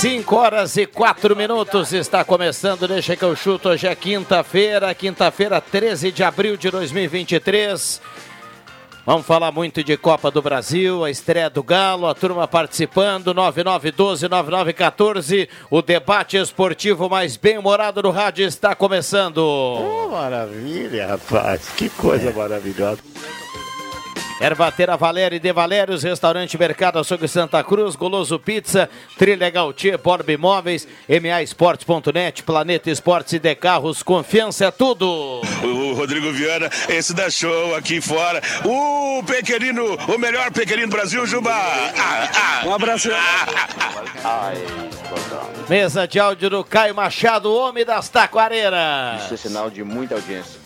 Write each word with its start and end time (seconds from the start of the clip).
Cinco 0.00 0.36
horas 0.36 0.78
e 0.78 0.86
quatro 0.86 1.36
minutos 1.36 1.92
está 1.92 2.24
começando, 2.24 2.88
deixa 2.88 3.14
que 3.14 3.22
eu 3.22 3.36
chuto. 3.36 3.68
Hoje 3.68 3.86
é 3.86 3.94
quinta-feira, 3.94 4.94
quinta-feira, 4.94 5.60
13 5.60 6.10
de 6.10 6.24
abril 6.24 6.56
de 6.56 6.70
2023. 6.70 8.00
Vamos 9.04 9.26
falar 9.26 9.52
muito 9.52 9.84
de 9.84 9.98
Copa 9.98 10.30
do 10.30 10.40
Brasil, 10.40 11.04
a 11.04 11.10
estreia 11.10 11.50
do 11.50 11.62
Galo, 11.62 12.06
a 12.06 12.14
turma 12.14 12.48
participando, 12.48 13.34
9912-9914. 13.34 15.50
O 15.70 15.82
debate 15.82 16.38
esportivo 16.38 17.10
mais 17.10 17.36
bem-humorado 17.36 18.00
do 18.00 18.10
rádio 18.10 18.46
está 18.46 18.74
começando. 18.74 19.36
Oh, 19.36 20.08
maravilha, 20.08 21.08
rapaz. 21.08 21.68
Que 21.76 21.90
coisa 21.90 22.32
maravilhosa. 22.32 23.02
Ervatera 24.40 24.96
Valéria 24.96 25.36
e 25.36 25.38
De 25.38 25.52
Valérios, 25.52 26.02
Restaurante 26.02 26.56
Mercado 26.56 26.98
Açougue 26.98 27.28
Santa 27.28 27.62
Cruz, 27.62 27.94
Goloso 27.94 28.38
Pizza, 28.38 28.88
Trilegal 29.18 29.72
Tia, 29.74 29.98
Borb 29.98 30.28
Imóveis, 30.30 30.88
MAEsportes.net, 31.08 32.42
Planeta 32.42 32.90
Esportes 32.90 33.34
e 33.34 33.38
De 33.38 33.54
Carros, 33.54 34.02
confiança 34.02 34.64
é 34.64 34.70
tudo. 34.70 35.42
O 35.62 35.92
Rodrigo 35.92 36.32
Viana, 36.32 36.70
esse 36.88 37.12
da 37.12 37.28
show 37.28 37.74
aqui 37.74 38.00
fora. 38.00 38.40
O 38.64 39.22
pequenino, 39.24 39.96
o 40.08 40.18
melhor 40.18 40.50
pequenino 40.50 40.88
do 40.88 40.92
Brasil, 40.92 41.26
Juba. 41.26 41.52
Ah, 41.52 42.30
ah, 42.34 42.66
um 42.66 42.74
abraço. 42.74 43.10
Ah, 44.24 44.52
Mesa 45.68 46.06
de 46.08 46.18
áudio 46.18 46.48
do 46.48 46.64
Caio 46.64 46.94
Machado, 46.94 47.52
homem 47.52 47.84
das 47.84 48.08
taquareiras. 48.08 49.24
Isso 49.24 49.34
é 49.34 49.36
sinal 49.36 49.70
de 49.70 49.84
muita 49.84 50.14
audiência. 50.14 50.59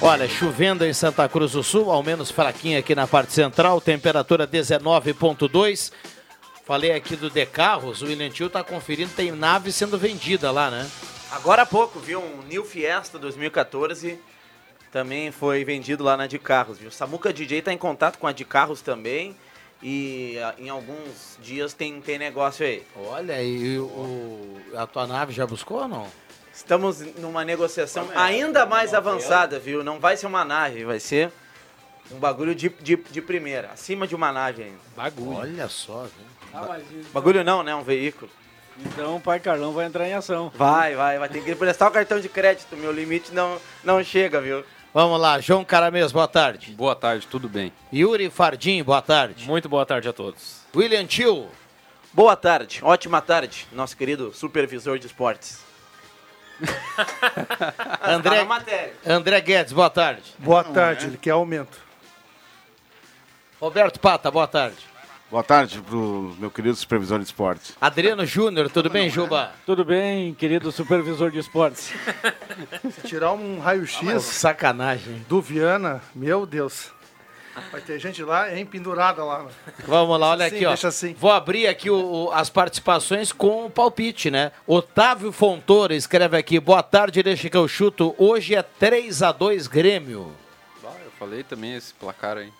Olha, 0.00 0.28
chovendo 0.28 0.86
em 0.86 0.92
Santa 0.92 1.28
Cruz 1.28 1.52
do 1.52 1.62
Sul, 1.62 1.90
ao 1.90 2.04
menos 2.04 2.30
fraquinha 2.30 2.78
aqui 2.78 2.94
na 2.94 3.08
parte 3.08 3.32
central, 3.32 3.80
temperatura 3.80 4.46
19.2. 4.46 5.90
Falei 6.64 6.92
aqui 6.92 7.16
do 7.16 7.28
De 7.28 7.44
Carros, 7.44 8.00
o 8.00 8.06
William 8.06 8.30
Tio 8.30 8.48
tá 8.48 8.62
conferindo, 8.62 9.10
tem 9.16 9.32
nave 9.32 9.72
sendo 9.72 9.98
vendida 9.98 10.52
lá, 10.52 10.70
né? 10.70 10.88
Agora 11.32 11.62
há 11.62 11.66
pouco, 11.66 11.98
viu? 11.98 12.20
Um 12.20 12.42
New 12.46 12.64
Fiesta 12.64 13.18
2014 13.18 14.20
também 14.92 15.32
foi 15.32 15.64
vendido 15.64 16.04
lá 16.04 16.16
na 16.16 16.28
de 16.28 16.38
Carros, 16.38 16.78
viu? 16.78 16.92
Samuca 16.92 17.32
DJ 17.32 17.62
tá 17.62 17.72
em 17.72 17.78
contato 17.78 18.18
com 18.18 18.28
a 18.28 18.32
de 18.32 18.44
Carros 18.44 18.80
também. 18.80 19.34
E 19.82 20.38
a, 20.38 20.54
em 20.58 20.68
alguns 20.68 21.36
dias 21.42 21.72
tem, 21.72 22.00
tem 22.00 22.18
negócio 22.18 22.64
aí. 22.64 22.84
Olha, 22.96 23.42
e 23.42 23.78
o, 23.78 24.60
a 24.76 24.86
tua 24.86 25.08
nave 25.08 25.32
já 25.32 25.46
buscou 25.46 25.82
ou 25.82 25.88
não? 25.88 26.06
Estamos 26.58 27.00
numa 27.18 27.44
negociação 27.44 28.08
ainda 28.16 28.66
mais 28.66 28.92
avançada, 28.92 29.60
viu? 29.60 29.84
Não 29.84 30.00
vai 30.00 30.16
ser 30.16 30.26
uma 30.26 30.44
nave, 30.44 30.84
vai 30.84 30.98
ser 30.98 31.30
um 32.10 32.18
bagulho 32.18 32.52
de, 32.52 32.68
de, 32.68 32.96
de 32.96 33.22
primeira, 33.22 33.70
acima 33.72 34.08
de 34.08 34.14
uma 34.16 34.32
nave 34.32 34.64
ainda. 34.64 34.78
Bagulho. 34.96 35.38
Olha 35.38 35.68
só, 35.68 36.02
viu? 36.02 36.26
Ah, 36.52 36.62
ba 36.62 36.80
bagulho 37.14 37.44
não, 37.44 37.62
né? 37.62 37.72
Um 37.76 37.84
veículo. 37.84 38.28
Então 38.76 39.16
o 39.16 39.20
pai 39.20 39.38
Carlão 39.38 39.72
vai 39.72 39.86
entrar 39.86 40.08
em 40.08 40.14
ação. 40.14 40.50
Vai, 40.56 40.96
vai, 40.96 41.16
vai 41.16 41.28
ter 41.28 41.44
que 41.44 41.52
emprestar 41.52 41.88
o 41.88 41.92
cartão 41.92 42.18
de 42.18 42.28
crédito. 42.28 42.76
Meu 42.76 42.90
limite 42.90 43.32
não, 43.32 43.60
não 43.84 44.02
chega, 44.02 44.40
viu? 44.40 44.64
Vamos 44.92 45.20
lá, 45.20 45.38
João 45.40 45.64
Caramês, 45.64 46.10
boa 46.10 46.26
tarde. 46.26 46.72
Boa 46.72 46.96
tarde, 46.96 47.28
tudo 47.28 47.48
bem. 47.48 47.72
Yuri 47.94 48.30
Fardim, 48.30 48.82
boa 48.82 49.00
tarde. 49.00 49.46
Muito 49.46 49.68
boa 49.68 49.86
tarde 49.86 50.08
a 50.08 50.12
todos. 50.12 50.62
William 50.74 51.06
Tio. 51.06 51.46
Boa 52.12 52.34
tarde, 52.34 52.80
ótima 52.82 53.20
tarde, 53.20 53.68
nosso 53.70 53.96
querido 53.96 54.34
supervisor 54.34 54.98
de 54.98 55.06
esportes. 55.06 55.67
André, 58.02 58.46
André 59.06 59.40
Guedes, 59.40 59.72
boa 59.72 59.90
tarde. 59.90 60.22
Boa 60.38 60.64
tarde, 60.64 61.06
ele 61.06 61.16
quer 61.16 61.30
aumento. 61.30 61.78
Roberto 63.60 63.98
Pata, 64.00 64.30
boa 64.30 64.46
tarde. 64.46 64.76
Boa 65.30 65.42
tarde 65.42 65.80
pro 65.82 66.34
meu 66.38 66.50
querido 66.50 66.74
supervisor 66.74 67.18
de 67.18 67.26
esportes. 67.26 67.76
Adriano 67.78 68.24
Júnior, 68.24 68.70
tudo 68.70 68.88
bem, 68.88 69.10
Juba? 69.10 69.52
Tudo 69.66 69.84
bem, 69.84 70.32
querido 70.32 70.72
supervisor 70.72 71.30
de 71.30 71.38
esportes. 71.38 71.92
Se 72.92 73.06
tirar 73.06 73.32
um 73.32 73.58
raio-x. 73.58 74.08
Ah, 74.08 74.20
sacanagem. 74.20 75.24
Do 75.28 75.42
Viana, 75.42 76.00
meu 76.14 76.46
Deus. 76.46 76.92
Vai 77.70 77.80
ter 77.80 77.98
gente 77.98 78.22
lá 78.22 78.58
empendurada 78.58 79.24
lá. 79.24 79.46
Vamos 79.86 80.18
lá, 80.18 80.30
olha 80.30 80.46
aqui, 80.46 80.64
ó. 80.64 80.72
Assim. 80.72 81.14
Vou 81.14 81.30
abrir 81.30 81.66
aqui 81.66 81.90
o, 81.90 82.26
o, 82.26 82.30
as 82.32 82.48
participações 82.50 83.32
com 83.32 83.66
o 83.66 83.70
palpite, 83.70 84.30
né? 84.30 84.52
Otávio 84.66 85.32
Fontoura 85.32 85.94
escreve 85.94 86.36
aqui: 86.36 86.58
boa 86.60 86.82
tarde, 86.82 87.22
deixa 87.22 87.48
que 87.48 87.56
eu 87.56 87.68
chuto. 87.68 88.14
Hoje 88.18 88.54
é 88.54 88.62
3 88.62 89.22
a 89.22 89.32
2 89.32 89.66
Grêmio. 89.66 90.32
Ah, 90.84 90.92
eu 91.04 91.10
falei 91.18 91.42
também 91.42 91.74
esse 91.74 91.92
placar 91.94 92.38
aí. 92.38 92.52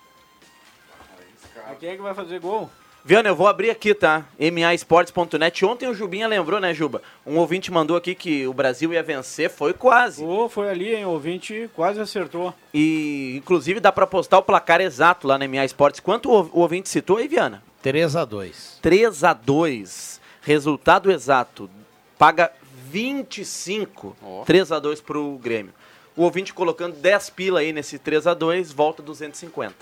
Quem 1.78 1.90
é 1.90 1.96
que 1.96 2.02
vai 2.02 2.14
fazer 2.14 2.40
gol? 2.40 2.70
Viana, 3.04 3.28
eu 3.28 3.36
vou 3.36 3.46
abrir 3.46 3.70
aqui, 3.70 3.94
tá? 3.94 4.26
MAEsportes.net. 4.38 5.64
Ontem 5.64 5.88
o 5.88 5.94
Jubinha 5.94 6.28
lembrou, 6.28 6.60
né, 6.60 6.74
Juba? 6.74 7.00
Um 7.24 7.36
ouvinte 7.38 7.70
mandou 7.70 7.96
aqui 7.96 8.14
que 8.14 8.46
o 8.46 8.52
Brasil 8.52 8.92
ia 8.92 9.02
vencer, 9.02 9.48
foi 9.48 9.72
quase. 9.72 10.22
Oh, 10.22 10.48
foi 10.48 10.68
ali, 10.68 10.94
hein? 10.94 11.06
O 11.06 11.10
ouvinte 11.10 11.70
quase 11.74 12.00
acertou. 12.00 12.52
E, 12.74 13.36
inclusive, 13.38 13.80
dá 13.80 13.90
pra 13.90 14.06
postar 14.06 14.38
o 14.38 14.42
placar 14.42 14.80
exato 14.80 15.26
lá 15.26 15.38
na 15.38 15.48
MA 15.48 15.64
Esportes. 15.64 16.00
Quanto 16.00 16.30
o, 16.30 16.50
ouvinte 16.52 16.88
citou 16.88 17.16
aí, 17.16 17.28
Viana? 17.28 17.62
3 17.82 18.16
a 18.16 18.24
2 18.24 18.78
3 18.82 19.24
a 19.24 19.32
2 19.32 20.20
Resultado 20.42 21.10
exato. 21.10 21.70
Paga 22.18 22.50
25. 22.90 24.16
Oh. 24.22 24.42
3 24.44 24.72
a 24.72 24.78
2 24.78 25.00
pro 25.00 25.38
Grêmio. 25.38 25.72
O 26.16 26.22
ouvinte 26.22 26.52
colocando 26.52 26.96
10 26.96 27.30
pila 27.30 27.60
aí 27.60 27.72
nesse 27.72 27.98
3 27.98 28.26
a 28.26 28.34
2 28.34 28.72
volta 28.72 29.02
250. 29.02 29.74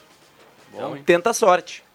Bom, 0.72 0.78
então, 0.78 1.02
tenta 1.04 1.30
a 1.30 1.32
sorte. 1.32 1.85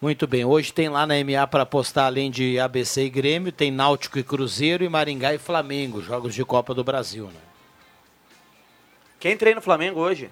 Muito 0.00 0.26
bem, 0.26 0.44
hoje 0.44 0.74
tem 0.74 0.90
lá 0.90 1.06
na 1.06 1.14
MA 1.14 1.46
para 1.46 1.62
apostar, 1.62 2.04
além 2.04 2.30
de 2.30 2.60
ABC 2.60 3.04
e 3.04 3.10
Grêmio, 3.10 3.50
tem 3.50 3.70
Náutico 3.70 4.18
e 4.18 4.22
Cruzeiro 4.22 4.84
e 4.84 4.88
Maringá 4.90 5.32
e 5.32 5.38
Flamengo, 5.38 6.02
jogos 6.02 6.34
de 6.34 6.44
Copa 6.44 6.74
do 6.74 6.84
Brasil. 6.84 7.28
Né? 7.28 7.40
Quem 9.18 9.38
treina 9.38 9.58
o 9.58 9.62
Flamengo 9.62 9.98
hoje? 9.98 10.28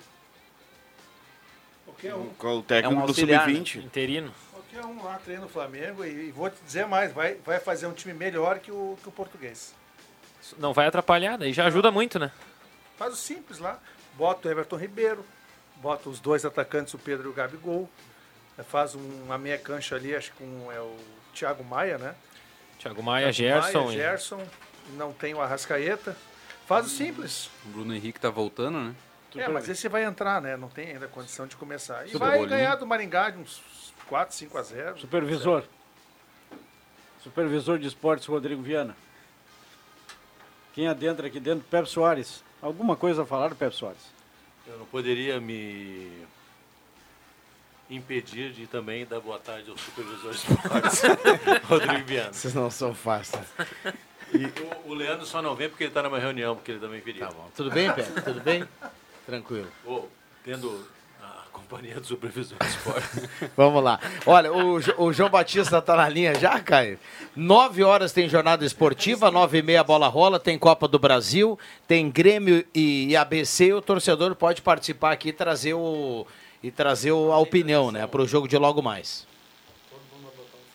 Qualquer 1.86 2.14
um. 2.14 2.58
O 2.58 2.62
técnico 2.62 3.00
é 3.00 3.02
um 3.02 3.06
do 3.06 3.14
Sub-20. 3.14 3.76
Né? 3.76 3.84
Interino. 3.84 4.34
Qualquer 4.52 4.84
um 4.84 5.02
lá 5.02 5.18
treina 5.24 5.46
o 5.46 5.48
Flamengo 5.48 6.04
e, 6.04 6.28
e, 6.28 6.30
vou 6.30 6.50
te 6.50 6.62
dizer 6.62 6.86
mais, 6.86 7.10
vai, 7.14 7.36
vai 7.36 7.58
fazer 7.58 7.86
um 7.86 7.92
time 7.92 8.12
melhor 8.12 8.58
que 8.58 8.70
o, 8.70 8.98
que 9.02 9.08
o 9.08 9.12
português. 9.12 9.74
Não 10.58 10.74
vai 10.74 10.86
atrapalhar, 10.86 11.38
daí 11.38 11.54
já 11.54 11.64
ajuda 11.64 11.90
muito, 11.90 12.18
né? 12.18 12.30
Faz 12.98 13.14
o 13.14 13.16
simples 13.16 13.58
lá, 13.58 13.80
bota 14.14 14.46
o 14.46 14.50
Everton 14.50 14.76
Ribeiro, 14.76 15.24
bota 15.76 16.10
os 16.10 16.20
dois 16.20 16.44
atacantes, 16.44 16.92
o 16.92 16.98
Pedro 16.98 17.28
e 17.28 17.30
o 17.30 17.32
Gabigol, 17.32 17.88
faz 18.62 18.94
um, 18.94 19.24
uma 19.24 19.36
meia 19.36 19.58
cancha 19.58 19.96
ali, 19.96 20.14
acho 20.14 20.30
que 20.32 20.38
com 20.38 20.70
é 20.70 20.80
o 20.80 20.96
Thiago 21.34 21.64
Maia, 21.64 21.98
né? 21.98 22.14
Thiago 22.78 23.02
Maia, 23.02 23.32
Thiago 23.32 23.62
Gerson. 23.62 23.84
Maia, 23.86 23.98
Gerson, 23.98 24.46
não 24.96 25.12
tem 25.12 25.34
o 25.34 25.40
Arrascaeta. 25.40 26.16
Faz 26.66 26.86
o 26.86 26.88
simples. 26.88 27.50
O 27.66 27.68
Bruno 27.70 27.94
Henrique 27.94 28.20
tá 28.20 28.30
voltando, 28.30 28.78
né? 28.78 28.94
É, 29.36 29.48
mas 29.48 29.68
esse 29.68 29.88
vai 29.88 30.04
entrar, 30.04 30.40
né? 30.40 30.56
Não 30.56 30.68
tem 30.68 30.92
ainda 30.92 31.08
condição 31.08 31.46
de 31.46 31.56
começar. 31.56 32.06
E 32.06 32.10
Super 32.10 32.26
vai 32.26 32.38
bolinho. 32.38 32.56
ganhar 32.56 32.76
do 32.76 32.86
Maringá 32.86 33.30
de 33.30 33.38
uns 33.38 33.60
4, 34.06 34.34
5 34.34 34.58
a 34.58 34.62
0. 34.62 35.00
Supervisor. 35.00 35.64
Supervisor 37.22 37.78
de 37.78 37.88
esportes, 37.88 38.26
Rodrigo 38.26 38.62
Viana. 38.62 38.96
Quem 40.72 40.86
adentra 40.88 41.26
aqui 41.26 41.40
dentro? 41.40 41.64
Pepe 41.68 41.88
Soares. 41.88 42.44
Alguma 42.62 42.96
coisa 42.96 43.22
a 43.22 43.26
falar 43.26 43.48
do 43.48 43.56
Pepe 43.56 43.74
Soares? 43.74 44.12
Eu 44.66 44.78
não 44.78 44.86
poderia 44.86 45.40
me 45.40 46.26
impedir 47.90 48.52
de 48.52 48.66
também 48.66 49.04
dar 49.06 49.20
boa 49.20 49.38
tarde 49.38 49.70
ao 49.70 49.76
supervisor 49.76 50.32
de 50.32 50.38
esportes, 50.38 51.02
Rodrigo 51.68 52.04
Viana. 52.06 52.32
Vocês 52.32 52.54
não 52.54 52.70
são 52.70 52.94
fáceis. 52.94 53.44
O, 54.86 54.92
o 54.92 54.94
Leandro 54.94 55.26
só 55.26 55.40
não 55.42 55.54
vem 55.54 55.68
porque 55.68 55.84
ele 55.84 55.90
está 55.90 56.02
numa 56.02 56.18
reunião, 56.18 56.56
porque 56.56 56.72
ele 56.72 56.80
também 56.80 57.00
queria. 57.00 57.26
Tá 57.26 57.32
bom. 57.32 57.48
Tudo 57.54 57.70
bem, 57.70 57.92
Pedro? 57.92 58.22
Tudo 58.22 58.40
bem? 58.40 58.64
Tranquilo. 59.26 59.68
Ô, 59.86 60.04
tendo 60.42 60.86
a 61.22 61.46
companhia 61.52 62.00
do 62.00 62.06
supervisor 62.06 62.58
de 62.58 62.66
esportes. 62.66 63.28
Vamos 63.56 63.82
lá. 63.82 64.00
Olha, 64.26 64.52
o, 64.52 64.80
o 64.98 65.12
João 65.12 65.30
Batista 65.30 65.80
tá 65.80 65.94
na 65.94 66.08
linha 66.08 66.34
já, 66.34 66.58
Caio? 66.60 66.98
Nove 67.36 67.84
horas 67.84 68.12
tem 68.12 68.28
jornada 68.28 68.64
esportiva, 68.64 69.30
nove 69.30 69.58
e 69.58 69.62
meia 69.62 69.84
bola 69.84 70.08
rola, 70.08 70.40
tem 70.40 70.58
Copa 70.58 70.88
do 70.88 70.98
Brasil, 70.98 71.58
tem 71.86 72.10
Grêmio 72.10 72.64
e, 72.74 73.08
e 73.10 73.16
ABC. 73.16 73.72
O 73.72 73.82
torcedor 73.82 74.34
pode 74.34 74.62
participar 74.62 75.12
aqui 75.12 75.28
e 75.28 75.32
trazer, 75.32 75.74
o, 75.74 76.26
e 76.64 76.70
trazer 76.70 77.12
o- 77.12 77.30
a 77.30 77.38
opinião, 77.38 77.92
né? 77.92 78.06
Para 78.06 78.22
o 78.22 78.26
jogo 78.26 78.48
de 78.48 78.56
logo 78.56 78.80
mais. 78.80 79.26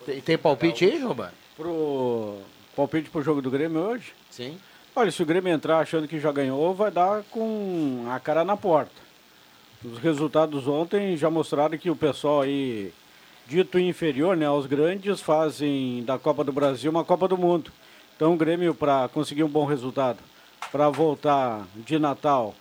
Tem, 0.05 0.21
tem 0.21 0.37
palpite 0.37 0.85
aí? 0.85 0.99
Bar? 1.15 1.33
Pro 1.57 2.37
palpite 2.75 3.09
pro 3.09 3.23
jogo 3.23 3.41
do 3.41 3.49
Grêmio 3.49 3.81
hoje? 3.81 4.13
Sim. 4.29 4.59
Olha, 4.95 5.11
se 5.11 5.23
o 5.23 5.25
Grêmio 5.25 5.51
entrar 5.51 5.79
achando 5.79 6.07
que 6.07 6.19
já 6.19 6.31
ganhou, 6.31 6.75
vai 6.75 6.91
dar 6.91 7.23
com 7.31 8.05
a 8.07 8.19
cara 8.19 8.43
na 8.45 8.55
porta. 8.55 9.01
Os 9.83 9.97
resultados 9.97 10.67
ontem 10.67 11.17
já 11.17 11.29
mostraram 11.31 11.75
que 11.75 11.89
o 11.89 11.95
pessoal 11.95 12.41
aí, 12.41 12.93
dito 13.47 13.79
inferior 13.79 14.37
né, 14.37 14.45
aos 14.45 14.67
grandes, 14.67 15.21
fazem 15.21 16.03
da 16.03 16.19
Copa 16.19 16.43
do 16.43 16.51
Brasil 16.53 16.91
uma 16.91 17.03
Copa 17.03 17.27
do 17.27 17.37
Mundo. 17.37 17.71
Então 18.15 18.33
o 18.33 18.37
Grêmio, 18.37 18.75
para 18.75 19.09
conseguir 19.09 19.43
um 19.43 19.49
bom 19.49 19.65
resultado, 19.65 20.19
para 20.71 20.87
voltar 20.89 21.65
de 21.75 21.97
Natal, 21.97 22.53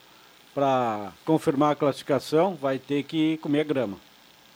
para 0.59 1.13
confirmar 1.25 1.71
a 1.71 1.77
classificação, 1.77 2.57
vai 2.61 2.81
ter 2.81 3.05
que 3.05 3.37
comer 3.37 3.65
grama. 3.65 3.97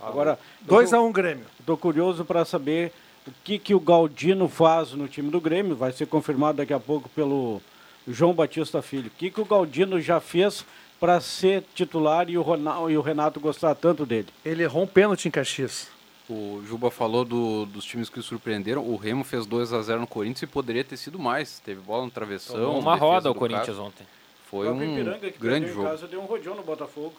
Agora, 0.00 0.36
2 0.62 0.92
a 0.92 1.00
1 1.00 1.12
Grêmio. 1.12 1.44
Estou 1.60 1.76
curioso 1.76 2.24
para 2.24 2.44
saber 2.44 2.92
o 3.24 3.30
que, 3.44 3.56
que 3.56 3.72
o 3.72 3.78
Galdino 3.78 4.48
faz 4.48 4.90
no 4.94 5.06
time 5.06 5.30
do 5.30 5.40
Grêmio. 5.40 5.76
Vai 5.76 5.92
ser 5.92 6.06
confirmado 6.06 6.56
daqui 6.58 6.72
a 6.74 6.80
pouco 6.80 7.08
pelo 7.10 7.62
João 8.08 8.32
Batista 8.34 8.82
Filho. 8.82 9.06
O 9.06 9.10
que, 9.16 9.30
que 9.30 9.40
o 9.40 9.44
Galdino 9.44 10.00
já 10.00 10.18
fez 10.18 10.64
para 10.98 11.20
ser 11.20 11.62
titular 11.72 12.28
e 12.28 12.36
o, 12.36 12.42
Ronaldo, 12.42 12.90
e 12.90 12.96
o 12.96 13.00
Renato 13.00 13.38
gostar 13.38 13.76
tanto 13.76 14.04
dele? 14.04 14.26
Ele 14.44 14.64
errou 14.64 14.82
um 14.82 14.88
pênalti 14.88 15.28
em 15.28 15.30
Caxias. 15.30 15.86
O 16.28 16.62
Juba 16.66 16.90
falou 16.90 17.24
do- 17.24 17.64
dos 17.66 17.84
times 17.84 18.08
que 18.08 18.18
o 18.18 18.22
surpreenderam. 18.24 18.84
O 18.84 18.96
Remo 18.96 19.22
fez 19.22 19.46
2 19.46 19.72
a 19.72 19.80
0 19.80 20.00
no 20.00 20.06
Corinthians 20.08 20.42
e 20.42 20.46
poderia 20.48 20.82
ter 20.82 20.96
sido 20.96 21.16
mais. 21.16 21.60
Teve 21.60 21.80
bola 21.80 22.04
no 22.04 22.10
travessão. 22.10 22.56
Tomou 22.56 22.80
uma 22.80 22.96
roda 22.96 23.30
o 23.30 23.34
Corinthians 23.36 23.76
cara. 23.76 23.82
ontem. 23.82 24.04
Foi 24.52 24.68
um 24.68 24.82
Ipiranga, 24.82 25.30
que 25.30 25.38
grande 25.38 25.70
em 25.70 25.72
jogo. 25.72 25.88
casa, 25.88 26.06
deu 26.06 26.20
um 26.20 26.26
rodeão 26.26 26.54
no 26.54 26.62
Botafogo. 26.62 27.14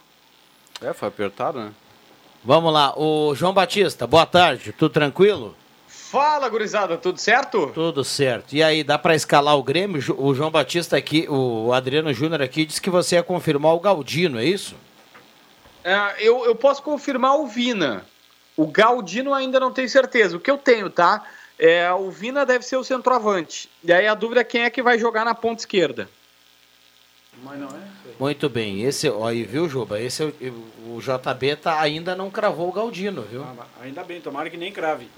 É, 0.79 0.93
foi 0.93 1.07
apertado, 1.07 1.59
né? 1.59 1.73
Vamos 2.43 2.71
lá, 2.71 2.93
o 2.95 3.33
João 3.33 3.51
Batista, 3.51 4.05
boa 4.05 4.27
tarde, 4.27 4.71
tudo 4.71 4.93
tranquilo? 4.93 5.55
Fala, 5.87 6.47
gurizada, 6.47 6.95
tudo 6.95 7.17
certo? 7.17 7.71
Tudo 7.73 8.03
certo. 8.03 8.53
E 8.53 8.61
aí, 8.61 8.83
dá 8.83 8.99
para 8.99 9.15
escalar 9.15 9.57
o 9.57 9.63
Grêmio? 9.63 9.99
O 10.15 10.35
João 10.35 10.51
Batista 10.51 10.95
aqui, 10.95 11.25
o 11.27 11.73
Adriano 11.73 12.13
Júnior 12.13 12.39
aqui, 12.39 12.67
disse 12.67 12.79
que 12.79 12.91
você 12.91 13.15
ia 13.15 13.23
confirmar 13.23 13.73
o 13.73 13.79
Galdino, 13.79 14.37
é 14.37 14.45
isso? 14.45 14.75
É, 15.83 16.13
eu, 16.19 16.45
eu 16.45 16.53
posso 16.53 16.83
confirmar 16.83 17.39
o 17.39 17.47
Vina. 17.47 18.05
O 18.55 18.67
Galdino 18.67 19.33
ainda 19.33 19.59
não 19.59 19.73
tenho 19.73 19.89
certeza. 19.89 20.37
O 20.37 20.39
que 20.39 20.51
eu 20.51 20.57
tenho, 20.59 20.87
tá? 20.87 21.23
É, 21.57 21.91
o 21.91 22.11
Vina 22.11 22.45
deve 22.45 22.63
ser 22.63 22.77
o 22.77 22.83
centroavante. 22.83 23.67
E 23.83 23.91
aí 23.91 24.07
a 24.07 24.13
dúvida 24.13 24.41
é 24.41 24.43
quem 24.43 24.61
é 24.61 24.69
que 24.69 24.83
vai 24.83 24.99
jogar 24.99 25.25
na 25.25 25.33
ponta 25.33 25.61
esquerda. 25.61 26.07
Mas 27.43 27.59
não 27.59 27.67
é? 27.67 27.81
Muito 28.19 28.49
bem. 28.49 28.83
Esse, 28.83 29.09
ó, 29.09 29.27
aí, 29.27 29.43
viu, 29.43 29.67
Juba? 29.67 29.99
Esse 29.99 30.23
é 30.23 30.25
o, 30.27 30.95
o 30.95 30.99
JB 31.01 31.57
tá, 31.57 31.79
ainda 31.79 32.15
não 32.15 32.31
cravou 32.31 32.69
o 32.69 32.71
Galdino, 32.71 33.23
viu? 33.23 33.45
Ainda 33.81 34.03
bem, 34.03 34.21
tomara 34.21 34.49
que 34.49 34.57
nem 34.57 34.71
crave. 34.71 35.09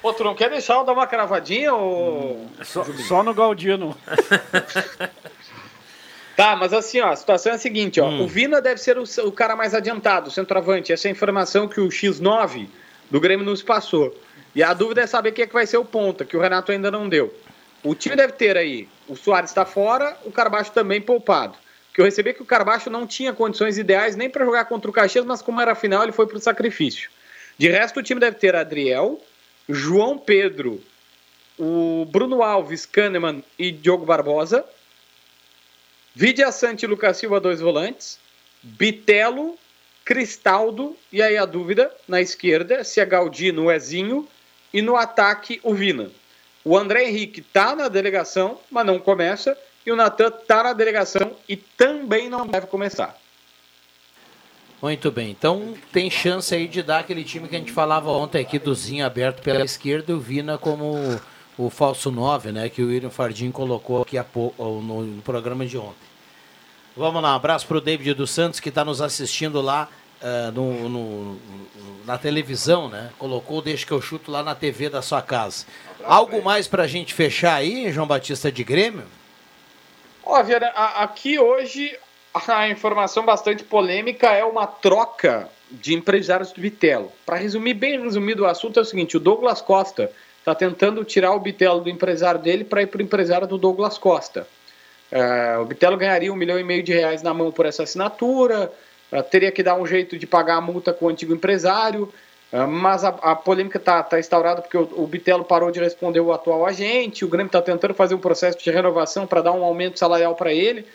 Pô, 0.00 0.12
tu 0.12 0.22
não 0.22 0.34
quer 0.34 0.50
deixar 0.50 0.74
eu 0.74 0.84
dar 0.84 0.92
uma 0.92 1.06
cravadinha 1.06 1.72
ou. 1.74 2.46
Só, 2.62 2.84
só 2.84 3.22
no 3.22 3.34
Galdino. 3.34 3.96
Tá, 6.36 6.56
mas 6.56 6.72
assim, 6.72 7.00
ó, 7.00 7.10
a 7.10 7.16
situação 7.16 7.52
é 7.52 7.54
a 7.54 7.58
seguinte, 7.58 8.00
ó. 8.00 8.08
O 8.08 8.26
Vina 8.26 8.60
deve 8.60 8.80
ser 8.80 8.98
o, 8.98 9.04
o 9.24 9.30
cara 9.30 9.54
mais 9.54 9.72
adiantado, 9.72 10.28
o 10.28 10.32
centroavante. 10.32 10.92
Essa 10.92 11.06
é 11.06 11.10
a 11.10 11.12
informação 11.12 11.68
que 11.68 11.80
o 11.80 11.88
X9 11.88 12.66
do 13.08 13.20
Grêmio 13.20 13.46
nos 13.46 13.62
passou. 13.62 14.12
E 14.54 14.62
a 14.62 14.74
dúvida 14.74 15.02
é 15.02 15.06
saber 15.06 15.30
quem 15.32 15.44
é 15.44 15.46
que 15.46 15.52
vai 15.52 15.66
ser 15.66 15.76
o 15.76 15.84
ponta, 15.84 16.24
que 16.24 16.36
o 16.36 16.40
Renato 16.40 16.72
ainda 16.72 16.90
não 16.90 17.08
deu. 17.08 17.32
O 17.84 17.94
time 17.94 18.16
deve 18.16 18.32
ter 18.32 18.56
aí, 18.56 18.88
o 19.06 19.14
Soares 19.14 19.50
está 19.50 19.66
fora, 19.66 20.16
o 20.24 20.32
Carbacho 20.32 20.72
também 20.72 21.02
poupado. 21.02 21.54
Que 21.92 22.00
eu 22.00 22.06
recebi 22.06 22.32
que 22.32 22.42
o 22.42 22.46
Carbacho 22.46 22.88
não 22.88 23.06
tinha 23.06 23.34
condições 23.34 23.76
ideais 23.76 24.16
nem 24.16 24.30
para 24.30 24.44
jogar 24.44 24.64
contra 24.64 24.90
o 24.90 24.92
Caxias, 24.92 25.24
mas 25.24 25.42
como 25.42 25.60
era 25.60 25.74
final, 25.74 26.02
ele 26.02 26.10
foi 26.10 26.26
pro 26.26 26.40
sacrifício. 26.40 27.10
De 27.58 27.68
resto, 27.68 28.00
o 28.00 28.02
time 28.02 28.18
deve 28.18 28.38
ter 28.38 28.56
Adriel, 28.56 29.20
João 29.68 30.16
Pedro, 30.16 30.82
o 31.58 32.06
Bruno 32.10 32.42
Alves, 32.42 32.86
Kahneman 32.86 33.44
e 33.58 33.70
Diogo 33.70 34.06
Barbosa. 34.06 34.64
Vidia 36.14 36.50
Sante 36.50 36.84
e 36.84 36.88
Lucas 36.88 37.18
Silva, 37.18 37.38
dois 37.38 37.60
volantes. 37.60 38.18
Bitelo, 38.62 39.58
Cristaldo, 40.06 40.96
e 41.12 41.20
aí 41.20 41.36
a 41.36 41.44
dúvida, 41.44 41.94
na 42.08 42.20
esquerda, 42.20 42.82
se 42.82 42.98
é 42.98 43.04
Galdino 43.04 43.70
Ezinho, 43.70 44.26
e 44.72 44.80
no 44.80 44.96
ataque, 44.96 45.60
o 45.62 45.74
Vina. 45.74 46.10
O 46.64 46.76
André 46.78 47.08
Henrique 47.08 47.42
tá 47.42 47.76
na 47.76 47.88
delegação, 47.88 48.58
mas 48.70 48.86
não 48.86 48.98
começa, 48.98 49.56
e 49.84 49.92
o 49.92 49.96
Natan 49.96 50.30
tá 50.30 50.62
na 50.62 50.72
delegação 50.72 51.32
e 51.48 51.56
também 51.56 52.28
não 52.30 52.46
deve 52.46 52.66
começar. 52.66 53.16
Muito 54.80 55.10
bem. 55.10 55.30
Então 55.30 55.74
tem 55.92 56.10
chance 56.10 56.54
aí 56.54 56.66
de 56.68 56.82
dar 56.82 56.98
aquele 57.00 57.24
time 57.24 57.48
que 57.48 57.56
a 57.56 57.58
gente 57.58 57.72
falava 57.72 58.10
ontem 58.10 58.40
aqui 58.40 58.58
do 58.58 58.74
Zinho 58.74 59.04
aberto 59.04 59.42
pela 59.42 59.64
esquerda 59.64 60.12
e 60.12 60.14
o 60.14 60.20
Vina 60.20 60.58
como 60.58 61.20
o 61.56 61.70
falso 61.70 62.10
9, 62.10 62.52
né? 62.52 62.68
Que 62.68 62.82
o 62.82 62.88
William 62.88 63.10
Fardim 63.10 63.50
colocou 63.50 64.02
aqui 64.02 64.16
no, 64.58 65.22
programa 65.22 65.64
de 65.64 65.78
ontem. 65.78 65.94
Vamos 66.96 67.22
lá, 67.22 67.32
um 67.32 67.36
abraço 67.36 67.66
para 67.66 67.78
o 67.78 67.80
David 67.80 68.14
dos 68.14 68.30
Santos 68.30 68.60
que 68.60 68.68
está 68.68 68.84
nos 68.84 69.00
assistindo 69.00 69.60
lá 69.60 69.88
eh, 70.20 70.50
no, 70.52 70.88
no- 70.88 71.40
na 72.04 72.18
televisão, 72.18 72.88
né? 72.88 73.10
Colocou 73.18 73.62
Deixa 73.62 73.86
que 73.86 73.92
eu 73.92 74.00
chuto 74.02 74.30
lá 74.30 74.42
na 74.42 74.54
TV 74.54 74.88
da 74.90 75.00
sua 75.02 75.22
casa. 75.22 75.66
Algo 76.06 76.42
mais 76.42 76.66
para 76.66 76.82
a 76.84 76.86
gente 76.86 77.14
fechar 77.14 77.54
aí, 77.54 77.90
João 77.92 78.06
Batista 78.06 78.50
de 78.50 78.62
Grêmio? 78.64 79.04
Ó, 80.24 80.42
Viana, 80.42 80.70
a- 80.74 81.02
aqui 81.02 81.38
hoje 81.38 81.96
a 82.48 82.68
informação 82.68 83.24
bastante 83.24 83.62
polêmica 83.62 84.28
é 84.32 84.44
uma 84.44 84.66
troca 84.66 85.48
de 85.70 85.94
empresários 85.94 86.52
do 86.52 86.60
Bitelo. 86.60 87.12
Para 87.24 87.36
resumir 87.36 87.74
bem 87.74 88.00
resumido 88.00 88.42
o 88.42 88.46
assunto 88.46 88.78
é 88.78 88.82
o 88.82 88.84
seguinte, 88.84 89.16
o 89.16 89.20
Douglas 89.20 89.60
Costa 89.60 90.10
está 90.38 90.54
tentando 90.54 91.04
tirar 91.04 91.32
o 91.32 91.40
Bitelo 91.40 91.80
do 91.80 91.88
empresário 91.88 92.40
dele 92.40 92.64
para 92.64 92.82
ir 92.82 92.86
para 92.86 92.98
o 92.98 93.02
empresário 93.02 93.46
do 93.46 93.56
Douglas 93.56 93.96
Costa. 93.98 94.46
É, 95.10 95.56
o 95.58 95.64
Bitelo 95.64 95.96
ganharia 95.96 96.32
um 96.32 96.36
milhão 96.36 96.58
e 96.58 96.64
meio 96.64 96.82
de 96.82 96.92
reais 96.92 97.22
na 97.22 97.32
mão 97.32 97.50
por 97.52 97.66
essa 97.66 97.82
assinatura, 97.84 98.70
é, 99.12 99.22
teria 99.22 99.52
que 99.52 99.62
dar 99.62 99.76
um 99.76 99.86
jeito 99.86 100.18
de 100.18 100.26
pagar 100.26 100.56
a 100.56 100.60
multa 100.60 100.92
com 100.92 101.06
o 101.06 101.08
antigo 101.08 101.32
empresário, 101.32 102.12
mas 102.68 103.04
a, 103.04 103.08
a 103.08 103.34
polêmica 103.34 103.78
está 103.78 104.02
tá 104.02 104.18
instaurada 104.18 104.62
porque 104.62 104.76
o, 104.76 105.02
o 105.02 105.06
Bitelo 105.06 105.44
parou 105.44 105.72
de 105.72 105.80
responder 105.80 106.20
o 106.20 106.32
atual 106.32 106.64
agente, 106.64 107.24
o 107.24 107.28
Grêmio 107.28 107.48
está 107.48 107.60
tentando 107.60 107.94
fazer 107.94 108.14
um 108.14 108.20
processo 108.20 108.58
de 108.58 108.70
renovação 108.70 109.26
para 109.26 109.42
dar 109.42 109.52
um 109.52 109.64
aumento 109.64 109.98
salarial 109.98 110.36
para 110.36 110.52
ele. 110.52 110.86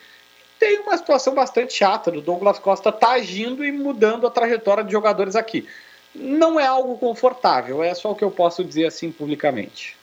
Tem 0.57 0.79
uma 0.79 0.97
situação 0.97 1.35
bastante 1.35 1.73
chata 1.73 2.11
do 2.11 2.21
Douglas 2.21 2.59
Costa 2.59 2.91
tá 2.91 3.11
agindo 3.11 3.65
e 3.65 3.71
mudando 3.71 4.25
a 4.25 4.31
trajetória 4.31 4.83
de 4.83 4.91
jogadores 4.91 5.35
aqui. 5.35 5.67
Não 6.15 6.59
é 6.59 6.65
algo 6.65 6.97
confortável, 6.97 7.83
é 7.83 7.93
só 7.93 8.11
o 8.11 8.15
que 8.15 8.23
eu 8.23 8.31
posso 8.31 8.63
dizer 8.63 8.85
assim 8.85 9.11
publicamente. 9.11 9.97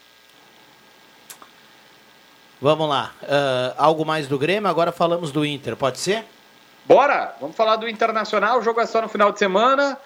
Vamos 2.61 2.89
lá. 2.89 3.15
Ah, 3.23 3.75
algo 3.77 4.05
mais 4.05 4.29
do 4.29 4.39
Grêmio? 4.39 4.69
Agora 4.69 4.93
falamos 4.93 5.31
do 5.31 5.45
Inter, 5.45 5.77
pode 5.77 5.99
ser? 5.99 6.25
Bora! 6.85 7.35
Vamos 7.41 7.57
falar 7.57 7.77
do 7.77 7.89
Internacional. 7.89 8.59
O 8.59 8.63
jogo 8.63 8.81
é 8.81 8.87
só 8.87 9.03
no 9.03 9.09
final 9.09 9.33
de 9.33 9.39
semana. 9.39 9.99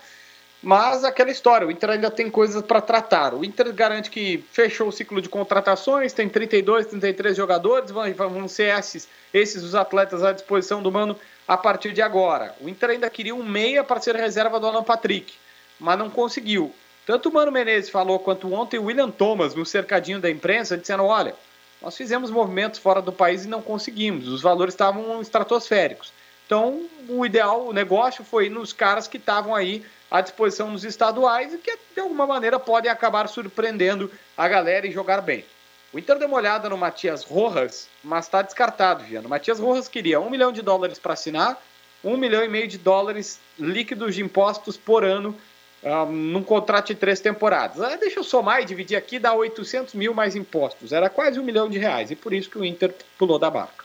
Mas 0.62 1.04
aquela 1.04 1.30
história, 1.30 1.66
o 1.66 1.70
Inter 1.70 1.90
ainda 1.90 2.10
tem 2.10 2.30
coisas 2.30 2.62
para 2.62 2.82
tratar. 2.82 3.32
O 3.32 3.42
Inter 3.42 3.72
garante 3.72 4.10
que 4.10 4.44
fechou 4.52 4.88
o 4.88 4.92
ciclo 4.92 5.22
de 5.22 5.28
contratações, 5.28 6.12
tem 6.12 6.28
32, 6.28 6.86
33 6.86 7.34
jogadores, 7.34 7.90
vão, 7.90 8.12
vão 8.12 8.46
ser 8.46 8.76
esses, 8.78 9.08
esses 9.32 9.62
os 9.62 9.74
atletas 9.74 10.22
à 10.22 10.32
disposição 10.32 10.82
do 10.82 10.92
Mano 10.92 11.16
a 11.48 11.56
partir 11.56 11.92
de 11.92 12.02
agora. 12.02 12.54
O 12.60 12.68
Inter 12.68 12.90
ainda 12.90 13.08
queria 13.08 13.34
um 13.34 13.42
meia 13.42 13.82
para 13.82 14.00
ser 14.00 14.14
reserva 14.14 14.60
do 14.60 14.66
Alan 14.66 14.84
Patrick, 14.84 15.32
mas 15.78 15.98
não 15.98 16.10
conseguiu. 16.10 16.74
Tanto 17.06 17.30
o 17.30 17.32
Mano 17.32 17.50
Menezes 17.50 17.88
falou 17.88 18.18
quanto 18.18 18.52
ontem 18.52 18.78
o 18.78 18.84
William 18.84 19.10
Thomas, 19.10 19.54
no 19.54 19.64
cercadinho 19.64 20.20
da 20.20 20.30
imprensa, 20.30 20.76
dizendo: 20.76 21.04
olha, 21.04 21.34
nós 21.80 21.96
fizemos 21.96 22.30
movimentos 22.30 22.78
fora 22.78 23.00
do 23.00 23.12
país 23.12 23.46
e 23.46 23.48
não 23.48 23.62
conseguimos, 23.62 24.28
os 24.28 24.42
valores 24.42 24.74
estavam 24.74 25.22
estratosféricos. 25.22 26.12
Então, 26.50 26.82
o 27.08 27.24
ideal, 27.24 27.68
o 27.68 27.72
negócio 27.72 28.24
foi 28.24 28.48
nos 28.48 28.72
caras 28.72 29.06
que 29.06 29.18
estavam 29.18 29.54
aí 29.54 29.86
à 30.10 30.20
disposição 30.20 30.68
nos 30.68 30.82
estaduais 30.82 31.54
e 31.54 31.58
que, 31.58 31.78
de 31.94 32.00
alguma 32.00 32.26
maneira, 32.26 32.58
podem 32.58 32.90
acabar 32.90 33.28
surpreendendo 33.28 34.10
a 34.36 34.48
galera 34.48 34.84
e 34.84 34.90
jogar 34.90 35.20
bem. 35.20 35.44
O 35.92 35.98
Inter 36.00 36.18
deu 36.18 36.26
uma 36.26 36.38
olhada 36.38 36.68
no 36.68 36.76
Matias 36.76 37.22
Rojas, 37.22 37.88
mas 38.02 38.24
está 38.24 38.42
descartado, 38.42 39.04
Viano. 39.04 39.28
O 39.28 39.30
Matias 39.30 39.60
Rojas 39.60 39.86
queria 39.86 40.18
um 40.18 40.28
milhão 40.28 40.50
de 40.50 40.60
dólares 40.60 40.98
para 40.98 41.12
assinar 41.12 41.56
um 42.02 42.16
milhão 42.16 42.44
e 42.44 42.48
meio 42.48 42.66
de 42.66 42.78
dólares 42.78 43.38
líquidos 43.56 44.16
de 44.16 44.22
impostos 44.22 44.76
por 44.76 45.04
ano 45.04 45.36
ah, 45.84 46.04
num 46.04 46.42
contrato 46.42 46.88
de 46.88 46.96
três 46.96 47.20
temporadas. 47.20 47.80
Ah, 47.80 47.94
deixa 47.94 48.18
eu 48.18 48.24
somar 48.24 48.60
e 48.60 48.64
dividir 48.64 48.96
aqui, 48.96 49.20
dá 49.20 49.32
800 49.32 49.94
mil 49.94 50.12
mais 50.12 50.34
impostos. 50.34 50.92
Era 50.92 51.08
quase 51.08 51.38
um 51.38 51.44
milhão 51.44 51.70
de 51.70 51.78
reais 51.78 52.10
e 52.10 52.16
por 52.16 52.32
isso 52.32 52.50
que 52.50 52.58
o 52.58 52.64
Inter 52.64 52.92
pulou 53.16 53.38
da 53.38 53.48
barca. 53.48 53.79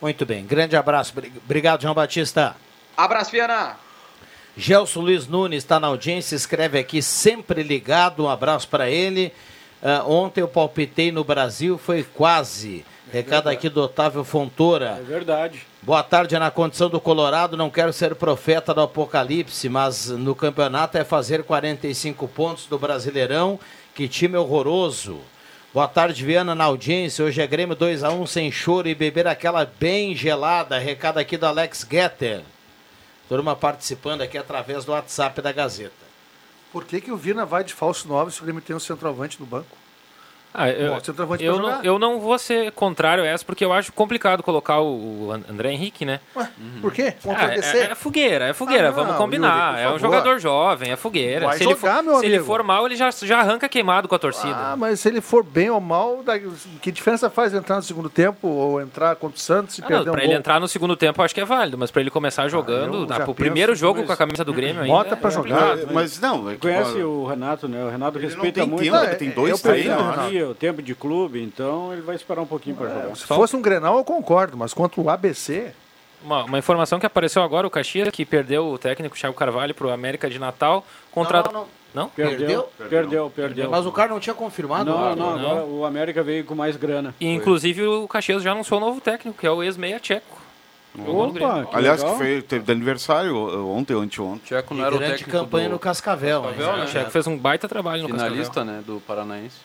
Muito 0.00 0.26
bem, 0.26 0.44
grande 0.44 0.76
abraço. 0.76 1.12
Obrigado, 1.44 1.82
João 1.82 1.94
Batista. 1.94 2.56
Abraço, 2.96 3.30
Viana. 3.30 3.76
Gelson 4.56 5.00
Luiz 5.00 5.26
Nunes 5.26 5.62
está 5.62 5.78
na 5.78 5.88
audiência, 5.88 6.34
escreve 6.34 6.78
aqui, 6.78 7.02
sempre 7.02 7.62
ligado, 7.62 8.24
um 8.24 8.28
abraço 8.28 8.66
para 8.68 8.88
ele. 8.88 9.32
Uh, 9.82 10.10
ontem 10.10 10.40
eu 10.40 10.48
palpitei 10.48 11.12
no 11.12 11.22
Brasil, 11.22 11.76
foi 11.76 12.02
quase. 12.02 12.84
É 13.12 13.18
Recado 13.18 13.48
aqui 13.48 13.68
do 13.68 13.82
Otávio 13.82 14.24
Fontoura. 14.24 14.96
É 14.98 15.02
verdade. 15.02 15.62
Boa 15.82 16.02
tarde, 16.02 16.38
na 16.38 16.50
condição 16.50 16.88
do 16.88 17.00
Colorado, 17.00 17.56
não 17.56 17.70
quero 17.70 17.92
ser 17.92 18.14
profeta 18.14 18.74
do 18.74 18.80
apocalipse, 18.80 19.68
mas 19.68 20.08
no 20.08 20.34
campeonato 20.34 20.98
é 20.98 21.04
fazer 21.04 21.44
45 21.44 22.26
pontos 22.26 22.66
do 22.66 22.78
Brasileirão. 22.78 23.60
Que 23.94 24.08
time 24.08 24.36
horroroso. 24.36 25.20
Boa 25.76 25.86
tarde, 25.86 26.24
Viana, 26.24 26.54
na 26.54 26.64
audiência. 26.64 27.22
Hoje 27.22 27.42
é 27.42 27.46
Grêmio 27.46 27.76
2x1 27.76 28.26
sem 28.26 28.50
choro 28.50 28.88
e 28.88 28.94
beber 28.94 29.26
aquela 29.26 29.66
bem 29.66 30.16
gelada. 30.16 30.78
Recado 30.78 31.18
aqui 31.18 31.36
do 31.36 31.44
Alex 31.44 31.86
Getter. 31.86 32.42
Turma 33.28 33.54
participando 33.54 34.22
aqui 34.22 34.38
através 34.38 34.86
do 34.86 34.92
WhatsApp 34.92 35.42
da 35.42 35.52
Gazeta. 35.52 35.92
Por 36.72 36.86
que, 36.86 36.98
que 36.98 37.12
o 37.12 37.16
Vina 37.18 37.44
vai 37.44 37.62
de 37.62 37.74
falso 37.74 38.08
9 38.08 38.30
se 38.30 38.40
o 38.40 38.44
Grêmio 38.44 38.62
tem 38.62 38.74
um 38.74 38.80
centroavante 38.80 39.38
no 39.38 39.44
banco? 39.44 39.76
Ah, 40.58 40.70
eu, 40.70 40.92
Bom, 41.26 41.36
eu, 41.38 41.58
não, 41.60 41.82
eu 41.84 41.98
não 41.98 42.18
vou 42.18 42.38
ser 42.38 42.72
contrário 42.72 43.22
a 43.22 43.26
essa, 43.26 43.44
porque 43.44 43.62
eu 43.62 43.72
acho 43.74 43.92
complicado 43.92 44.42
colocar 44.42 44.80
o, 44.80 45.30
André 45.50 45.72
Henrique, 45.72 46.06
né? 46.06 46.18
Ué, 46.34 46.48
por 46.80 46.92
quê? 46.92 47.12
Contra 47.22 47.44
Ah, 47.44 47.48
o 47.48 47.52
é, 47.76 47.78
é 47.90 47.94
fogueira, 47.94 48.46
é 48.46 48.52
fogueira, 48.54 48.88
Ah, 48.88 48.90
vamos 48.90 49.10
não, 49.12 49.18
combinar. 49.18 49.72
Yuri, 49.80 49.82
é 49.82 49.94
um 49.94 49.98
jogador 49.98 50.38
jovem, 50.38 50.92
é 50.92 50.96
fogueira. 50.96 51.44
Vai 51.46 51.58
se 51.58 51.64
ele, 51.64 51.74
jogar, 51.74 51.96
for, 51.96 52.02
meu 52.04 52.14
se 52.20 52.24
ele 52.26 52.36
amigo. 52.36 52.46
for 52.46 52.62
mal, 52.62 52.86
ele 52.86 52.96
já, 52.96 53.10
já 53.10 53.40
arranca 53.40 53.68
queimado 53.68 54.08
com 54.08 54.14
a 54.14 54.18
torcida. 54.18 54.56
Ah, 54.56 54.74
mas 54.78 55.00
se 55.00 55.08
ele 55.08 55.20
for 55.20 55.44
bem 55.44 55.68
ou 55.68 55.78
mal, 55.80 56.22
da- 56.22 56.38
que 56.80 56.90
diferença 56.90 57.28
faz 57.28 57.52
entrar 57.52 57.76
no 57.76 57.82
segundo 57.82 58.08
tempo 58.08 58.48
ou 58.48 58.80
entrar 58.80 59.14
contra 59.16 59.36
o 59.36 59.40
Santos 59.40 59.76
e 59.78 59.82
Ah, 59.82 59.86
perder 59.86 60.04
não, 60.06 60.12
um 60.12 60.14
pra 60.16 60.22
gol? 60.22 60.30
ele 60.30 60.38
entrar 60.38 60.58
no 60.58 60.68
segundo 60.68 60.96
tempo, 60.96 61.20
eu 61.20 61.24
acho 61.26 61.34
que 61.34 61.40
é 61.42 61.44
válido, 61.44 61.76
mas 61.76 61.90
pra 61.90 62.00
ele 62.00 62.10
começar 62.10 62.48
jogando, 62.48 63.00
eu 63.00 63.06
dá 63.06 63.16
já 63.18 63.24
pro 63.24 63.34
primeiro 63.34 63.74
jogo 63.74 64.04
com 64.04 64.12
a 64.12 64.16
camisa 64.16 64.42
do 64.42 64.54
Grêmio 64.54 64.80
ainda. 64.82 64.94
Bota 64.94 65.12
é 65.12 65.16
pra 65.16 65.30
complicado. 65.30 65.80
jogar. 65.80 65.92
Mas 65.92 66.18
não, 66.18 66.48
é 66.50 66.54
Conhece 66.56 67.02
o 67.02 67.26
Renato, 67.26 67.68
né? 67.68 67.84
O 67.84 67.90
Renato 67.90 68.18
respeita 68.18 68.64
muito. 68.64 68.82
tempo, 68.82 68.96
É, 68.96 69.14
tem 69.16 69.28
dois 69.30 69.60
treinos, 69.60 70.00
aqui 70.18 70.45
o 70.46 70.54
tempo 70.54 70.82
de 70.82 70.94
clube, 70.94 71.42
então 71.42 71.92
ele 71.92 72.02
vai 72.02 72.16
esperar 72.16 72.40
um 72.40 72.46
pouquinho 72.46 72.76
para 72.76 72.88
jogar. 72.88 73.16
Se 73.16 73.24
fosse 73.26 73.56
um 73.56 73.62
Grenal, 73.62 73.98
eu 73.98 74.04
concordo, 74.04 74.56
mas 74.56 74.72
contra 74.72 75.00
o 75.00 75.10
ABC... 75.10 75.72
Uma, 76.24 76.44
uma 76.44 76.58
informação 76.58 76.98
que 76.98 77.06
apareceu 77.06 77.42
agora, 77.42 77.66
o 77.66 77.70
Caxias, 77.70 78.08
que 78.08 78.24
perdeu 78.24 78.66
o 78.66 78.78
técnico 78.78 79.16
Thiago 79.16 79.36
Carvalho 79.36 79.74
pro 79.74 79.90
América 79.90 80.28
de 80.28 80.38
Natal, 80.38 80.84
contra... 81.12 81.42
Não, 81.42 81.52
não, 81.52 81.66
Não? 81.94 82.08
Perdeu, 82.08 82.68
perdeu, 82.88 83.30
perdeu. 83.30 83.70
Mas 83.70 83.86
o 83.86 83.92
cara 83.92 84.08
não 84.08 84.18
tinha 84.18 84.34
confirmado? 84.34 84.90
Não, 84.90 85.14
não, 85.14 85.38
Não. 85.38 85.50
agora 85.50 85.64
o 85.64 85.84
América 85.84 86.22
veio 86.22 86.44
com 86.44 86.54
mais 86.54 86.76
grana. 86.76 87.14
E, 87.20 87.28
inclusive 87.28 87.86
o 87.86 88.08
Caxias 88.08 88.42
já 88.42 88.52
anunciou 88.52 88.80
o 88.80 88.84
novo 88.84 89.00
técnico, 89.00 89.38
que 89.38 89.46
é 89.46 89.50
o 89.50 89.62
ex-meia 89.62 90.00
tcheco. 90.00 90.46
Opa, 90.98 91.66
que 91.66 91.76
Aliás, 91.76 92.00
legal. 92.00 92.16
que 92.16 92.24
foi, 92.24 92.42
teve 92.42 92.64
de 92.64 92.72
aniversário 92.72 93.36
ontem 93.68 93.94
ou 93.94 94.00
anteontem. 94.00 94.40
Tcheco 94.46 94.72
E 94.72 94.78
não 94.78 94.84
era 94.86 94.94
o 94.94 94.98
grande 94.98 95.18
técnico 95.18 95.38
campanha 95.38 95.68
do 95.68 95.72
no 95.72 95.78
Cascavel. 95.78 96.42
Cascavel, 96.42 96.72
né? 96.72 96.78
né? 96.78 96.84
O 96.84 96.88
Tcheco 96.88 97.10
fez 97.10 97.26
um 97.26 97.36
baita 97.36 97.68
trabalho 97.68 98.02
no 98.02 98.08
finalista, 98.08 98.64
né, 98.64 98.82
do 98.84 99.00
Paranaense. 99.06 99.56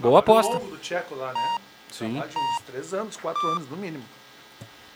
Boa 0.00 0.20
aposta. 0.20 0.58
Do 0.58 0.76
Tcheco 0.78 1.14
lá, 1.14 1.32
né? 1.32 1.58
Sim. 1.90 2.18
Lá 2.18 2.26
de 2.26 2.36
uns 2.36 2.62
três 2.66 2.94
anos, 2.94 3.16
quatro 3.16 3.46
anos 3.48 3.68
no 3.68 3.76
mínimo. 3.76 4.04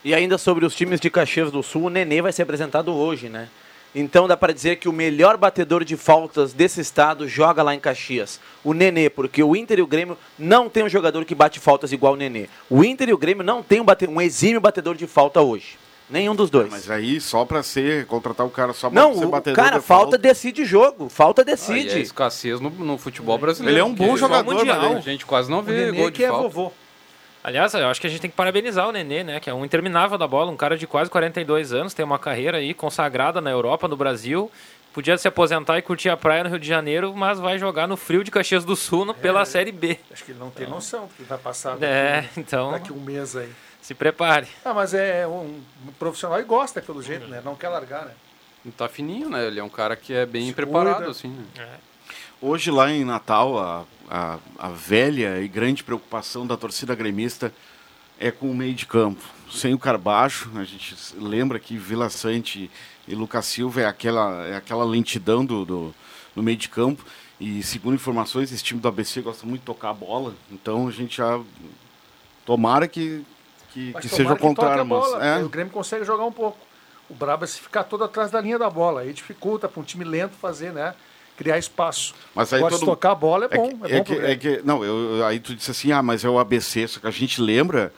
E 0.03 0.13
ainda 0.13 0.37
sobre 0.37 0.65
os 0.65 0.75
times 0.75 0.99
de 0.99 1.09
Caxias 1.09 1.51
do 1.51 1.61
Sul, 1.63 1.83
o 1.85 1.89
Nenê 1.89 2.21
vai 2.21 2.31
ser 2.31 2.43
apresentado 2.43 2.93
hoje, 2.93 3.29
né? 3.29 3.49
Então 3.93 4.27
dá 4.27 4.35
para 4.35 4.53
dizer 4.53 4.75
que 4.75 4.89
o 4.89 4.93
melhor 4.93 5.37
batedor 5.37 5.83
de 5.85 5.95
faltas 5.95 6.51
desse 6.51 6.81
estado 6.81 7.27
joga 7.29 7.63
lá 7.63 7.73
em 7.73 7.79
Caxias. 7.79 8.39
O 8.63 8.73
Nenê, 8.73 9.09
porque 9.09 9.41
o 9.41 9.55
Inter 9.55 9.79
e 9.79 9.81
o 9.81 9.87
Grêmio 9.87 10.17
não 10.37 10.69
tem 10.69 10.83
um 10.83 10.89
jogador 10.89 11.23
que 11.23 11.33
bate 11.33 11.59
faltas 11.59 11.91
igual 11.91 12.13
o 12.13 12.17
Nenê. 12.17 12.47
O 12.69 12.83
Inter 12.83 13.09
e 13.09 13.13
o 13.13 13.17
Grêmio 13.17 13.43
não 13.43 13.63
tem 13.63 13.79
um, 13.79 13.85
bate- 13.85 14.07
um 14.07 14.19
exímio 14.21 14.59
batedor 14.59 14.95
de 14.95 15.07
falta 15.07 15.39
hoje. 15.41 15.77
Nenhum 16.09 16.35
dos 16.35 16.49
dois. 16.51 16.69
Mas 16.69 16.89
aí 16.89 17.19
só 17.19 17.43
pra 17.45 17.63
ser, 17.63 18.05
contratar 18.05 18.45
o 18.45 18.49
cara 18.49 18.73
só 18.73 18.89
pra 18.89 19.01
não, 19.01 19.15
ser 19.15 19.25
o 19.25 19.29
batedor 19.29 19.55
cara, 19.63 19.79
de 19.79 19.83
falta 19.85 20.17
decide 20.17 20.63
jogo. 20.63 21.09
Falta 21.09 21.41
Ah, 21.41 21.43
é 21.43 21.45
decide. 21.45 21.99
escassez 21.99 22.59
no, 22.59 22.69
no 22.69 22.97
futebol 22.97 23.37
brasileiro. 23.39 23.73
Ele 23.75 23.79
é 23.81 23.83
um 23.83 23.93
bom 23.93 24.15
jogador, 24.15 24.53
mundial. 24.53 24.97
A 24.97 24.99
gente 24.99 25.25
quase 25.25 25.49
não 25.49 25.59
O 25.59 25.63
vê 25.63 25.85
Nenê 25.87 25.97
gol 25.97 26.11
de 26.11 26.17
que 26.17 26.23
é 26.23 26.27
falta. 26.27 26.43
vovô. 26.43 26.71
Aliás, 27.43 27.73
eu 27.75 27.87
acho 27.87 28.01
que 28.01 28.07
a 28.07 28.09
gente 28.09 28.19
tem 28.21 28.29
que 28.29 28.35
parabenizar 28.35 28.87
o 28.87 28.91
Nenê, 28.91 29.23
né? 29.23 29.39
Que 29.39 29.49
é 29.49 29.53
um 29.53 29.63
interminável 29.65 30.17
da 30.17 30.27
bola, 30.27 30.51
um 30.51 30.57
cara 30.57 30.77
de 30.77 30.87
quase 30.87 31.09
42 31.11 31.73
anos, 31.73 31.93
tem 31.93 32.03
uma 32.05 32.17
carreira 32.19 32.57
aí 32.57 32.73
consagrada 32.73 33.39
na 33.41 33.51
Europa, 33.51 33.87
no 33.87 33.95
Brasil. 33.95 34.49
Podia 34.93 35.17
se 35.17 35.27
aposentar 35.27 35.77
e 35.77 35.81
curtir 35.81 36.09
a 36.09 36.15
praia 36.17 36.43
no 36.43 36.49
Rio 36.49 36.59
de 36.59 36.67
Janeiro, 36.67 37.13
mas 37.15 37.39
vai 37.39 37.59
jogar 37.59 37.85
no 37.87 37.97
frio 37.97 38.23
de 38.23 38.31
Caxias 38.31 38.63
do 38.63 38.75
Sul 38.75 39.05
no- 39.05 39.13
pela 39.13 39.43
Série 39.43 39.71
B. 39.71 39.99
Acho 40.11 40.23
que 40.23 40.31
ele 40.31 40.39
não 40.39 40.49
tem 40.49 40.67
noção, 40.67 41.07
porque 41.07 41.23
vai 41.23 41.37
passar 41.37 41.71
daqui, 41.71 41.85
É, 41.85 42.25
então 42.37 42.71
daqui 42.71 42.93
um 42.93 42.99
mês 43.01 43.35
aí. 43.35 43.49
Se 43.85 43.93
prepare. 43.93 44.47
Ah, 44.65 44.73
mas 44.73 44.95
é 44.95 45.27
um, 45.27 45.61
profissional 45.99 46.39
e 46.39 46.43
gosta, 46.43 46.81
pelo 46.81 47.03
jeito, 47.03 47.27
né? 47.27 47.39
Não 47.45 47.55
quer 47.55 47.69
largar, 47.69 48.05
né? 48.05 48.13
Tá 48.75 48.89
fininho, 48.89 49.29
né? 49.29 49.45
Ele 49.45 49.59
é 49.59 49.63
um 49.63 49.69
cara 49.69 49.95
que 49.95 50.11
é 50.11 50.25
bem 50.25 50.47
Se 50.47 50.53
preparado, 50.53 50.95
cuida. 50.95 51.11
assim. 51.11 51.29
Né? 51.55 51.67
Hoje 52.41 52.71
lá 52.71 52.91
em 52.91 53.05
Natal, 53.05 53.59
a, 53.59 53.85
a, 54.09 54.39
a 54.57 54.69
velha 54.69 55.39
e 55.39 55.47
grande 55.47 55.83
preocupação 55.83 56.47
da 56.47 56.57
torcida 56.57 56.95
gremista 56.95 57.53
é 58.19 58.31
com 58.31 58.49
o 58.49 58.55
meio 58.55 58.73
de 58.73 58.87
campo. 58.87 59.21
Sem 59.51 59.75
o 59.75 59.77
Carbacho, 59.77 60.49
a 60.55 60.63
gente 60.63 60.95
lembra 61.15 61.59
que 61.59 61.77
Vila 61.77 62.09
Sante 62.09 62.71
e 63.07 63.13
Lucas 63.13 63.45
Silva 63.45 63.81
é 63.81 63.85
aquela, 63.85 64.47
é 64.47 64.55
aquela 64.55 64.83
lentidão 64.83 65.45
do, 65.45 65.63
do, 65.63 65.95
no 66.35 66.41
meio 66.41 66.57
de 66.57 66.69
campo. 66.69 67.05
E 67.39 67.61
segundo 67.61 67.93
informações, 67.93 68.51
esse 68.51 68.63
time 68.63 68.79
do 68.79 68.87
ABC 68.87 69.21
gosta 69.21 69.45
muito 69.45 69.61
de 69.61 69.67
tocar 69.67 69.91
a 69.91 69.93
bola. 69.93 70.33
Então 70.51 70.87
a 70.87 70.91
gente 70.91 71.17
já. 71.17 71.39
Tomara 72.45 72.87
que, 72.87 73.23
que, 73.75 73.93
que 74.01 74.09
seja 74.09 74.33
o 74.33 74.37
contrário, 74.37 74.85
mas. 74.85 75.13
é. 75.21 75.43
O 75.43 75.49
Grêmio 75.49 75.71
consegue 75.73 76.05
jogar 76.05 76.23
um 76.25 76.31
pouco. 76.31 76.57
O 77.09 77.13
Brabo 77.13 77.43
é 77.43 77.47
se 77.47 77.59
ficar 77.59 77.83
todo 77.83 78.03
atrás 78.03 78.31
da 78.31 78.39
linha 78.41 78.57
da 78.57 78.69
bola. 78.69 79.01
Aí 79.01 79.13
dificulta 79.13 79.67
para 79.69 79.79
um 79.79 79.83
time 79.83 80.03
lento 80.05 80.33
fazer, 80.33 80.71
né? 80.71 80.95
Criar 81.37 81.57
espaço. 81.57 82.15
Mas 82.33 82.51
aí 82.53 82.59
Agora, 82.59 82.73
todo- 82.79 82.85
tocar 82.85 83.11
a 83.11 83.15
bola 83.15 83.47
é 83.51 83.57
bom. 83.57 83.67
que- 83.67 83.73
É, 83.93 83.97
bom 83.97 84.03
que, 84.05 84.15
pro 84.15 84.25
é 84.25 84.35
Grêmio. 84.35 84.39
que- 84.61 84.65
não, 84.65 84.83
eu- 84.83 85.25
aí 85.25 85.39
tu 85.39 85.53
disse 85.53 85.69
assim, 85.69 85.91
ah, 85.91 86.01
mas 86.01 86.23
é 86.23 86.29
o 86.29 86.39
ABC, 86.39 86.87
só 86.87 86.99
que 87.01 87.07
a 87.07 87.11
gente 87.11 87.41
lembra 87.41 87.93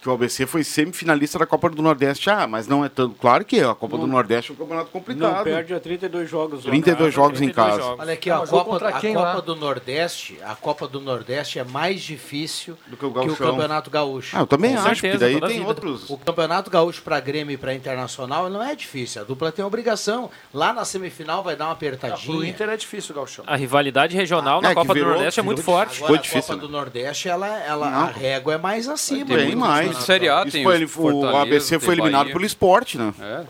que 0.00 0.08
o 0.08 0.12
ABC 0.12 0.46
foi 0.46 0.62
semifinalista 0.64 1.38
da 1.38 1.46
Copa 1.46 1.68
do 1.70 1.82
Nordeste. 1.82 2.30
Ah, 2.30 2.46
mas 2.46 2.66
não 2.68 2.84
é 2.84 2.88
tanto. 2.88 3.16
Claro 3.20 3.44
que 3.44 3.58
é, 3.58 3.64
a 3.64 3.74
Copa 3.74 3.98
do 3.98 4.06
Nordeste 4.06 4.52
é 4.52 4.54
um 4.54 4.56
campeonato 4.56 4.90
complicado. 4.90 5.36
Não 5.36 5.44
perde 5.44 5.74
a 5.74 5.80
32 5.80 6.30
jogos. 6.30 6.64
lá. 6.64 6.70
32 6.70 7.12
jogos 7.14 7.40
em 7.40 7.46
32 7.50 7.54
casa. 7.70 7.82
jogos. 7.82 8.00
Olha 8.00 8.12
aqui, 8.14 8.30
Ah, 8.30 8.36
a 8.38 8.46
Copa, 8.46 8.64
contra 8.70 8.88
a 8.88 8.92
Copa 9.00 9.42
do 9.42 9.56
Nordeste, 9.56 10.38
a 10.44 10.54
Copa 10.54 10.86
do 10.88 11.00
Nordeste 11.00 11.58
é 11.58 11.64
mais 11.64 12.00
difícil 12.02 12.76
Do 12.86 12.96
que 12.96 13.04
o 13.04 13.12
que 13.12 13.18
o. 13.30 13.36
Campeonato 13.36 13.90
Gaúcho. 13.90 14.36
Ah, 14.36 14.40
eu 14.40 14.46
também 14.46 14.72
Com 14.74 14.80
acho, 14.82 15.00
certeza, 15.00 15.24
porque 15.26 15.40
daí 15.40 15.48
tem 15.48 15.58
vida. 15.58 15.68
outros. 15.68 16.10
O 16.10 16.16
Campeonato 16.18 16.70
Gaúcho 16.70 17.02
para 17.02 17.18
Grêmio 17.20 17.54
e 17.54 17.56
para 17.56 17.74
Internacional 17.74 18.48
não 18.48 18.62
é 18.62 18.74
difícil. 18.74 19.22
A 19.22 19.24
dupla 19.24 19.50
tem 19.52 19.64
obrigação. 19.64 20.30
Lá 20.52 20.72
na 20.72 20.84
semifinal 20.84 21.42
vai 21.42 21.56
dar 21.56 21.66
uma 21.66 21.72
Ah, 21.72 21.76
pro 21.76 21.86
apertadinha. 21.88 22.48
Inter 22.48 22.68
é 22.68 22.76
difícil, 22.76 23.14
Galchão. 23.14 23.44
A 23.46 23.56
rivalidade 23.56 24.14
regional 24.16 24.58
É, 24.60 24.62
na 24.62 24.68
que 24.70 24.74
Copa 24.74 24.88
do 24.88 24.94
virou- 24.94 25.12
Nordeste 25.14 25.40
é 25.40 25.42
muito 25.42 25.60
virou 25.62 25.74
forte. 25.74 25.96
Agora, 25.96 26.00
Ficou 26.12 26.16
a 26.16 26.18
difícil, 26.20 26.42
Copa 26.42 26.54
né? 26.56 26.60
do 26.60 26.68
Nordeste, 26.68 27.28
ela, 27.28 27.46
ela, 27.64 27.90
Não. 27.90 27.98
a 28.00 28.06
régua 28.06 28.54
é 28.54 28.58
mais 28.58 28.88
acima. 28.88 29.26
Tem 29.36 29.50
do 29.50 29.56
mais. 29.56 29.87
Campeonato. 29.94 29.98
De 30.00 30.06
Série 30.06 30.28
A 30.28 30.44
tem 30.46 30.84
o 30.84 30.88
Fortaleza, 30.88 31.42
ABC 31.42 31.78
foi 31.80 31.94
eliminado 31.94 32.20
Bahia. 32.24 32.32
pelo 32.34 32.44
esporte, 32.46 32.98
né? 32.98 33.12
É. 33.20 33.44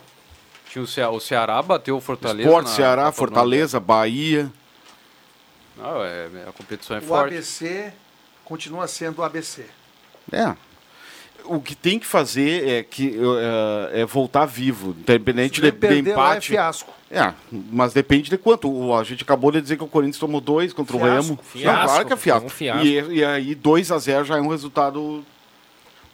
Tinha 0.71 0.83
o, 0.83 0.87
Cea- 0.87 1.11
o 1.11 1.19
Ceará 1.21 1.63
bateu 1.63 1.97
o 1.97 2.01
Fortaleza. 2.01 2.49
Esporte, 2.49 2.67
na 2.69 2.75
Ceará, 2.75 3.07
do 3.11 3.13
Fortaleza, 3.13 3.81
Bahia. 3.81 4.51
Não, 5.77 6.05
é, 6.05 6.27
a 6.49 6.53
competição 6.53 6.97
é 6.97 7.01
O 7.01 7.03
forte. 7.03 7.35
ABC 7.35 7.93
continua 8.45 8.87
sendo 8.89 9.21
o 9.21 9.23
ABC. 9.25 9.65
É. 10.33 10.55
O 11.45 11.61
que 11.61 11.75
tem 11.75 11.99
que 11.99 12.07
fazer 12.07 12.69
é 12.69 12.83
que 12.83 13.17
é, 13.95 14.01
é 14.01 14.05
voltar 14.05 14.45
vivo, 14.45 14.91
independente 14.99 15.61
de, 15.63 15.71
de 15.71 15.87
é 15.87 15.99
empate. 15.99 16.49
fiasco. 16.49 16.93
É, 17.11 17.33
mas 17.51 17.95
depende 17.95 18.29
de 18.29 18.37
quanto. 18.37 18.69
O- 18.71 18.95
A 18.95 19.03
gente 19.05 19.23
acabou 19.23 19.51
de 19.51 19.63
dizer 19.63 19.79
que 19.79 19.85
o 19.85 19.87
Corinthians 19.87 20.19
tomou 20.19 20.41
dois 20.43 20.75
contra 20.75 20.95
o 20.97 20.99
Fiasco, 21.01 21.23
Remo. 21.33 21.39
fiasco, 21.43 21.79
Não, 21.81 21.87
claro 21.89 22.07
que 22.07 22.13
é 22.13 22.17
fiasco. 22.17 22.47
um 22.47 22.51
fiasco. 22.51 22.85
E, 22.85 23.17
e 23.19 23.25
aí 23.25 23.55
2 23.55 23.91
a 23.93 23.99
0 23.99 24.25
já 24.27 24.37
é 24.37 24.41
um 24.43 24.49
resultado. 24.49 25.25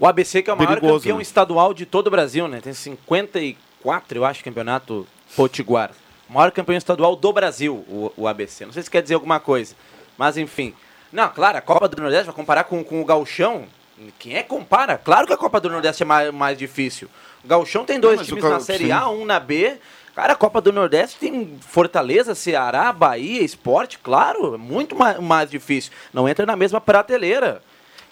O 0.04 0.06
ABC 0.06 0.42
que 0.42 0.50
é 0.50 0.52
o 0.52 0.56
maior 0.56 0.68
Perigoso, 0.68 0.98
campeão 0.98 1.16
né? 1.16 1.22
estadual 1.22 1.72
de 1.72 1.86
todo 1.86 2.08
o 2.08 2.10
Brasil, 2.10 2.46
né? 2.46 2.60
Tem 2.60 2.74
54, 2.74 4.18
eu 4.18 4.24
acho, 4.26 4.44
campeonato 4.44 5.06
potiguar. 5.34 5.92
O 6.28 6.34
maior 6.34 6.50
campeão 6.52 6.76
estadual 6.76 7.16
do 7.16 7.32
Brasil, 7.32 7.76
o, 7.88 8.12
o 8.14 8.28
ABC. 8.28 8.66
Não 8.66 8.72
sei 8.74 8.82
se 8.82 8.90
quer 8.90 9.00
dizer 9.00 9.14
alguma 9.14 9.40
coisa, 9.40 9.74
mas 10.18 10.36
enfim. 10.36 10.74
Não, 11.10 11.30
claro, 11.30 11.56
a 11.56 11.62
Copa 11.62 11.88
do 11.88 12.02
Nordeste 12.02 12.26
vai 12.26 12.34
comparar 12.34 12.64
com, 12.64 12.84
com 12.84 13.00
o 13.00 13.04
Gauchão. 13.06 13.64
Quem 14.18 14.36
é 14.36 14.42
compara? 14.42 14.98
Claro 14.98 15.26
que 15.26 15.32
a 15.32 15.38
Copa 15.38 15.58
do 15.58 15.70
Nordeste 15.70 16.02
é 16.02 16.06
mais, 16.06 16.30
mais 16.34 16.58
difícil. 16.58 17.08
O 17.42 17.48
Gauchão 17.48 17.86
tem 17.86 17.98
dois 17.98 18.18
mas 18.18 18.28
o 18.28 18.34
times 18.34 18.50
na 18.50 18.60
Série 18.60 18.84
sim. 18.84 18.92
A, 18.92 19.08
um 19.08 19.24
na 19.24 19.40
B. 19.40 19.78
Cara, 20.14 20.34
a 20.34 20.36
Copa 20.36 20.60
do 20.60 20.70
Nordeste 20.70 21.18
tem 21.18 21.58
Fortaleza, 21.62 22.34
Ceará, 22.34 22.92
Bahia, 22.92 23.42
Esporte, 23.42 23.98
claro, 23.98 24.54
é 24.54 24.58
muito 24.58 24.94
mais, 24.94 25.18
mais 25.18 25.50
difícil. 25.50 25.92
Não 26.12 26.28
entra 26.28 26.44
na 26.44 26.56
mesma 26.56 26.78
prateleira. 26.78 27.62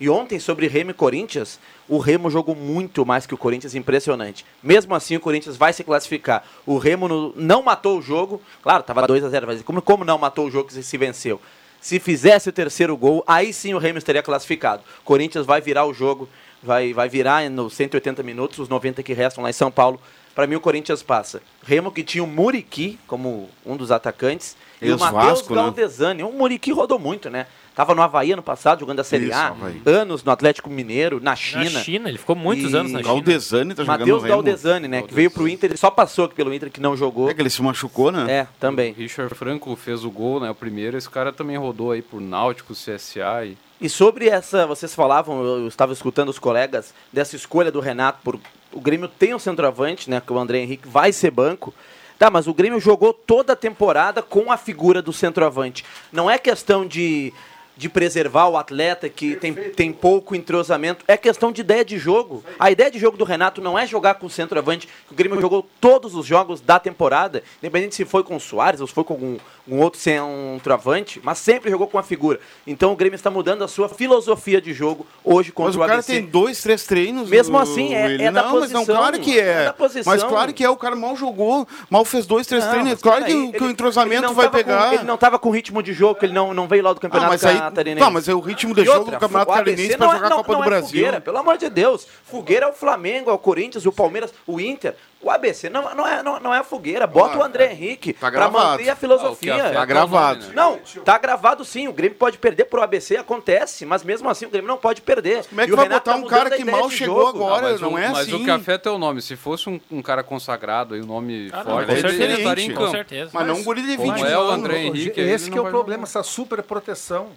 E 0.02 0.10
ontem, 0.10 0.40
sobre 0.40 0.66
Remo 0.66 0.90
e 0.90 0.94
Corinthians, 0.94 1.60
o 1.88 1.96
Remo 1.98 2.28
jogou 2.28 2.56
muito 2.56 3.06
mais 3.06 3.24
que 3.24 3.34
o 3.34 3.38
Corinthians, 3.38 3.76
impressionante. 3.76 4.44
Mesmo 4.60 4.96
assim, 4.96 5.14
o 5.14 5.20
Corinthians 5.20 5.56
vai 5.56 5.72
se 5.72 5.84
classificar. 5.84 6.42
O 6.66 6.76
Remo 6.76 7.06
no- 7.06 7.32
não 7.36 7.62
matou 7.62 8.00
o 8.00 8.02
jogo, 8.02 8.42
claro, 8.64 8.80
estava 8.80 9.06
2 9.06 9.22
a 9.22 9.28
0 9.28 9.46
mas 9.46 9.62
como, 9.62 9.80
como 9.80 10.04
não 10.04 10.18
matou 10.18 10.48
o 10.48 10.50
jogo 10.50 10.70
que 10.70 10.82
se 10.82 10.96
venceu? 10.98 11.40
Se 11.80 12.00
fizesse 12.00 12.48
o 12.48 12.52
terceiro 12.52 12.96
gol, 12.96 13.22
aí 13.28 13.52
sim 13.52 13.74
o 13.74 13.78
Remo 13.78 13.96
estaria 13.96 14.24
classificado. 14.24 14.82
Corinthians 15.04 15.46
vai 15.46 15.60
virar 15.60 15.86
o 15.86 15.94
jogo, 15.94 16.28
vai, 16.60 16.92
vai 16.92 17.08
virar 17.08 17.48
nos 17.48 17.72
180 17.74 18.24
minutos, 18.24 18.58
os 18.58 18.68
90 18.68 19.04
que 19.04 19.12
restam 19.12 19.44
lá 19.44 19.50
em 19.50 19.52
São 19.52 19.70
Paulo. 19.70 20.00
Para 20.34 20.48
mim, 20.48 20.56
o 20.56 20.60
Corinthians 20.60 21.00
passa. 21.00 21.40
Remo 21.62 21.92
que 21.92 22.02
tinha 22.02 22.24
o 22.24 22.26
Muriqui 22.26 22.98
como 23.06 23.48
um 23.64 23.76
dos 23.76 23.92
atacantes 23.92 24.56
e 24.80 24.86
o 24.90 24.98
Matheus 24.98 25.42
né? 25.48 25.54
Galdesani. 25.62 26.22
O 26.24 26.32
Muriqui 26.32 26.72
rodou 26.72 26.98
muito, 26.98 27.30
né? 27.30 27.46
Tava 27.74 27.94
no 27.94 28.02
Havaí 28.02 28.32
ano 28.32 28.42
passado, 28.42 28.80
jogando 28.80 29.00
a 29.00 29.04
Série 29.04 29.26
Isso, 29.26 29.34
A, 29.34 29.48
Havaí. 29.48 29.80
anos 29.86 30.22
no 30.22 30.30
Atlético 30.30 30.68
Mineiro, 30.68 31.20
na 31.22 31.34
China. 31.34 31.80
China, 31.82 32.08
ele 32.08 32.18
ficou 32.18 32.36
muitos 32.36 32.74
anos 32.74 32.92
na 32.92 32.98
China. 32.98 33.12
Galdesani 33.14 33.74
tá 33.74 33.82
jogando 33.82 34.00
Matheus 34.00 34.22
no 34.22 34.28
Remo. 34.28 34.42
Galdesani, 34.42 34.88
né? 34.88 35.02
Que 35.02 35.14
veio 35.14 35.30
pro 35.30 35.48
Inter, 35.48 35.70
ele 35.70 35.78
só 35.78 35.90
passou 35.90 36.26
aqui 36.26 36.34
pelo 36.34 36.52
Inter, 36.52 36.70
que 36.70 36.80
não 36.80 36.96
jogou. 36.96 37.30
É 37.30 37.34
que 37.34 37.40
ele 37.40 37.48
se 37.50 37.62
machucou, 37.62 38.12
né? 38.12 38.30
É, 38.30 38.46
também. 38.60 38.92
O 38.92 38.96
Richard 38.96 39.34
Franco 39.34 39.74
fez 39.76 40.04
o 40.04 40.10
gol, 40.10 40.38
né? 40.40 40.50
O 40.50 40.54
primeiro. 40.54 40.98
Esse 40.98 41.08
cara 41.08 41.32
também 41.32 41.56
rodou 41.56 41.92
aí 41.92 42.02
por 42.02 42.20
Náutico, 42.20 42.74
CSA 42.74 43.46
e... 43.46 43.56
E 43.80 43.88
sobre 43.88 44.28
essa, 44.28 44.64
vocês 44.64 44.94
falavam, 44.94 45.42
eu 45.42 45.66
estava 45.66 45.92
escutando 45.92 46.28
os 46.28 46.38
colegas, 46.38 46.94
dessa 47.12 47.34
escolha 47.34 47.68
do 47.72 47.80
Renato 47.80 48.20
por. 48.22 48.38
O 48.72 48.80
Grêmio 48.80 49.08
tem 49.08 49.34
um 49.34 49.40
centroavante, 49.40 50.08
né? 50.08 50.22
Que 50.24 50.32
o 50.32 50.38
André 50.38 50.58
Henrique 50.58 50.86
vai 50.86 51.12
ser 51.12 51.32
banco. 51.32 51.74
Tá, 52.16 52.30
mas 52.30 52.46
o 52.46 52.54
Grêmio 52.54 52.78
jogou 52.78 53.12
toda 53.12 53.54
a 53.54 53.56
temporada 53.56 54.22
com 54.22 54.52
a 54.52 54.56
figura 54.56 55.02
do 55.02 55.12
centroavante. 55.12 55.84
Não 56.12 56.30
é 56.30 56.38
questão 56.38 56.86
de, 56.86 57.32
de 57.76 57.88
preservar 57.88 58.48
o 58.48 58.56
atleta 58.56 59.08
que 59.08 59.34
tem, 59.36 59.52
tem 59.54 59.92
pouco 59.92 60.34
entrosamento, 60.36 61.04
é 61.08 61.16
questão 61.16 61.50
de 61.50 61.60
ideia 61.62 61.84
de 61.84 61.98
jogo. 61.98 62.44
A 62.58 62.70
ideia 62.70 62.90
de 62.90 62.98
jogo 62.98 63.16
do 63.16 63.24
Renato 63.24 63.60
não 63.62 63.78
é 63.78 63.86
jogar 63.86 64.14
com 64.14 64.26
o 64.26 64.30
centroavante. 64.30 64.88
O 65.10 65.14
Grêmio 65.14 65.40
jogou 65.40 65.66
todos 65.80 66.14
os 66.14 66.26
jogos 66.26 66.60
da 66.60 66.78
temporada, 66.78 67.42
independente 67.62 67.94
se 67.94 68.04
foi 68.04 68.22
com 68.22 68.36
o 68.36 68.40
Soares 68.40 68.80
ou 68.80 68.86
se 68.86 68.92
foi 68.92 69.04
com 69.04 69.14
algum 69.14 69.36
um 69.68 69.78
outro 69.78 70.00
centroavante, 70.00 71.20
mas 71.22 71.38
sempre 71.38 71.70
jogou 71.70 71.86
com 71.86 71.96
a 71.98 72.02
figura. 72.02 72.40
Então 72.66 72.92
o 72.92 72.96
Grêmio 72.96 73.14
está 73.14 73.30
mudando 73.30 73.62
a 73.62 73.68
sua 73.68 73.88
filosofia 73.88 74.60
de 74.60 74.72
jogo 74.72 75.06
hoje 75.24 75.52
contra 75.52 75.68
Mas 75.70 75.76
o 75.76 75.78
o 75.78 75.82
cara 75.82 75.94
ABC. 75.94 76.12
tem 76.14 76.24
dois, 76.26 76.60
três 76.60 76.84
treinos. 76.84 77.28
Mesmo 77.28 77.56
o- 77.56 77.60
assim, 77.60 77.94
é- 77.94 78.06
ele. 78.06 78.22
é 78.24 78.30
da 78.32 78.42
não, 78.42 78.60
mas 78.60 78.70
não, 78.72 78.80
posição. 78.80 78.96
claro 78.96 79.20
que 79.20 79.38
é. 79.38 79.66
É 79.66 79.72
posição. 79.72 80.12
Mas 80.12 80.22
claro 80.24 80.52
que 80.52 80.64
é, 80.64 80.68
o 80.68 80.76
cara 80.76 80.96
mal 80.96 81.14
jogou, 81.16 81.66
mal 81.88 82.04
fez 82.04 82.26
dois, 82.26 82.46
três 82.46 82.64
Não, 82.64 82.70
treinos. 82.70 82.92
mas 82.94 83.00
Claro 83.02 83.24
que, 83.24 83.32
o- 83.34 83.50
que 83.52 83.56
ele- 83.58 83.66
o 83.66 83.70
entrosamento 83.70 84.32
vai 84.34 84.46
tava 84.46 84.48
com- 84.50 84.56
pegar. 84.64 84.94
ele 84.94 85.04
não 85.04 85.14
estava 85.14 85.38
com 85.38 85.50
ritmo 85.50 85.80
de 85.82 85.92
jogo, 85.92 86.18
que 86.18 86.26
ele 86.26 86.32
não, 86.34 86.52
não 86.52 86.66
veio 86.66 86.82
lá 86.82 86.92
do 86.92 86.98
Ah, 86.98 87.00
Campeonato 87.00 87.30
mas 87.30 87.44
aí, 87.44 87.61
Catarinense. 87.70 88.04
tá, 88.04 88.10
mas 88.10 88.28
é 88.28 88.34
o 88.34 88.40
ritmo 88.40 88.74
de 88.74 88.80
E 88.82 88.84
jogo 88.84 88.98
outra, 89.00 89.16
do 89.16 89.20
Campeonato 89.20 89.50
o 89.50 89.54
Catarinense 89.54 89.96
não 89.96 89.98
pra 89.98 90.08
é- 90.08 90.12
jogar 90.14 90.26
a 90.26 90.30
não- 90.30 90.36
Copa 90.38 90.52
não 90.52 90.58
do 90.60 90.64
é 90.64 90.68
Brasil. 90.68 90.88
Fogueira, 90.88 91.20
pelo 91.20 91.38
amor 91.38 91.58
de 91.58 91.68
Deus. 91.68 92.06
Fogueira 92.24 92.66
é 92.66 92.68
o 92.68 92.72
Flamengo, 92.72 93.30
é 93.30 93.32
o 93.32 93.38
Corinthians, 93.38 93.86
o 93.86 93.92
Palmeiras, 93.92 94.32
o 94.46 94.60
Inter. 94.60 94.94
O 95.20 95.30
ABC 95.30 95.70
não, 95.70 95.94
não, 95.94 96.04
é, 96.04 96.20
não, 96.20 96.40
não 96.40 96.52
é 96.52 96.58
a 96.58 96.64
fogueira. 96.64 97.06
Bota 97.06 97.36
Ah, 97.36 97.38
o 97.38 97.42
André 97.44 97.70
Henrique 97.70 98.12
tá 98.12 98.18
pra 98.18 98.30
gravado. 98.30 98.70
manter 98.70 98.88
a 98.88 98.92
Ah, 98.92 98.94
o 98.94 98.98
filosofia. 98.98 99.54
afeta 99.54 99.72
Tá 99.74 99.84
gravado. 99.84 100.44
é 100.46 100.48
o? 100.48 100.52
Não, 100.52 100.80
tá 101.04 101.16
gravado 101.16 101.64
sim. 101.64 101.86
O 101.86 101.92
Grêmio 101.92 102.18
pode 102.18 102.38
perder 102.38 102.64
pro 102.64 102.82
ABC, 102.82 103.16
acontece. 103.16 103.86
Mas 103.86 104.02
mesmo 104.02 104.28
assim 104.28 104.46
o 104.46 104.50
Grêmio 104.50 104.66
não 104.66 104.76
pode 104.76 105.00
perder. 105.00 105.44
Como 105.46 105.60
é 105.60 105.64
que 105.64 105.70
E 105.70 105.72
o 105.74 105.76
vai 105.76 105.84
Renato 105.84 106.10
botar 106.10 106.18
tá 106.18 106.26
um 106.26 106.28
cara 106.28 106.52
a 106.52 106.56
que 106.58 106.64
mal 106.64 106.90
chegou 106.90 107.26
jogo. 107.26 107.44
agora? 107.44 107.62
mas 107.70 107.80
não 107.80 107.92
o, 107.92 107.98
é 107.98 108.08
mas 108.08 108.18
assim. 108.26 108.34
o 108.34 108.44
que 108.44 108.50
afeta 108.50 108.88
é 108.88 108.92
o 108.92 108.98
nome. 108.98 109.22
Se 109.22 109.36
fosse 109.36 109.68
um, 109.70 109.80
um 109.92 110.02
cara 110.02 110.24
consagrado 110.24 110.96
e 110.96 111.00
um 111.02 111.06
nome 111.06 111.50
Ah, 111.52 111.58
não, 111.58 111.64
forte, 111.72 111.86
com 111.86 111.92
ele 111.92 112.00
certeza, 112.00 112.38
estaria 112.40 112.64
em 112.64 112.70
com 112.74 112.80
campo. 112.80 112.90
certeza. 112.90 113.30
Mas 113.32 113.46
não 113.46 113.54
um 113.54 113.62
guri 113.62 113.82
de 113.82 113.96
Como 113.96 114.12
20 114.14 114.24
é 114.26 114.36
o 114.36 114.40
anos. 114.40 114.54
André 114.54 114.78
Henrique, 114.82 115.20
Esse 115.20 115.44
ele 115.44 115.52
que 115.52 115.58
é 115.58 115.62
não 115.62 115.68
o 115.68 115.70
problema, 115.70 116.02
essa 116.02 116.24
super 116.24 116.60
proteção. 116.64 117.28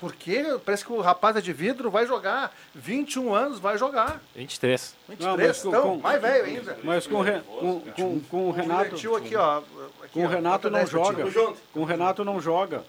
Porque 0.00 0.42
parece 0.64 0.82
que 0.84 0.92
o 0.92 1.00
rapaz 1.00 1.36
é 1.36 1.40
de 1.42 1.52
vidro 1.52 1.90
vai 1.90 2.06
jogar. 2.06 2.56
21 2.74 3.34
anos 3.34 3.58
vai 3.60 3.76
jogar. 3.76 4.20
23. 4.34 4.94
23, 5.08 5.64
Não, 5.64 5.70
então, 5.70 5.82
com- 5.82 5.96
mais 5.98 6.20
velho 6.22 6.44
ainda. 6.46 6.78
Mas 6.82 7.06
com, 7.06 7.22
com, 7.22 7.80
com, 7.94 8.20
com 8.20 8.48
o 8.48 8.50
Renato. 8.50 8.94
Aqui, 9.16 9.36
ó. 9.36 9.58
Aqui, 9.58 9.66
Com 10.14 10.24
o 10.24 10.26
Renato 10.26 10.70
não 10.70 10.78
10 10.78 10.90
pro 10.90 10.98
joga. 11.04 11.54
Com 11.72 11.80
o 11.80 11.84
Renato 11.84 12.24
não 12.24 12.40
joga. 12.40 12.82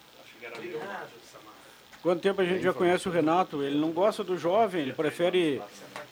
Quanto 2.02 2.20
tempo 2.22 2.42
a 2.42 2.46
gente 2.46 2.64
já 2.64 2.74
conhece 2.74 3.08
o 3.08 3.12
Renato? 3.12 3.62
Ele 3.62 3.78
não 3.78 3.92
gosta 3.92 4.24
do 4.24 4.36
jovem, 4.36 4.82
ele 4.82 4.94
prefere 4.94 5.62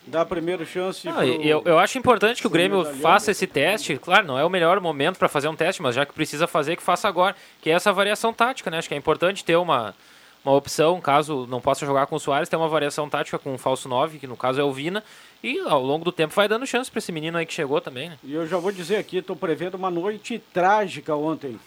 dar 0.06 0.22
a 0.22 0.26
primeira 0.26 0.64
chance. 0.64 1.08
Não, 1.08 1.16
pro- 1.16 1.24
e 1.26 1.50
eu, 1.50 1.64
eu 1.66 1.80
acho 1.80 1.98
importante 1.98 2.42
que 2.42 2.46
o 2.48 2.50
Grêmio 2.50 2.86
faça 2.98 3.32
esse 3.32 3.48
teste. 3.48 3.98
Claro, 3.98 4.28
não 4.28 4.38
é 4.38 4.46
o 4.46 4.50
melhor 4.50 4.80
momento 4.80 5.18
para 5.18 5.28
fazer 5.28 5.48
um 5.48 5.56
teste, 5.56 5.82
mas 5.82 5.96
já 5.96 6.06
que 6.06 6.14
precisa 6.14 6.46
fazer, 6.46 6.76
que 6.76 6.84
faça 6.84 7.08
agora. 7.08 7.36
Que 7.60 7.72
é 7.72 7.74
essa 7.74 7.92
variação 7.92 8.32
tática, 8.32 8.70
né? 8.70 8.78
Acho 8.78 8.88
que 8.88 8.94
é 8.94 8.98
importante 8.98 9.44
ter 9.44 9.56
uma, 9.56 9.96
uma 10.44 10.56
opção, 10.56 11.02
caso 11.02 11.46
não 11.48 11.60
possa 11.60 11.86
jogar 11.86 12.08
com 12.08 12.16
o 12.16 12.20
Soares, 12.20 12.48
ter 12.48 12.56
uma 12.56 12.68
variação 12.68 13.10
tática 13.10 13.38
com 13.38 13.54
o 13.54 13.58
falso 13.58 13.90
9, 13.90 14.20
que 14.20 14.28
no 14.28 14.38
caso 14.38 14.60
é 14.60 14.64
o 14.64 14.72
Vina. 14.72 15.04
E 15.44 15.60
ao 15.60 15.84
longo 15.84 16.06
do 16.06 16.12
tempo 16.12 16.34
vai 16.34 16.48
dando 16.48 16.66
chance 16.66 16.90
para 16.90 17.00
esse 17.00 17.12
menino 17.12 17.38
aí 17.38 17.46
que 17.46 17.54
chegou 17.54 17.80
também, 17.82 18.10
né? 18.10 18.20
E 18.24 18.34
eu 18.34 18.48
já 18.48 18.58
vou 18.58 18.72
dizer 18.72 18.98
aqui, 18.98 19.18
estou 19.18 19.36
prevendo 19.36 19.76
uma 19.76 19.90
noite 19.90 20.40
trágica 20.54 21.16
ontem, 21.16 21.60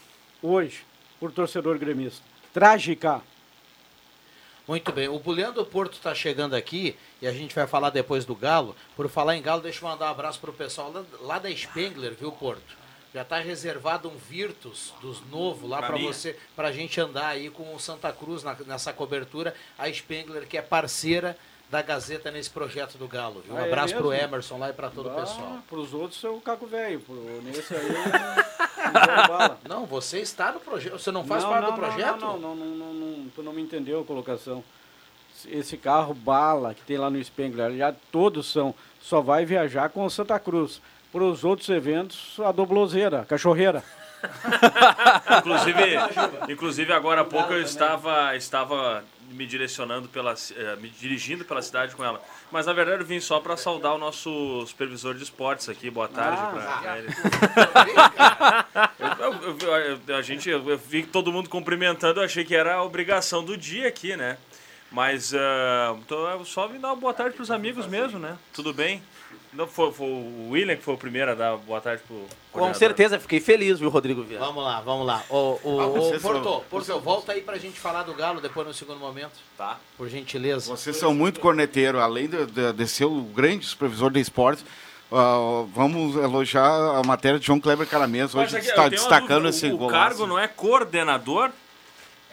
hoje, 0.43 0.85
por 1.21 1.33
torcedor 1.33 1.79
gremista. 1.79 2.23
Trágica. 2.53 3.23
Muito 4.67 4.93
bem, 4.93 5.09
o 5.09 5.19
Buliano 5.19 5.55
do 5.55 5.67
Porto 5.67 5.95
está 5.95 6.15
chegando 6.15 6.55
aqui 6.55 6.97
e 7.21 7.27
a 7.27 7.33
gente 7.33 7.55
vai 7.55 7.67
falar 7.67 7.91
depois 7.91 8.25
do 8.25 8.35
Galo. 8.35 8.77
Por 8.95 9.09
falar 9.09 9.37
em 9.37 9.43
Galo, 9.43 9.61
deixa 9.61 9.85
eu 9.85 9.89
mandar 9.89 10.07
um 10.07 10.11
abraço 10.11 10.39
para 10.39 10.51
o 10.51 10.55
pessoal 10.55 10.93
lá, 10.93 11.05
lá 11.21 11.39
da 11.39 11.55
Spengler, 11.55 12.15
viu, 12.15 12.31
Porto? 12.31 12.82
Já 13.14 13.22
está 13.22 13.38
reservado 13.38 14.09
um 14.09 14.16
Virtus 14.16 14.92
dos 15.03 15.20
novo 15.31 15.66
lá 15.66 15.83
para 15.83 15.98
você, 15.98 16.37
para 16.57 16.68
a 16.68 16.72
gente 16.72 16.98
andar 17.01 17.27
aí 17.29 17.51
com 17.51 17.75
o 17.75 17.79
Santa 17.79 18.11
Cruz 18.12 18.42
na- 18.42 18.57
nessa 18.66 18.92
cobertura. 18.92 19.55
A 19.79 19.92
Spengler, 19.92 20.46
que 20.46 20.57
é 20.57 20.62
parceira 20.62 21.37
da 21.70 21.83
Gazeta 21.83 22.31
nesse 22.31 22.48
projeto 22.51 22.96
do 22.96 23.07
Galo. 23.07 23.42
Viu? 23.44 23.55
Um 23.55 23.59
Ah, 23.59 23.62
é 23.62 23.66
abraço 23.66 23.94
para 23.94 24.07
o 24.07 24.11
mesmo? 24.11 24.25
Emerson 24.25 24.59
lá 24.59 24.70
e 24.70 24.72
para 24.72 24.88
todo 24.90 25.11
o 25.11 25.14
pessoal. 25.14 25.59
Para 25.68 25.79
os 25.79 25.92
outros 25.92 26.22
é 26.25 26.29
o 26.29 26.40
Caco 26.40 26.66
Velho, 26.66 27.01
pro- 27.01 27.14
nesse 27.42 27.75
aí. 27.75 27.83
não 29.68 29.85
você 29.87 30.20
está 30.20 30.53
no 30.53 30.61
projeto. 30.61 30.98
Você 30.98 31.11
não 31.11 31.25
faz 31.25 31.42
Não, 31.42 31.51
parte 31.51 31.66
do 31.66 31.72
projeto? 31.75 32.20
Não, 32.20 32.38
não, 32.38 32.55
não, 32.55 32.66
não, 32.66 32.92
não, 32.94 33.29
tu 33.35 33.42
não 33.42 33.53
me 33.53 33.62
entendeu 33.62 34.01
a 34.01 34.05
colocação. 34.05 34.62
Esse 35.46 35.77
carro 35.77 36.14
bala 36.14 36.72
que 36.75 36.83
tem 36.83 36.96
lá 36.98 37.11
no 37.11 37.22
Spengler, 37.22 37.77
já 37.77 37.92
todos 38.12 38.51
são, 38.51 38.75
só 39.01 39.20
vai 39.20 39.44
viajar 39.44 39.88
com 39.90 40.05
o 40.05 40.11
Santa 40.11 40.38
Cruz. 40.38 40.81
Para 41.12 41.25
os 41.25 41.44
outros 41.44 41.68
eventos, 41.68 42.40
a 42.40 42.51
doblozeira, 42.51 43.20
a 43.20 43.25
cachorreira. 43.25 43.85
Inclusive, 45.38 45.83
inclusive 46.48 46.92
agora 46.92 47.22
há 47.22 47.25
pouco 47.25 47.53
eu 47.53 47.61
estava, 47.61 48.37
estava 48.37 49.05
me 49.33 49.44
direcionando 49.46 50.09
pela, 50.09 50.33
eh, 50.57 50.77
me 50.77 50.88
dirigindo 50.90 51.44
pela 51.44 51.61
cidade 51.61 51.94
com 51.96 52.05
ela. 52.05 52.20
Mas 52.51 52.66
na 52.66 52.72
verdade 52.72 53.01
eu 53.03 53.07
vim 53.07 53.18
só 53.18 53.40
para 53.40 53.57
saudar 53.57 53.92
o 53.94 53.98
nosso 53.98 54.64
supervisor 54.66 55.14
de 55.14 55.25
esportes 55.25 55.68
aqui. 55.68 55.90
Boa 55.90 56.07
tarde 56.07 56.38
Ah, 56.40 56.79
pra 56.83 56.98
ele. 56.98 57.09
Eu- 59.18 60.01
eu- 60.09 60.16
a 60.16 60.22
gente, 60.22 60.48
eu 60.48 60.79
vi 60.79 61.03
todo 61.05 61.33
mundo 61.33 61.48
cumprimentando, 61.48 62.20
eu 62.20 62.25
achei 62.25 62.44
que 62.44 62.55
era 62.55 62.75
a 62.75 62.83
obrigação 62.85 63.42
do 63.44 63.57
dia 63.57 63.88
aqui, 63.88 64.16
né? 64.16 64.37
Mas 64.90 65.33
ah, 65.35 65.96
tô- 66.07 66.29
eu 66.29 66.44
só 66.44 66.68
vim 66.68 66.79
dar 66.79 66.88
uma 66.88 66.96
boa 66.96 67.14
tarde 67.14 67.35
pros 67.35 67.51
amigos 67.51 67.87
mesmo, 67.87 68.18
né? 68.18 68.37
Tudo 68.53 68.72
bem? 68.72 69.03
Não, 69.53 69.67
foi, 69.67 69.93
foi 69.93 70.07
o 70.07 70.49
William 70.51 70.77
que 70.77 70.83
foi 70.83 70.95
o 70.95 70.99
primeiro 70.99 71.31
a 71.31 71.35
dar 71.35 71.57
boa 71.59 71.79
tarde 71.81 72.03
pro 72.09 72.25
Com 72.51 72.73
certeza, 72.73 73.19
fiquei 73.21 73.38
feliz, 73.38 73.79
viu, 73.79 73.91
Rodrigo 73.91 74.23
Viana? 74.23 74.47
Vamos 74.47 74.65
lá, 74.65 74.81
vamos 74.81 75.07
lá. 75.07 75.23
Ô, 75.29 75.59
ô, 75.62 75.81
Ah, 75.81 75.87
vocês 75.88 76.23
Porto, 76.23 76.43
são- 76.43 76.61
Porto, 76.71 77.01
volta 77.01 77.33
aí 77.33 77.43
pra 77.43 77.59
gente 77.59 77.79
falar 77.79 78.03
do 78.05 78.15
Galo 78.15 78.41
depois 78.41 78.67
no 78.67 78.73
segundo 78.73 78.99
momento. 78.99 79.33
Tá. 79.59 79.79
Por 79.99 80.09
gentileza. 80.09 80.71
Vocês 80.75 80.97
são 80.97 81.12
muito 81.12 81.38
corneteiro, 81.38 82.01
além 82.01 82.29
de, 82.29 82.47
de, 82.47 82.73
de 82.73 82.87
ser 82.88 83.05
o 83.05 83.21
grande 83.23 83.67
supervisor 83.67 84.11
de 84.11 84.21
esportes. 84.21 84.65
ah, 85.12 85.67
vamos 85.75 86.17
elogiar 86.17 86.65
a 86.99 87.03
matéria 87.03 87.38
de 87.38 87.45
João 87.47 87.61
Kleber 87.61 87.87
Caramês. 87.87 88.35
Hoje 88.35 88.57
aqui, 88.57 88.67
está 88.69 88.88
destacando 88.88 89.43
dúvida, 89.43 89.51
esse 89.51 89.67
o, 89.67 89.75
o 89.75 89.77
golaço. 89.79 89.99
cargo 89.99 90.27
não 90.27 90.38
é 90.38 90.49
coordenador? 90.49 91.51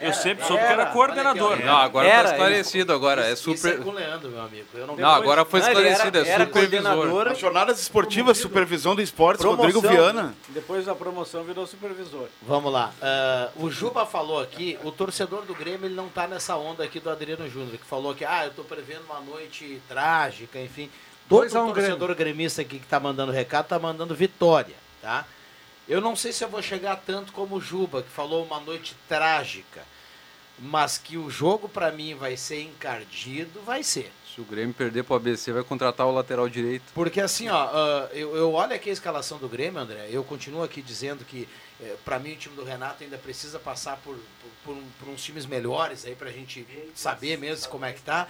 Eu 0.00 0.12
sempre 0.14 0.46
soube 0.46 0.62
que 0.62 0.72
era 0.72 0.86
coordenador. 0.86 1.58
Ó. 1.60 1.64
Não, 1.64 1.76
agora 1.76 2.08
Era, 2.08 2.22
está 2.22 2.32
esclarecido 2.32 2.92
agora. 2.92 3.26
É 3.26 3.32
Isso 3.32 3.50
é 3.50 3.56
super... 3.56 3.78
com 3.82 3.90
o 3.90 3.92
Leandro, 3.92 4.30
meu 4.30 4.42
amigo. 4.42 4.66
Eu 4.72 4.86
não, 4.86 4.96
Não, 4.96 5.10
agora 5.10 5.44
foi 5.44 5.60
Não, 5.60 5.68
ele 5.68 5.80
era- 5.80 5.90
esclarecido, 5.92 6.18
é 6.18 6.46
supervisor. 6.46 7.24
Nas 7.26 7.38
jornadas 7.38 7.80
esportivas, 7.80 8.38
supervisão 8.38 8.94
do 8.94 9.02
esportes, 9.02 9.42
Promoção. 9.42 9.64
Rodrigo 9.66 9.80
Viana. 9.80 10.34
Depois 10.48 10.86
da 10.86 10.94
promoção 10.94 11.44
virou 11.44 11.66
supervisor. 11.66 12.28
Vamos 12.42 12.72
lá. 12.72 12.92
Ah, 13.02 13.50
o 13.56 13.70
Juba 13.70 14.06
falou 14.06 14.40
aqui, 14.40 14.78
o 14.82 14.90
torcedor 14.90 15.42
do 15.42 15.54
Grêmio 15.54 15.86
ele 15.86 15.94
não 15.94 16.08
tá 16.08 16.26
nessa 16.26 16.56
onda 16.56 16.82
aqui 16.82 16.98
do 16.98 17.10
Adriano 17.10 17.48
Júnior, 17.48 17.76
que 17.76 17.84
falou 17.86 18.14
que 18.14 18.24
ah, 18.24 18.46
eu 18.46 18.52
tô 18.52 18.64
prevendo 18.64 19.02
uma 19.04 19.20
noite 19.20 19.80
trágica, 19.88 20.58
enfim. 20.58 20.90
Todo 21.28 21.40
Dois 21.40 21.54
a 21.54 21.62
um 21.62 21.72
torcedor 21.72 22.12
gremista 22.14 22.62
aqui 22.62 22.78
que 22.80 22.86
tá 22.86 22.98
mandando 22.98 23.30
recado 23.30 23.66
tá 23.68 23.78
mandando 23.78 24.14
vitória, 24.14 24.74
tá? 25.00 25.24
Eu 25.90 26.00
não 26.00 26.14
sei 26.14 26.32
se 26.32 26.44
eu 26.44 26.48
vou 26.48 26.62
chegar 26.62 26.94
tanto 27.04 27.32
como 27.32 27.56
o 27.56 27.60
Juba, 27.60 28.00
que 28.04 28.08
falou 28.10 28.44
uma 28.44 28.60
noite 28.60 28.94
trágica, 29.08 29.82
mas 30.56 30.96
que 30.96 31.16
o 31.16 31.28
jogo 31.28 31.68
para 31.68 31.90
mim 31.90 32.14
vai 32.14 32.36
ser 32.36 32.62
encardido, 32.62 33.60
vai 33.66 33.82
ser. 33.82 34.12
Se 34.32 34.40
o 34.40 34.44
Grêmio 34.44 34.72
perder 34.72 35.02
pro 35.02 35.16
ABC, 35.16 35.50
vai 35.52 35.64
contratar 35.64 36.06
o 36.06 36.12
lateral 36.12 36.48
direito. 36.48 36.84
Porque 36.94 37.20
assim, 37.20 37.48
ó, 37.48 37.56
ah, 37.72 38.08
eu, 38.12 38.36
eu 38.36 38.52
olho 38.52 38.72
aqui 38.72 38.88
a 38.88 38.92
escalação 38.92 39.38
do 39.38 39.48
Grêmio, 39.48 39.80
André, 39.80 40.06
eu 40.12 40.22
continuo 40.22 40.62
aqui 40.62 40.80
dizendo 40.80 41.24
que, 41.24 41.48
eh, 41.80 41.96
pra 42.04 42.20
mim, 42.20 42.34
o 42.34 42.36
time 42.36 42.54
do 42.54 42.62
Renato 42.62 43.02
ainda 43.02 43.18
precisa 43.18 43.58
passar 43.58 43.96
por, 43.96 44.16
por, 44.64 44.76
um- 44.76 44.86
por 45.00 45.08
uns 45.08 45.24
times 45.24 45.44
melhores 45.44 46.04
aí 46.06 46.14
pra 46.14 46.30
gente 46.30 46.64
saber 46.94 47.36
mesmo 47.36 47.68
como 47.68 47.84
é 47.84 47.92
que 47.92 48.00
tá. 48.02 48.28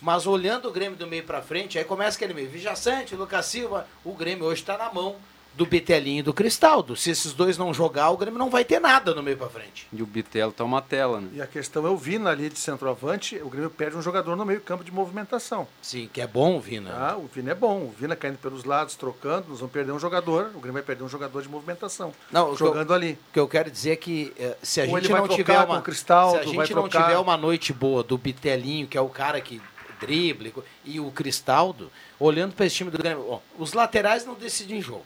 Mas 0.00 0.26
olhando 0.26 0.66
o 0.68 0.72
Grêmio 0.72 0.96
do 0.96 1.06
meio 1.06 1.24
pra 1.24 1.42
frente, 1.42 1.78
aí 1.78 1.84
começa 1.84 2.16
aquele 2.16 2.32
meio. 2.32 2.48
Vijaçante, 2.48 3.14
Lucas 3.14 3.44
Silva, 3.44 3.86
o 4.02 4.14
Grêmio 4.14 4.46
hoje 4.46 4.62
tá 4.62 4.78
na 4.78 4.90
mão 4.90 5.16
do 5.54 5.66
Betelinho 5.66 6.20
e 6.20 6.22
do 6.22 6.32
Cristaldo. 6.32 6.96
Se 6.96 7.10
esses 7.10 7.32
dois 7.34 7.58
não 7.58 7.74
jogar, 7.74 8.10
o 8.10 8.16
Grêmio 8.16 8.38
não 8.38 8.48
vai 8.48 8.64
ter 8.64 8.80
nada 8.80 9.14
no 9.14 9.22
meio 9.22 9.36
pra 9.36 9.48
frente. 9.48 9.86
E 9.92 10.02
o 10.02 10.06
Bitelo 10.06 10.50
tá 10.50 10.64
uma 10.64 10.80
tela, 10.80 11.20
né? 11.20 11.28
E 11.34 11.42
a 11.42 11.46
questão 11.46 11.86
é 11.86 11.90
o 11.90 11.96
Vina 11.96 12.30
ali 12.30 12.48
de 12.48 12.58
centroavante, 12.58 13.36
o 13.42 13.48
Grêmio 13.50 13.68
perde 13.70 13.96
um 13.96 14.02
jogador 14.02 14.34
no 14.34 14.44
meio 14.46 14.60
campo 14.62 14.82
de 14.82 14.90
movimentação. 14.90 15.66
Sim, 15.82 16.08
que 16.12 16.20
é 16.20 16.26
bom 16.26 16.56
o 16.56 16.60
Vina. 16.60 16.90
Ah, 16.94 17.16
o 17.16 17.26
Vina 17.32 17.50
é 17.52 17.54
bom. 17.54 17.78
O 17.82 17.94
Vina 17.98 18.16
caindo 18.16 18.38
pelos 18.38 18.64
lados, 18.64 18.94
trocando, 18.94 19.48
nós 19.50 19.58
vamos 19.58 19.72
perder 19.72 19.92
um 19.92 19.98
jogador. 19.98 20.46
O 20.54 20.58
Grêmio 20.60 20.72
vai 20.72 20.82
perder 20.82 21.04
um 21.04 21.08
jogador 21.08 21.42
de 21.42 21.48
movimentação. 21.48 22.14
Não, 22.30 22.44
o 22.52 22.56
que 22.56 22.62
eu- 22.62 22.66
jogando 22.68 22.94
ali. 22.94 23.18
O 23.30 23.32
que 23.34 23.40
eu 23.40 23.48
quero 23.48 23.70
dizer 23.70 23.90
é 23.90 23.96
que 23.96 24.32
eh, 24.38 24.56
se 24.62 24.80
a 24.80 24.84
Ou 24.84 24.90
ele 24.90 25.00
gente 25.02 25.12
vai 25.12 25.20
não 25.20 25.28
tiver 25.28 25.58
com 25.66 25.72
uma 25.72 25.78
o 25.80 25.82
Cristaldo, 25.82 26.32
se 26.38 26.38
a 26.40 26.46
gente 26.46 26.74
não 26.74 26.88
trocar- 26.88 27.04
tiver 27.04 27.18
uma 27.18 27.36
noite 27.36 27.72
boa 27.72 28.02
do 28.02 28.16
Bitelinho, 28.16 28.86
que 28.86 28.96
é 28.96 29.00
o 29.00 29.08
cara 29.08 29.40
que 29.40 29.60
drible, 30.00 30.52
e 30.84 30.98
o 30.98 31.10
Cristaldo, 31.12 31.90
olhando 32.18 32.54
para 32.54 32.66
esse 32.66 32.74
time 32.76 32.90
do 32.90 32.98
Grêmio, 32.98 33.24
ó, 33.28 33.38
os 33.58 33.72
laterais 33.72 34.24
não 34.26 34.34
decidem 34.34 34.80
jogo. 34.82 35.04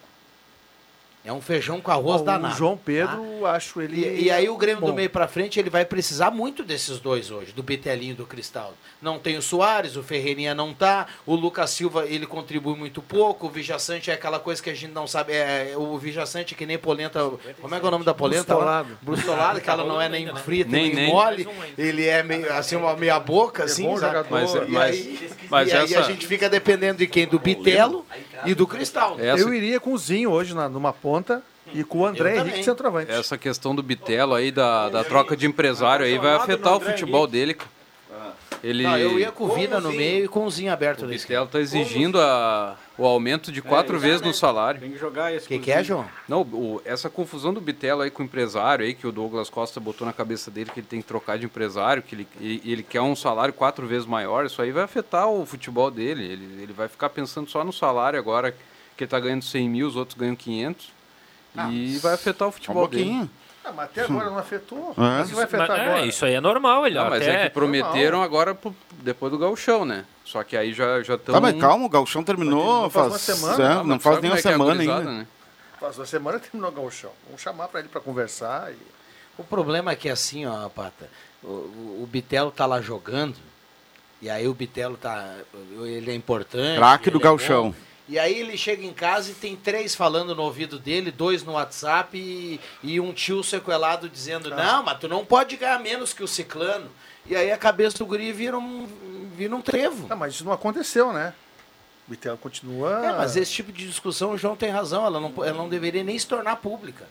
É 1.26 1.32
um 1.32 1.40
feijão 1.40 1.80
com 1.80 1.90
arroz 1.90 2.20
Ó, 2.20 2.24
danado. 2.24 2.54
O 2.54 2.56
João 2.56 2.76
Pedro, 2.76 3.44
acho 3.46 3.80
ele. 3.80 3.96
E, 4.00 4.24
e 4.26 4.30
aí 4.30 4.48
o 4.48 4.56
Grêmio 4.56 4.80
bom. 4.80 4.86
do 4.86 4.94
meio 4.94 5.10
pra 5.10 5.26
frente, 5.26 5.58
ele 5.58 5.68
vai 5.68 5.84
precisar 5.84 6.30
muito 6.30 6.62
desses 6.62 7.00
dois 7.00 7.30
hoje, 7.32 7.52
do 7.52 7.62
Bitelinho 7.62 8.12
e 8.12 8.14
do 8.14 8.24
Cristaldo. 8.24 8.74
Não 9.02 9.18
tem 9.18 9.36
o 9.36 9.42
Soares, 9.42 9.96
o 9.96 10.02
Ferreirinha 10.02 10.54
não 10.54 10.72
tá, 10.72 11.06
o 11.26 11.34
Lucas 11.34 11.70
Silva, 11.70 12.06
ele 12.06 12.26
contribui 12.26 12.76
muito 12.76 13.02
pouco, 13.02 13.46
o 13.46 13.50
Vijaçante 13.50 14.10
é 14.10 14.14
aquela 14.14 14.38
coisa 14.38 14.62
que 14.62 14.70
a 14.70 14.74
gente 14.74 14.92
não 14.92 15.06
sabe, 15.06 15.32
é, 15.32 15.74
o 15.76 15.98
Vijaçante 15.98 16.54
é 16.54 16.56
que 16.56 16.64
nem 16.64 16.78
polenta, 16.78 17.20
como 17.60 17.74
é 17.74 17.80
que 17.80 17.84
é 17.84 17.88
o 17.88 17.90
nome 17.90 18.04
da 18.04 18.14
polenta? 18.14 18.44
Brustolado. 18.54 18.98
Brustolado, 19.02 19.60
que 19.60 19.68
ela 19.68 19.84
não 19.84 20.00
é 20.00 20.08
nem 20.08 20.26
frita, 20.36 20.70
Nem- 20.70 20.84
nem, 20.86 20.94
nem. 20.94 21.08
mole, 21.12 21.48
ele 21.76 22.06
é 22.06 22.22
meio, 22.22 22.52
assim, 22.52 22.76
uma 22.76 22.94
meia 22.96 23.18
boca, 23.18 23.64
assim, 23.64 23.82
bom 23.82 23.98
sabe? 23.98 24.16
jogador. 24.16 24.30
Mas- 24.30 24.54
e 24.54 24.70
mas- 24.70 24.90
aí, 24.94 25.30
mas 25.50 25.68
e 25.68 25.72
aí 25.72 25.78
a 25.78 25.98
essa- 25.98 26.02
gente 26.04 26.26
fica 26.26 26.48
dependendo 26.48 26.98
de 26.98 27.06
quem? 27.06 27.26
Do 27.26 27.38
Bitelo 27.38 28.06
e 28.44 28.54
do 28.54 28.66
Cristaldo. 28.66 29.22
Essa- 29.22 29.42
Eu 29.42 29.52
iria 29.54 29.80
com 29.80 29.92
o 29.92 29.98
Zinho 29.98 30.30
hoje 30.30 30.54
na, 30.54 30.68
numa 30.68 30.92
ponta 30.92 31.42
e 31.72 31.82
com 31.82 31.98
o 31.98 32.06
André 32.06 32.36
Henrique 32.36 32.62
centroavante. 32.64 33.10
Essa 33.10 33.36
questão 33.38 33.74
do 33.74 33.82
Bitelo 33.82 34.34
aí, 34.34 34.50
da, 34.50 34.88
da 34.88 35.02
troca 35.04 35.36
de 35.36 35.46
empresário 35.46 36.04
aí, 36.04 36.18
vai 36.18 36.34
afetar 36.34 36.76
o 36.76 36.80
futebol 36.80 37.26
dele. 37.26 37.54
cara. 37.54 37.70
Ele, 38.64 38.82
Não, 38.84 38.96
eu 38.98 39.18
ia 39.18 39.30
com 39.30 39.44
o 39.44 39.48
Vina 39.54 39.78
no 39.80 39.92
meio 39.92 40.24
e 40.24 40.28
com 40.28 40.44
o 40.44 40.50
Zinho 40.50 40.72
aberto 40.72 41.04
o. 41.04 41.08
Bitelo 41.08 41.46
tá 41.46 41.60
exigindo 41.60 42.20
a, 42.20 42.76
o 42.98 43.04
aumento 43.04 43.52
de 43.52 43.60
quatro 43.60 43.98
vezes 43.98 44.22
no 44.22 44.32
salário. 44.32 44.80
Tem 44.80 44.90
que 44.90 44.98
jogar 44.98 45.32
esse 45.32 45.44
O 45.44 45.48
que, 45.48 45.58
que 45.58 45.70
é, 45.70 45.84
João? 45.84 46.06
Não, 46.28 46.42
o- 46.42 46.80
essa 46.84 47.10
confusão 47.10 47.52
do 47.52 47.60
Bitelo 47.60 48.02
aí 48.02 48.10
com 48.10 48.22
o 48.22 48.26
empresário 48.26 48.84
aí, 48.84 48.94
que 48.94 49.06
o 49.06 49.12
Douglas 49.12 49.50
Costa 49.50 49.78
botou 49.78 50.06
na 50.06 50.12
cabeça 50.12 50.50
dele 50.50 50.70
que 50.72 50.80
ele 50.80 50.86
tem 50.86 51.00
que 51.02 51.06
trocar 51.06 51.38
de 51.38 51.44
empresário, 51.44 52.02
que 52.02 52.14
ele, 52.14 52.28
e- 52.40 52.62
ele 52.64 52.82
quer 52.82 53.02
um 53.02 53.14
salário 53.14 53.52
quatro 53.52 53.86
vezes 53.86 54.06
maior, 54.06 54.46
isso 54.46 54.60
aí 54.62 54.72
vai 54.72 54.82
afetar 54.84 55.28
o 55.28 55.44
futebol 55.44 55.90
dele. 55.90 56.24
Ele, 56.24 56.62
ele 56.62 56.72
vai 56.72 56.88
ficar 56.88 57.10
pensando 57.10 57.50
só 57.50 57.62
no 57.62 57.72
salário 57.72 58.18
agora, 58.18 58.52
que 58.96 59.04
ele 59.04 59.10
tá 59.10 59.20
ganhando 59.20 59.44
100 59.44 59.68
mil, 59.68 59.86
os 59.88 59.96
outros 59.96 60.16
ganham 60.18 60.34
500. 60.36 60.94
e 61.70 61.98
vai 61.98 62.12
afetar 62.14 62.46
o 62.48 62.50
Só 62.50 62.56
um 62.56 62.60
futebol 62.60 62.88
dele. 62.88 63.30
Ah, 63.66 63.72
mas 63.72 63.86
até 63.86 64.02
agora 64.02 64.30
não 64.30 64.38
afetou. 64.38 64.94
É. 64.96 65.00
Mas 65.00 65.30
vai 65.30 65.44
afetar 65.44 65.68
Mas, 65.68 65.80
agora? 65.80 66.00
é, 66.00 66.06
isso 66.06 66.24
aí 66.24 66.34
é 66.34 66.40
normal, 66.40 66.86
ele 66.86 66.94
Não, 66.94 67.10
mas 67.10 67.22
até... 67.22 67.34
é 67.34 67.48
que 67.48 67.50
prometeram 67.54 68.22
agora 68.22 68.54
pro- 68.54 68.74
depois 69.02 69.32
do 69.32 69.38
gauchão, 69.38 69.84
né? 69.84 70.04
Só 70.24 70.42
que 70.44 70.56
aí 70.56 70.72
já 70.72 71.02
já 71.02 71.14
estão... 71.14 71.34
Tá, 71.34 71.40
mas 71.40 71.58
calma, 71.60 71.84
o 71.84 71.88
Galchão 71.88 72.22
terminou 72.22 72.82
Não 72.82 72.90
faz 72.90 73.08
faz, 73.08 73.28
uma 73.28 73.36
semana, 73.36 73.64
é, 73.64 73.74
não, 73.74 73.84
não 73.84 73.94
mas 73.96 74.02
faz 74.02 74.20
nem 74.20 74.30
uma 74.30 74.36
é 74.36 74.38
é 74.38 74.42
semana 74.42 74.80
ainda. 74.80 75.00
né? 75.00 75.26
Faz 75.80 75.98
uma 75.98 76.06
semana 76.06 76.38
terminou 76.38 76.70
o 76.70 76.74
gauchão. 76.74 77.10
Vamos 77.26 77.42
chamar 77.42 77.68
pra 77.68 77.80
ele 77.80 77.88
pra 77.88 78.00
conversar. 78.00 78.72
E... 78.72 78.76
O 79.38 79.44
problema 79.44 79.92
é 79.92 79.96
que 79.96 80.08
assim, 80.08 80.46
ó, 80.46 80.68
Pata, 80.68 81.08
o, 81.42 81.48
o, 81.48 82.00
o 82.02 82.08
Bitelo 82.10 82.50
tá 82.50 82.66
lá 82.66 82.80
jogando, 82.80 83.36
e 84.22 84.30
aí 84.30 84.48
o 84.48 84.54
Bitelo 84.54 84.96
tá. 84.96 85.34
Ele 85.82 86.10
é 86.10 86.14
importante. 86.14 86.76
Craque 86.78 87.10
do 87.10 87.18
é 87.18 87.22
Gauchão. 87.22 87.70
bom. 87.70 87.74
E 88.08 88.18
aí 88.18 88.38
ele 88.38 88.56
chega 88.56 88.84
em 88.84 88.92
casa 88.92 89.32
e 89.32 89.34
tem 89.34 89.56
três 89.56 89.94
falando 89.94 90.34
no 90.34 90.42
ouvido 90.42 90.78
dele, 90.78 91.10
dois 91.10 91.42
no 91.42 91.52
WhatsApp 91.52 92.16
e, 92.16 92.60
e 92.82 93.00
um 93.00 93.12
tio 93.12 93.42
sequelado 93.42 94.08
dizendo, 94.08 94.48
não, 94.50 94.84
mas 94.84 94.98
tu 94.98 95.08
não 95.08 95.24
pode 95.24 95.56
ganhar 95.56 95.80
menos 95.80 96.12
que 96.12 96.22
o 96.22 96.28
ciclano. 96.28 96.88
E 97.26 97.34
aí 97.34 97.50
a 97.50 97.58
cabeça 97.58 97.98
do 97.98 98.06
guri 98.06 98.32
vira 98.32 98.56
um, 98.56 98.86
vira 99.34 99.54
um 99.54 99.60
trevo. 99.60 100.06
Não, 100.06 100.16
mas 100.16 100.34
isso 100.34 100.44
não 100.44 100.52
aconteceu, 100.52 101.12
né? 101.12 101.34
O 102.06 102.10
Bitelo 102.12 102.38
continua. 102.38 103.04
É, 103.04 103.12
mas 103.12 103.36
esse 103.36 103.50
tipo 103.50 103.72
de 103.72 103.84
discussão 103.84 104.30
o 104.30 104.38
João 104.38 104.54
tem 104.54 104.70
razão, 104.70 105.04
ela 105.04 105.18
não, 105.18 105.32
ela 105.44 105.58
não 105.58 105.68
deveria 105.68 106.04
nem 106.04 106.16
se 106.16 106.26
tornar 106.28 106.56
pública. 106.56 107.08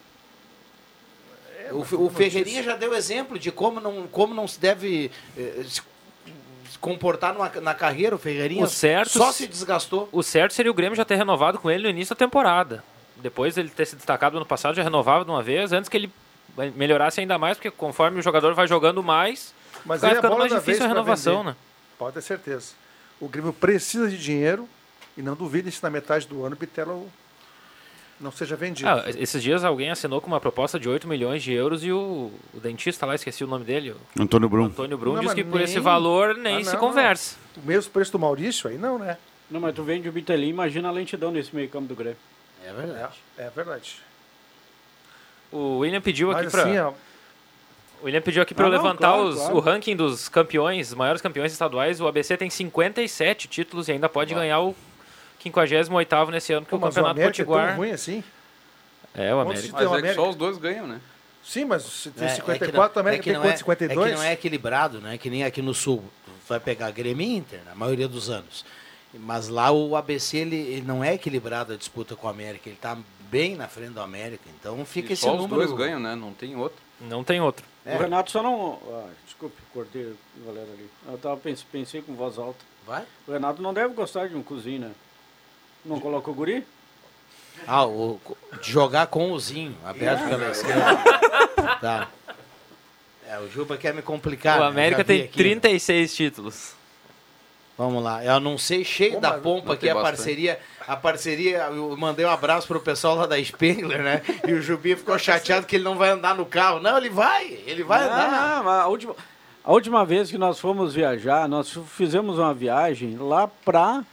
É, 1.60 1.74
o, 1.74 1.80
o 1.80 2.10
Ferreirinha 2.10 2.64
já 2.64 2.78
deu 2.78 2.94
exemplo 2.94 3.38
de 3.38 3.52
como 3.52 3.82
não, 3.82 4.08
como 4.08 4.34
não 4.34 4.48
se 4.48 4.58
deve 4.58 5.12
eh, 5.38 5.66
se, 5.68 5.82
se 6.70 6.78
comportar 6.80 7.34
numa- 7.34 7.52
na 7.62 7.74
carreira. 7.74 8.16
O 8.16 8.20
Ferreirinha 8.20 8.64
O 8.64 8.68
certo- 8.68 9.18
só 9.18 9.32
se 9.32 9.48
desgastou. 9.48 10.10
O 10.12 10.22
certo 10.24 10.54
seria 10.54 10.72
o 10.72 10.76
Grêmio 10.76 10.96
já 10.96 11.06
ter 11.06 11.16
renovado 11.16 11.60
com 11.60 11.70
ele 11.72 11.84
no 11.84 11.90
início 11.90 12.16
da 12.16 12.20
temporada. 12.20 12.84
Depois 13.18 13.58
ele 13.58 13.70
ter 13.70 13.86
se 13.86 13.96
destacado 13.96 14.34
no 14.34 14.40
ano 14.40 14.46
passado, 14.46 14.76
já 14.76 14.84
renovava 14.84 15.24
de 15.24 15.32
uma 15.32 15.42
vez, 15.42 15.72
antes 15.72 15.90
que 15.90 15.98
ele 15.98 16.12
melhorasse 16.76 17.20
ainda 17.20 17.38
mais, 17.38 17.58
porque 17.58 17.72
conforme 17.72 18.20
o 18.20 18.22
jogador 18.22 18.54
vai 18.54 18.68
jogando 18.68 19.02
mais, 19.04 19.54
Mas 19.86 20.02
vai 20.02 20.12
a 20.12 20.16
ficando 20.16 20.32
bola 20.32 20.48
mais 20.50 20.54
difícil 20.54 20.86
a 20.86 20.88
renovação, 20.88 21.44
né? 21.44 21.56
Pode 21.98 22.14
ter 22.16 22.22
certeza. 22.22 22.74
O 23.20 23.28
Grêmio 23.28 23.54
precisa 23.54 24.10
de 24.10 24.18
dinheiro 24.18 24.68
e 25.18 25.22
não 25.22 25.36
duvide 25.36 25.72
se 25.72 25.82
na 25.82 25.90
metade 25.90 26.28
do 26.28 26.44
ano 26.46 26.56
o 26.56 26.60
Bitelo 26.60 27.10
não 28.20 28.32
seja 28.32 28.56
vendido. 28.56 28.90
Ah, 28.90 29.04
esses 29.18 29.42
dias 29.44 29.64
alguém 29.64 29.90
assinou 29.92 30.22
com 30.22 30.28
uma 30.28 30.40
proposta 30.40 30.80
de 30.80 30.88
8 30.88 31.08
milhões 31.08 31.44
de 31.44 31.52
euros 31.54 31.84
e 31.84 31.92
o, 31.92 32.32
o 32.54 32.60
dentista 32.60 33.06
lá, 33.06 33.14
esqueci 33.16 33.44
o 33.44 33.48
nome 33.48 33.66
dele, 33.66 33.92
o 33.92 34.22
Antônio 34.22 34.48
Brum. 34.50 34.66
Antônio 34.66 34.98
Brum, 34.98 35.14
Não, 35.16 35.22
disse 35.22 35.36
que 35.36 35.44
por 35.44 35.60
esse 35.62 35.80
valor 35.80 36.36
nem 36.36 36.58
Ah, 36.58 36.64
se 36.64 36.74
não, 36.74 36.80
conversa. 36.80 37.36
O 37.58 37.68
mesmo 37.68 37.92
preço 37.92 38.12
do 38.14 38.20
Maurício 38.20 38.70
aí 38.70 38.78
não, 38.78 38.98
né? 38.98 39.18
Não, 39.52 39.60
mas 39.60 39.76
tu 39.76 39.84
vende 39.84 40.08
o 40.10 40.12
Bitelinho, 40.12 40.50
imagina 40.52 40.88
a 40.90 40.92
lentidão 40.92 41.30
nesse 41.32 41.56
meio 41.56 41.70
campo 41.70 41.88
do 41.88 41.96
Grêmio. 41.96 42.18
É 42.66 42.72
verdade. 42.74 43.14
É, 43.38 43.44
é 43.44 43.50
verdade. 43.50 43.96
O 45.52 45.78
William 45.80 46.02
pediu 46.02 46.32
aqui 46.32 46.44
Mas 46.44 46.52
pra... 46.52 46.64
assim, 46.64 46.78
ó, 46.80 46.92
O 48.02 48.06
William 48.06 48.22
pediu 48.22 48.42
aqui 48.42 48.54
para 48.54 48.66
Ah, 48.66 48.68
eu 48.70 48.72
não, 48.72 48.78
levantar 48.84 49.08
claro, 49.14 49.24
os- 49.28 49.36
claro. 49.38 49.56
o 49.56 49.60
ranking 49.60 49.96
dos 49.96 50.28
campeões, 50.28 50.94
maiores 50.94 51.22
campeões 51.22 51.52
estaduais. 51.52 52.02
O 52.02 52.08
ABC 52.08 52.36
tem 52.38 52.50
57 52.50 53.48
títulos 53.48 53.88
e 53.88 53.92
ainda 53.92 54.10
pode 54.10 54.34
ganhar 54.34 54.60
o 54.62 54.76
58 55.52 56.32
nesse 56.32 56.54
ano, 56.54 56.66
que 56.66 56.72
pô, 56.72 56.78
o 56.78 56.80
mas 56.80 56.90
o 56.94 56.96
Campeonato 56.96 57.20
América 57.20 57.42
é 57.42 57.46
Potiguar. 57.46 57.68
tão 57.70 57.78
ruim 57.78 57.92
assim? 57.92 58.24
É, 59.14 59.34
o 59.34 59.40
América. 59.40 59.68
Mas 59.74 60.04
é 60.04 60.08
que 60.10 60.14
só 60.14 60.30
os 60.30 60.36
dois 60.36 60.58
ganham, 60.58 60.88
né? 60.88 61.00
Sim, 61.44 61.66
mas 61.66 61.84
se 61.84 62.10
tem 62.10 62.24
É, 62.28 62.28
é 62.28 62.30
que 62.32 62.36
54, 62.42 62.96
não- 62.96 63.00
a 63.00 63.02
América 63.02 63.22
é 63.22 63.24
que 63.24 63.32
tem 63.32 63.40
quanto? 63.42 63.54
é- 63.54 63.58
52? 63.58 64.08
É 64.08 64.12
que 64.12 64.18
não 64.18 64.24
é 64.24 64.34
equilibrado, 64.34 65.00
né? 65.00 65.18
Que 65.18 65.30
nem 65.30 65.44
aqui 65.44 65.62
no 65.62 65.74
Sul. 65.74 66.04
Vai 66.50 66.60
pegar 66.60 66.90
Grêmio 66.92 67.26
e 67.26 67.36
Inter, 67.38 67.62
na 67.66 67.76
maioria 67.76 68.08
dos 68.08 68.30
anos. 68.30 68.66
Mas 69.14 69.48
lá 69.48 69.72
o 69.72 69.96
ABC 69.96 70.38
ele, 70.38 70.56
ele 70.56 70.82
não 70.82 71.04
é 71.04 71.14
equilibrado 71.14 71.72
a 71.74 71.78
disputa 71.78 72.16
com 72.16 72.28
o 72.28 72.30
América. 72.30 72.68
Ele 72.68 72.76
está 72.76 72.98
bem 73.30 73.56
na 73.56 73.68
frente 73.68 73.92
do 73.92 74.02
América. 74.02 74.44
Então 74.60 74.84
fica 74.86 75.12
E 75.12 75.14
esse 75.14 75.22
só 75.22 75.34
os 75.36 75.42
número. 75.44 75.56
dois 75.66 75.72
ganham, 75.78 76.00
né? 76.00 76.16
Não 76.16 76.34
tem 76.34 76.56
outro. 76.56 76.78
Não 77.00 77.24
tem 77.24 77.40
outro. 77.40 77.66
É. 77.86 77.96
O 77.96 78.00
Renato 78.00 78.32
só 78.32 78.42
não. 78.44 78.80
ah, 78.92 79.08
desculpe, 79.26 79.56
cortei 79.74 80.14
a 80.42 80.46
galera 80.48 80.68
ali. 80.74 80.90
Eu 81.08 81.18
tava, 81.20 81.38
pensei, 81.38 81.66
pensei 81.72 82.02
com 82.02 82.14
voz 82.16 82.38
alta. 82.38 82.60
Vai? 82.86 83.04
O 83.28 83.32
Renato 83.32 83.62
não 83.62 83.74
deve 83.74 83.94
gostar 83.94 84.28
de 84.28 84.36
um 84.36 84.44
cozinho, 84.44 84.82
né? 84.82 84.92
Não 85.86 86.00
coloca 86.00 86.30
o 86.30 86.34
guri? 86.34 86.66
Ah, 87.68 87.86
o, 87.86 88.20
de 88.62 88.72
jogar 88.72 89.08
com 89.08 89.32
o 89.32 89.40
Zinho, 89.40 89.76
aberto 89.86 90.28
pela 90.28 90.50
esquerda. 90.50 90.98
Tá. 91.80 92.08
É, 93.28 93.40
o 93.40 93.50
Juba 93.50 93.78
quer 93.78 93.94
me 93.94 94.02
complicar. 94.02 94.58
o 94.58 94.62
né? 94.62 94.68
América 94.68 95.04
tem 95.04 95.24
aqui, 95.24 95.38
né? 95.38 95.60
36 95.60 96.16
títulos. 96.16 96.74
Vamos 97.78 98.04
lá. 98.04 98.24
Eu 98.24 98.34
anunciei 98.34 98.86
cheio 98.86 99.14
Pô, 99.16 99.20
da 99.20 99.34
pompa 99.34 99.74
aqui 99.74 99.90
a 99.90 99.94
bastante. 99.94 100.16
parceria. 100.16 100.60
A 100.88 100.96
parceria, 100.96 101.58
eu 101.72 101.98
mandei 101.98 102.26
um 102.26 102.30
abraço 102.30 102.68
pro 102.68 102.80
pessoal 102.80 103.16
lá 103.16 103.26
da 103.26 103.44
Spengler, 103.44 104.02
né? 104.02 104.22
E 104.48 104.54
o 104.54 104.62
Jubi 104.62 104.96
ficou 104.96 105.18
chateado 105.18 105.66
que 105.66 105.76
ele 105.76 105.84
não 105.84 105.98
vai 105.98 106.12
andar 106.12 106.36
no 106.36 106.46
carro. 106.46 106.80
Não, 106.80 106.98
ele 106.98 107.10
vai, 107.10 107.48
ele 107.66 107.84
vai 107.84 108.02
não, 108.02 108.14
andar. 108.14 108.64
não, 108.64 108.72
a 108.72 108.88
última, 108.88 109.16
a 109.64 109.74
última 109.74 110.06
vez 110.06 110.30
que 110.30 110.38
nós 110.38 110.60
fomos 110.60 110.94
viajar, 110.94 111.50
nós 111.50 111.76
fizemos 111.96 112.38
uma 112.38 112.54
viagem 112.54 113.18
lá 113.18 113.48
para 113.48 114.06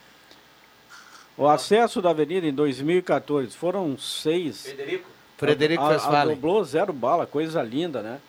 o 1.36 1.48
acesso 1.48 2.02
da 2.02 2.10
avenida 2.10 2.46
em 2.46 2.52
2014. 2.52 3.56
Foram 3.56 3.96
seis. 3.98 4.62
Frederico? 4.62 5.10
Frederico 5.36 5.82
a, 5.82 6.20
a. 6.22 6.24
Doblou 6.24 6.64
zero 6.64 6.92
bala, 6.92 7.26
coisa 7.26 7.62
linda, 7.62 8.02
né? 8.02 8.20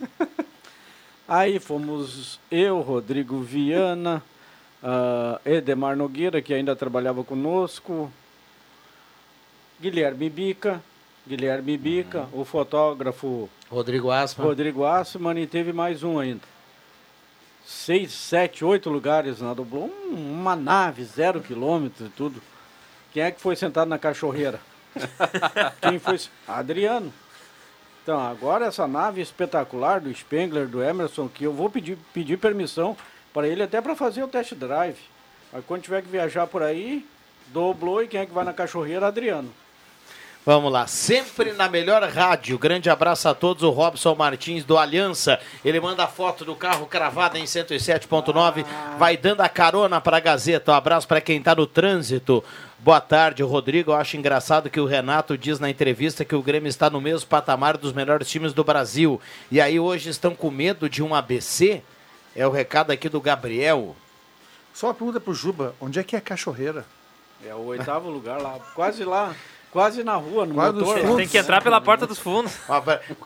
Aí 1.28 1.60
fomos 1.60 2.40
eu, 2.50 2.80
Rodrigo 2.80 3.40
Viana, 3.40 4.20
ah, 4.82 5.40
Edemar 5.44 5.96
Nogueira, 5.96 6.42
que 6.42 6.52
ainda 6.52 6.74
trabalhava 6.74 7.22
conosco, 7.22 8.10
Guilherme 9.80 10.28
Bica, 10.28 10.82
Guilherme 11.26 11.76
Bica, 11.76 12.28
o 12.32 12.44
fotógrafo 12.44 13.48
Rodrigo 13.70 14.10
Asma. 14.10 14.44
Rodrigo 14.44 14.84
Assman 14.84 15.38
e 15.40 15.46
teve 15.46 15.72
mais 15.72 16.02
um 16.02 16.18
ainda. 16.18 16.42
Seis, 17.64 18.12
sete, 18.12 18.64
oito 18.64 18.90
lugares 18.90 19.40
na 19.40 19.54
Doblô. 19.54 19.90
Um- 20.10 20.32
uma 20.40 20.56
nave, 20.56 21.04
zero 21.04 21.40
quilômetro 21.40 22.06
e 22.06 22.10
tudo. 22.10 22.42
Quem 23.12 23.22
é 23.22 23.30
que 23.30 23.40
foi 23.40 23.54
sentado 23.56 23.88
na 23.88 23.98
cachorreira? 23.98 24.60
Quem 25.80 25.98
foi? 25.98 26.18
Adriano. 26.48 27.12
Então, 28.02 28.18
agora 28.18 28.66
essa 28.66 28.88
nave 28.88 29.20
espetacular 29.20 30.00
do 30.00 30.12
Spengler, 30.14 30.66
do 30.66 30.82
Emerson, 30.82 31.28
que 31.28 31.44
eu 31.44 31.52
vou 31.52 31.68
pedir, 31.70 31.98
pedir 32.14 32.38
permissão 32.38 32.96
para 33.32 33.46
ele 33.46 33.62
até 33.62 33.80
para 33.80 33.94
fazer 33.94 34.22
o 34.22 34.28
test 34.28 34.54
drive. 34.54 34.98
Aí 35.52 35.62
quando 35.66 35.82
tiver 35.82 36.02
que 36.02 36.08
viajar 36.08 36.46
por 36.46 36.62
aí, 36.62 37.06
dobrou 37.48 38.02
e 38.02 38.08
quem 38.08 38.20
é 38.20 38.26
que 38.26 38.32
vai 38.32 38.44
na 38.44 38.52
cachorreira? 38.52 39.06
Adriano. 39.06 39.52
Vamos 40.44 40.72
lá, 40.72 40.86
sempre 40.86 41.52
na 41.52 41.68
melhor 41.68 42.02
rádio. 42.02 42.58
Grande 42.58 42.88
abraço 42.88 43.28
a 43.28 43.34
todos. 43.34 43.62
O 43.62 43.68
Robson 43.68 44.14
Martins 44.14 44.64
do 44.64 44.78
Aliança. 44.78 45.38
Ele 45.62 45.78
manda 45.78 46.04
a 46.04 46.08
foto 46.08 46.46
do 46.46 46.56
carro 46.56 46.86
cravada 46.86 47.38
em 47.38 47.44
107.9. 47.44 48.64
Vai 48.98 49.18
dando 49.18 49.42
a 49.42 49.50
carona 49.50 50.00
para 50.00 50.16
a 50.16 50.20
Gazeta. 50.20 50.72
Um 50.72 50.74
abraço 50.74 51.06
para 51.06 51.20
quem 51.20 51.36
está 51.36 51.54
no 51.54 51.66
trânsito. 51.66 52.42
Boa 52.78 53.02
tarde, 53.02 53.42
Rodrigo. 53.42 53.90
Eu 53.90 53.96
acho 53.96 54.16
engraçado 54.16 54.70
que 54.70 54.80
o 54.80 54.86
Renato 54.86 55.36
diz 55.36 55.60
na 55.60 55.68
entrevista 55.68 56.24
que 56.24 56.34
o 56.34 56.42
Grêmio 56.42 56.70
está 56.70 56.88
no 56.88 57.02
mesmo 57.02 57.28
patamar 57.28 57.76
dos 57.76 57.92
melhores 57.92 58.26
times 58.26 58.54
do 58.54 58.64
Brasil. 58.64 59.20
E 59.50 59.60
aí 59.60 59.78
hoje 59.78 60.08
estão 60.08 60.34
com 60.34 60.50
medo 60.50 60.88
de 60.88 61.02
um 61.02 61.14
ABC? 61.14 61.82
É 62.34 62.46
o 62.46 62.50
recado 62.50 62.90
aqui 62.92 63.10
do 63.10 63.20
Gabriel. 63.20 63.94
Só 64.72 64.86
uma 64.86 64.94
pergunta 64.94 65.20
pro 65.20 65.34
Juba, 65.34 65.74
onde 65.78 65.98
é 65.98 66.02
que 66.02 66.16
é 66.16 66.18
a 66.18 66.22
cachorreira? 66.22 66.86
É 67.44 67.54
o 67.54 67.66
oitavo 67.66 68.08
lugar 68.08 68.40
lá, 68.40 68.58
quase 68.74 69.04
lá, 69.04 69.34
quase 69.70 70.02
na 70.02 70.16
rua, 70.16 70.46
no 70.46 70.54
Quase 70.54 70.78
motor. 70.78 70.98
fundos. 70.98 71.16
Tem 71.16 71.28
que 71.28 71.38
entrar 71.38 71.62
pela 71.62 71.80
porta 71.80 72.06
dos 72.06 72.18
fundos. 72.18 72.52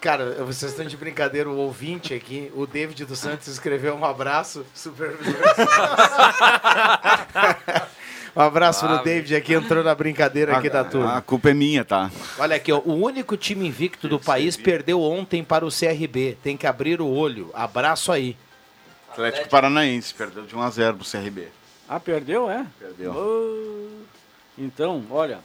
Cara, 0.00 0.44
vocês 0.44 0.72
estão 0.72 0.85
de 0.87 0.96
brincadeira, 0.96 1.48
o 1.48 1.57
ouvinte 1.57 2.12
aqui, 2.14 2.50
o 2.54 2.66
David 2.66 3.04
dos 3.04 3.18
Santos 3.18 3.48
escreveu 3.48 3.94
um 3.94 4.04
abraço, 4.04 4.64
supervisor. 4.74 5.35
um 8.37 8.40
abraço 8.40 8.85
Ah, 8.85 8.88
pro 8.96 9.04
David 9.04 9.35
aqui, 9.37 9.54
entrou 9.54 9.83
na 9.85 9.94
brincadeira 9.94 10.57
aqui 10.57 10.68
da 10.68 10.85
turma. 10.85 11.16
A 11.16 11.20
culpa 11.22 11.50
é 11.50 11.54
minha, 11.54 11.85
tá? 11.85 12.11
Olha 12.38 12.57
aqui, 12.57 12.72
ó, 12.72 12.78
o 12.85 12.94
único 12.94 13.37
time 13.37 13.66
invicto 13.66 14.09
do 14.09 14.18
país 14.20 14.57
perdeu 14.57 15.00
ontem 15.00 15.42
para 15.44 15.64
o 15.64 15.70
CRB. 15.70 16.37
Tem 16.42 16.57
que 16.57 16.66
abrir 16.66 17.00
o 17.00 17.07
olho. 17.09 17.50
Abraço 17.54 18.11
aí. 18.12 18.37
Atlético 19.11 19.48
Paranaense, 19.48 20.12
perdeu 20.12 20.44
de 20.44 20.57
1 20.57 20.61
a 20.62 20.70
0 20.70 20.96
pro 20.96 21.07
CRB. 21.09 21.46
Ah, 21.88 22.00
perdeu, 22.00 22.50
é? 22.50 22.66
Perdeu. 22.80 23.12
Oh, 23.14 24.02
Então, 24.59 25.04
olha, 25.11 25.38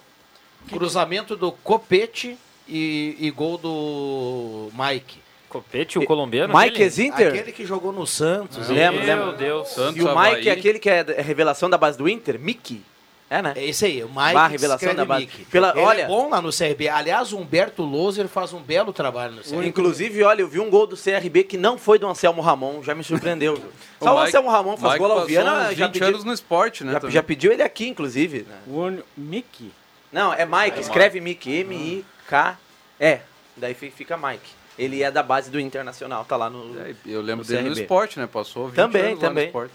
Cruzamento 0.69 1.36
do 1.36 1.52
Copete 1.52 2.38
e, 2.67 3.15
e 3.19 3.32
gol 3.32 3.58
do 3.58 4.69
Mike. 4.74 5.17
Copete, 5.50 5.98
o 5.98 6.06
colombiano? 6.06 6.54
Mike 6.54 6.67
aquele? 6.69 6.84
Exinter? 6.84 7.28
Aquele 7.30 7.52
que 7.52 7.65
jogou 7.65 7.91
no 7.91 8.06
Santos. 8.06 8.69
Lembra, 8.69 9.04
Meu 9.04 9.15
lembra? 9.26 9.34
Deus. 9.34 9.76
E 9.95 10.02
o 10.04 10.15
Mike 10.19 10.48
é 10.48 10.52
aquele 10.52 10.78
que 10.78 10.89
é 10.89 11.00
a 11.17 11.22
revelação 11.24 11.69
da 11.69 11.78
base 11.78 11.98
do 11.98 12.08
Inter? 12.08 12.39
Mickey? 12.39 12.84
É, 13.32 13.41
né? 13.43 13.54
É 13.56 13.65
isso 13.65 13.86
aí, 13.86 14.04
o 14.04 14.08
Mike 14.08 14.34
Bah, 14.34 14.48
revelação 14.48 14.93
da 14.95 15.06
base. 15.06 15.22
Mickey. 15.26 15.45
Pela, 15.45 15.69
Ele 15.72 15.82
olha, 15.82 16.02
é 16.02 16.08
bom 16.08 16.30
lá 16.30 16.41
no 16.41 16.50
CRB. 16.52 16.88
Aliás, 16.89 17.32
o 17.32 17.38
Humberto 17.38 17.84
Loser 17.84 18.28
faz 18.28 18.54
um 18.54 18.60
belo 18.60 18.91
trabalho 18.91 19.34
no 19.36 19.41
CRB. 19.43 19.67
Inclusive, 19.67 20.24
olha, 20.24 20.41
eu 20.41 20.48
vi 20.48 20.60
um 20.60 20.67
gol 20.69 20.88
do 20.88 20.95
CRB 20.98 21.43
que 21.43 21.56
não 21.58 21.78
foi 21.78 22.00
do 22.00 22.08
Anselmo 22.08 22.41
Ramon, 22.41 22.82
já 22.84 22.95
me 22.95 23.04
surpreendeu. 23.04 23.56
viu? 23.56 23.69
Só 24.02 24.12
o, 24.13 24.17
Mike- 24.17 24.28
Anselmo 24.30 24.50
Ramon 24.50 24.78
faz 24.78 24.93
Mike 24.93 25.06
gol 25.06 25.12
ao 25.19 25.26
Viana, 25.28 25.69
uns 25.69 25.76
já 25.78 25.86
20 25.86 25.93
pediu, 25.93 26.08
anos 26.08 26.24
no 26.24 26.34
esporte, 26.34 26.84
né? 26.84 27.00
já, 27.04 27.10
já 27.10 27.24
pediu 27.24 27.52
ele 27.52 27.62
aqui, 27.62 27.88
inclusive. 27.88 28.48
né? 28.50 28.58
o 28.67 28.91
Mickey. 29.15 29.72
Não, 30.12 30.34
é 30.34 30.45
Mike, 30.45 30.80
escreve 30.80 31.19
Mike, 31.22 31.50
M-I-K-E. 31.60 33.19
Daí 33.58 33.74
fi- 33.74 33.91
fica 33.91 34.17
Mike. 34.17 34.50
Ele 34.78 35.04
é 35.04 35.12
da 35.12 35.22
base 35.22 35.52
do 35.52 35.60
Internacional, 35.60 36.24
tá 36.24 36.36
lá 36.38 36.50
no. 36.50 36.80
É, 36.80 36.95
Eu 37.06 37.22
lembro 37.22 37.43
no 37.43 37.50
dele 37.50 37.63
no 37.69 37.76
CRB. 37.76 37.82
esporte, 37.82 38.17
né? 38.19 38.28
Passou 38.32 38.67
20 38.67 38.76
Também, 38.76 39.02
anos 39.08 39.22
lá 39.22 39.28
também. 39.28 39.43
no 39.43 39.48
esporte. 39.50 39.74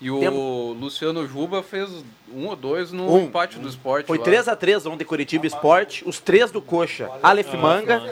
E 0.00 0.10
o 0.10 0.20
Tem- 0.20 0.28
Luciano 0.28 1.26
Juba 1.26 1.62
fez 1.62 1.88
um 2.32 2.46
ou 2.46 2.54
dois 2.56 2.92
no 2.92 3.10
Um. 3.12 3.24
empate 3.24 3.58
do 3.58 3.68
esporte. 3.68 4.06
Foi 4.06 4.18
lá. 4.18 4.24
3x3 4.24 4.86
ontem 4.86 5.04
Curitiba 5.04 5.46
Esporte, 5.46 6.06
os 6.06 6.20
três 6.20 6.50
do 6.50 6.60
Coxa, 6.60 7.10
Aleph 7.22 7.54
Manga 7.54 8.02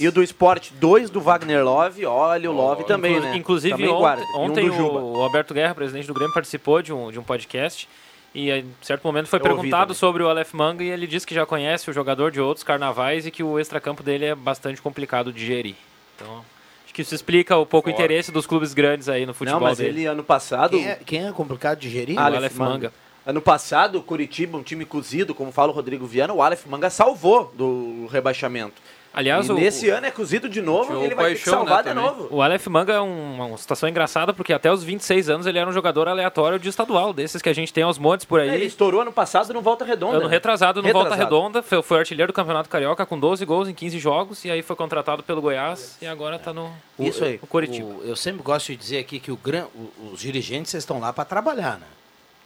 e 0.00 0.08
o 0.08 0.12
do 0.12 0.22
Esporte, 0.22 0.72
dois 0.74 1.08
do 1.08 1.20
Wagner 1.20 1.62
Love, 1.64 2.04
olha 2.04 2.50
o 2.50 2.54
Love 2.54 2.84
também, 2.84 3.16
Inclu- 3.16 3.28
né? 3.28 3.36
Inclusive, 3.36 3.74
também 3.74 3.88
ontem, 3.88 4.68
guarda. 4.68 4.82
Um 4.82 4.86
o, 4.86 5.18
o 5.18 5.22
Alberto 5.22 5.54
Guerra, 5.54 5.74
presidente 5.74 6.06
do 6.06 6.14
Grêmio, 6.14 6.34
participou 6.34 6.82
de 6.82 6.92
um, 6.92 7.10
de 7.12 7.18
um 7.18 7.22
podcast 7.22 7.88
e 8.36 8.50
em 8.50 8.70
certo 8.82 9.02
momento 9.02 9.28
foi 9.28 9.38
Eu 9.38 9.42
perguntado 9.42 9.94
sobre 9.94 10.22
o 10.22 10.28
Aleph 10.28 10.52
Manga 10.52 10.84
e 10.84 10.90
ele 10.90 11.06
disse 11.06 11.26
que 11.26 11.34
já 11.34 11.46
conhece 11.46 11.88
o 11.88 11.92
jogador 11.92 12.30
de 12.30 12.38
outros 12.38 12.62
carnavais 12.62 13.26
e 13.26 13.30
que 13.30 13.42
o 13.42 13.58
extracampo 13.58 14.02
dele 14.02 14.26
é 14.26 14.34
bastante 14.34 14.82
complicado 14.82 15.32
de 15.32 15.44
gerir. 15.44 15.74
Então, 16.14 16.44
acho 16.84 16.92
que 16.92 17.00
isso 17.00 17.14
explica 17.14 17.56
o 17.56 17.64
pouco 17.64 17.88
Fora. 17.90 18.02
interesse 18.02 18.30
dos 18.30 18.46
clubes 18.46 18.74
grandes 18.74 19.08
aí 19.08 19.24
no 19.24 19.32
futebol 19.32 19.60
Não, 19.60 19.66
mas 19.66 19.78
dele. 19.78 20.00
ele 20.00 20.06
ano 20.06 20.22
passado. 20.22 20.76
Quem 20.76 20.86
é, 20.86 21.00
quem 21.06 21.26
é 21.26 21.32
complicado 21.32 21.78
de 21.78 21.88
gerir? 21.88 22.16
O 22.16 22.20
Aleph 22.20 22.36
Aleph 22.36 22.56
Manga. 22.56 22.72
Manga. 22.72 22.92
Ano 23.24 23.40
passado, 23.40 23.98
o 23.98 24.02
Curitiba, 24.02 24.56
um 24.56 24.62
time 24.62 24.84
cozido, 24.84 25.34
como 25.34 25.50
fala 25.50 25.72
o 25.72 25.74
Rodrigo 25.74 26.06
Viana, 26.06 26.32
o 26.32 26.42
Aleph 26.42 26.66
Manga 26.66 26.90
salvou 26.90 27.52
do 27.56 28.06
rebaixamento. 28.12 28.80
Aliás, 29.16 29.48
e 29.48 29.52
o- 29.52 29.54
nesse 29.54 29.88
ano 29.88 30.06
é 30.06 30.10
cozido 30.10 30.46
de 30.46 30.60
novo 30.60 30.92
e 30.92 30.96
o 30.96 31.02
ele 31.04 31.14
vai 31.14 31.32
ter 31.34 31.40
que 31.40 31.48
né, 31.48 31.56
salvar 31.56 31.82
de 31.82 31.88
também. 31.88 32.04
novo. 32.04 32.28
O 32.30 32.42
Aleph 32.42 32.66
Manga 32.66 32.92
é 32.92 33.00
um- 33.00 33.46
uma 33.46 33.56
situação 33.56 33.88
engraçada 33.88 34.34
porque 34.34 34.52
até 34.52 34.70
os 34.70 34.84
26 34.84 35.30
anos 35.30 35.46
ele 35.46 35.58
era 35.58 35.68
um 35.68 35.72
jogador 35.72 36.06
aleatório 36.06 36.58
de 36.58 36.68
estadual, 36.68 37.14
desses 37.14 37.40
que 37.40 37.48
a 37.48 37.54
gente 37.54 37.72
tem 37.72 37.82
aos 37.82 37.98
montes 37.98 38.26
por 38.26 38.38
aí. 38.40 38.50
Ele 38.50 38.66
estourou 38.66 39.00
ano 39.00 39.10
passado 39.12 39.54
no 39.54 39.62
Volta 39.62 39.86
Redonda. 39.86 40.18
Ano 40.18 40.26
né? 40.26 40.30
retrasado 40.30 40.82
no 40.82 40.92
Volta 40.92 41.08
Retrasado. 41.08 41.34
Redonda, 41.34 41.62
foi, 41.62 41.82
foi 41.82 41.98
artilheiro 41.98 42.30
do 42.30 42.34
Campeonato 42.36 42.68
Carioca 42.68 43.06
com 43.06 43.18
12 43.18 43.44
gols 43.46 43.68
em 43.68 43.74
15 43.74 43.98
jogos 43.98 44.44
e 44.44 44.50
aí 44.50 44.60
foi 44.60 44.76
contratado 44.76 45.22
pelo 45.22 45.40
Goiás 45.40 45.96
e 46.02 46.06
agora 46.06 46.38
tá 46.38 46.52
no, 46.52 46.70
Isso 46.98 47.24
aí. 47.24 47.38
no 47.40 47.46
Coritiba. 47.48 47.88
O- 47.88 48.02
eu 48.04 48.16
sempre 48.16 48.42
gosto 48.42 48.66
de 48.66 48.76
dizer 48.76 48.98
aqui 48.98 49.18
que 49.18 49.32
o 49.32 49.36
gran, 49.36 49.64
o- 49.74 50.12
os 50.12 50.20
dirigentes 50.20 50.74
estão 50.74 51.00
lá 51.00 51.10
para 51.10 51.24
trabalhar, 51.24 51.78
né? 51.78 51.86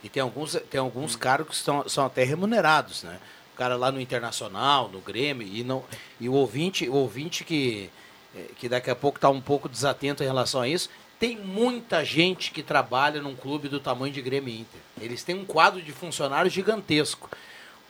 E 0.05 0.09
tem 0.09 0.23
alguns, 0.23 0.55
tem 0.71 0.81
alguns 0.81 1.17
cargos 1.17 1.49
que 1.49 1.55
estão, 1.57 1.89
são 1.89 2.07
até 2.07 2.23
remunerados, 2.23 3.03
né? 3.03 3.17
Cara 3.61 3.77
lá 3.77 3.93
no 3.93 4.01
Internacional, 4.01 4.89
no 4.89 5.01
Grêmio, 5.01 5.47
e, 5.47 5.63
não, 5.63 5.85
e 6.19 6.31
o 6.31 6.33
ouvinte, 6.33 6.89
o 6.89 6.95
ouvinte 6.95 7.45
que, 7.45 7.91
eh, 8.35 8.47
que 8.57 8.71
daqui 8.71 8.89
a 8.89 8.97
pouco 8.97 9.19
está 9.19 9.29
um 9.29 9.39
pouco 9.39 9.69
desatento 9.69 10.23
em 10.23 10.27
relação 10.27 10.63
a 10.63 10.67
isso, 10.67 10.89
tem 11.19 11.37
muita 11.37 12.03
gente 12.03 12.53
que 12.53 12.63
trabalha 12.63 13.21
num 13.21 13.37
clube 13.37 13.69
do 13.69 13.79
tamanho 13.79 14.15
de 14.15 14.23
Grêmio 14.23 14.49
Inter. 14.55 14.81
Eles 14.99 15.23
têm 15.23 15.35
um 15.35 15.45
quadro 15.45 15.83
de 15.83 15.93
funcionários 15.93 16.55
gigantesco. 16.55 17.29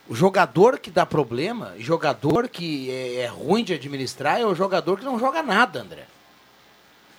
O 0.09 0.13
jogador 0.13 0.77
que 0.77 0.91
dá 0.91 1.05
problema, 1.05 1.73
jogador 1.79 2.49
que 2.49 2.91
é, 2.91 3.21
é 3.21 3.27
ruim 3.27 3.63
de 3.63 3.73
administrar, 3.73 4.41
é 4.41 4.45
o 4.45 4.53
jogador 4.53 4.99
que 4.99 5.05
não 5.05 5.17
joga 5.17 5.41
nada, 5.41 5.79
André. 5.79 6.03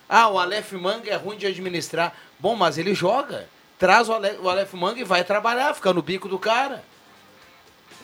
Ah, 0.07 0.29
o 0.29 0.37
Aleph 0.37 0.73
Manga 0.73 1.09
é 1.09 1.15
ruim 1.15 1.37
de 1.37 1.47
administrar. 1.47 2.15
Bom, 2.37 2.55
mas 2.55 2.77
ele 2.77 2.93
joga. 2.93 3.49
Traz 3.79 4.09
o 4.09 4.13
Ale- 4.13 4.37
o 4.39 4.47
Aleph 4.47 4.75
Manga 4.75 4.99
e 5.01 5.03
vai 5.03 5.23
trabalhar, 5.23 5.73
fica 5.73 5.91
no 5.91 6.03
bico 6.03 6.29
do 6.29 6.37
cara. 6.37 6.83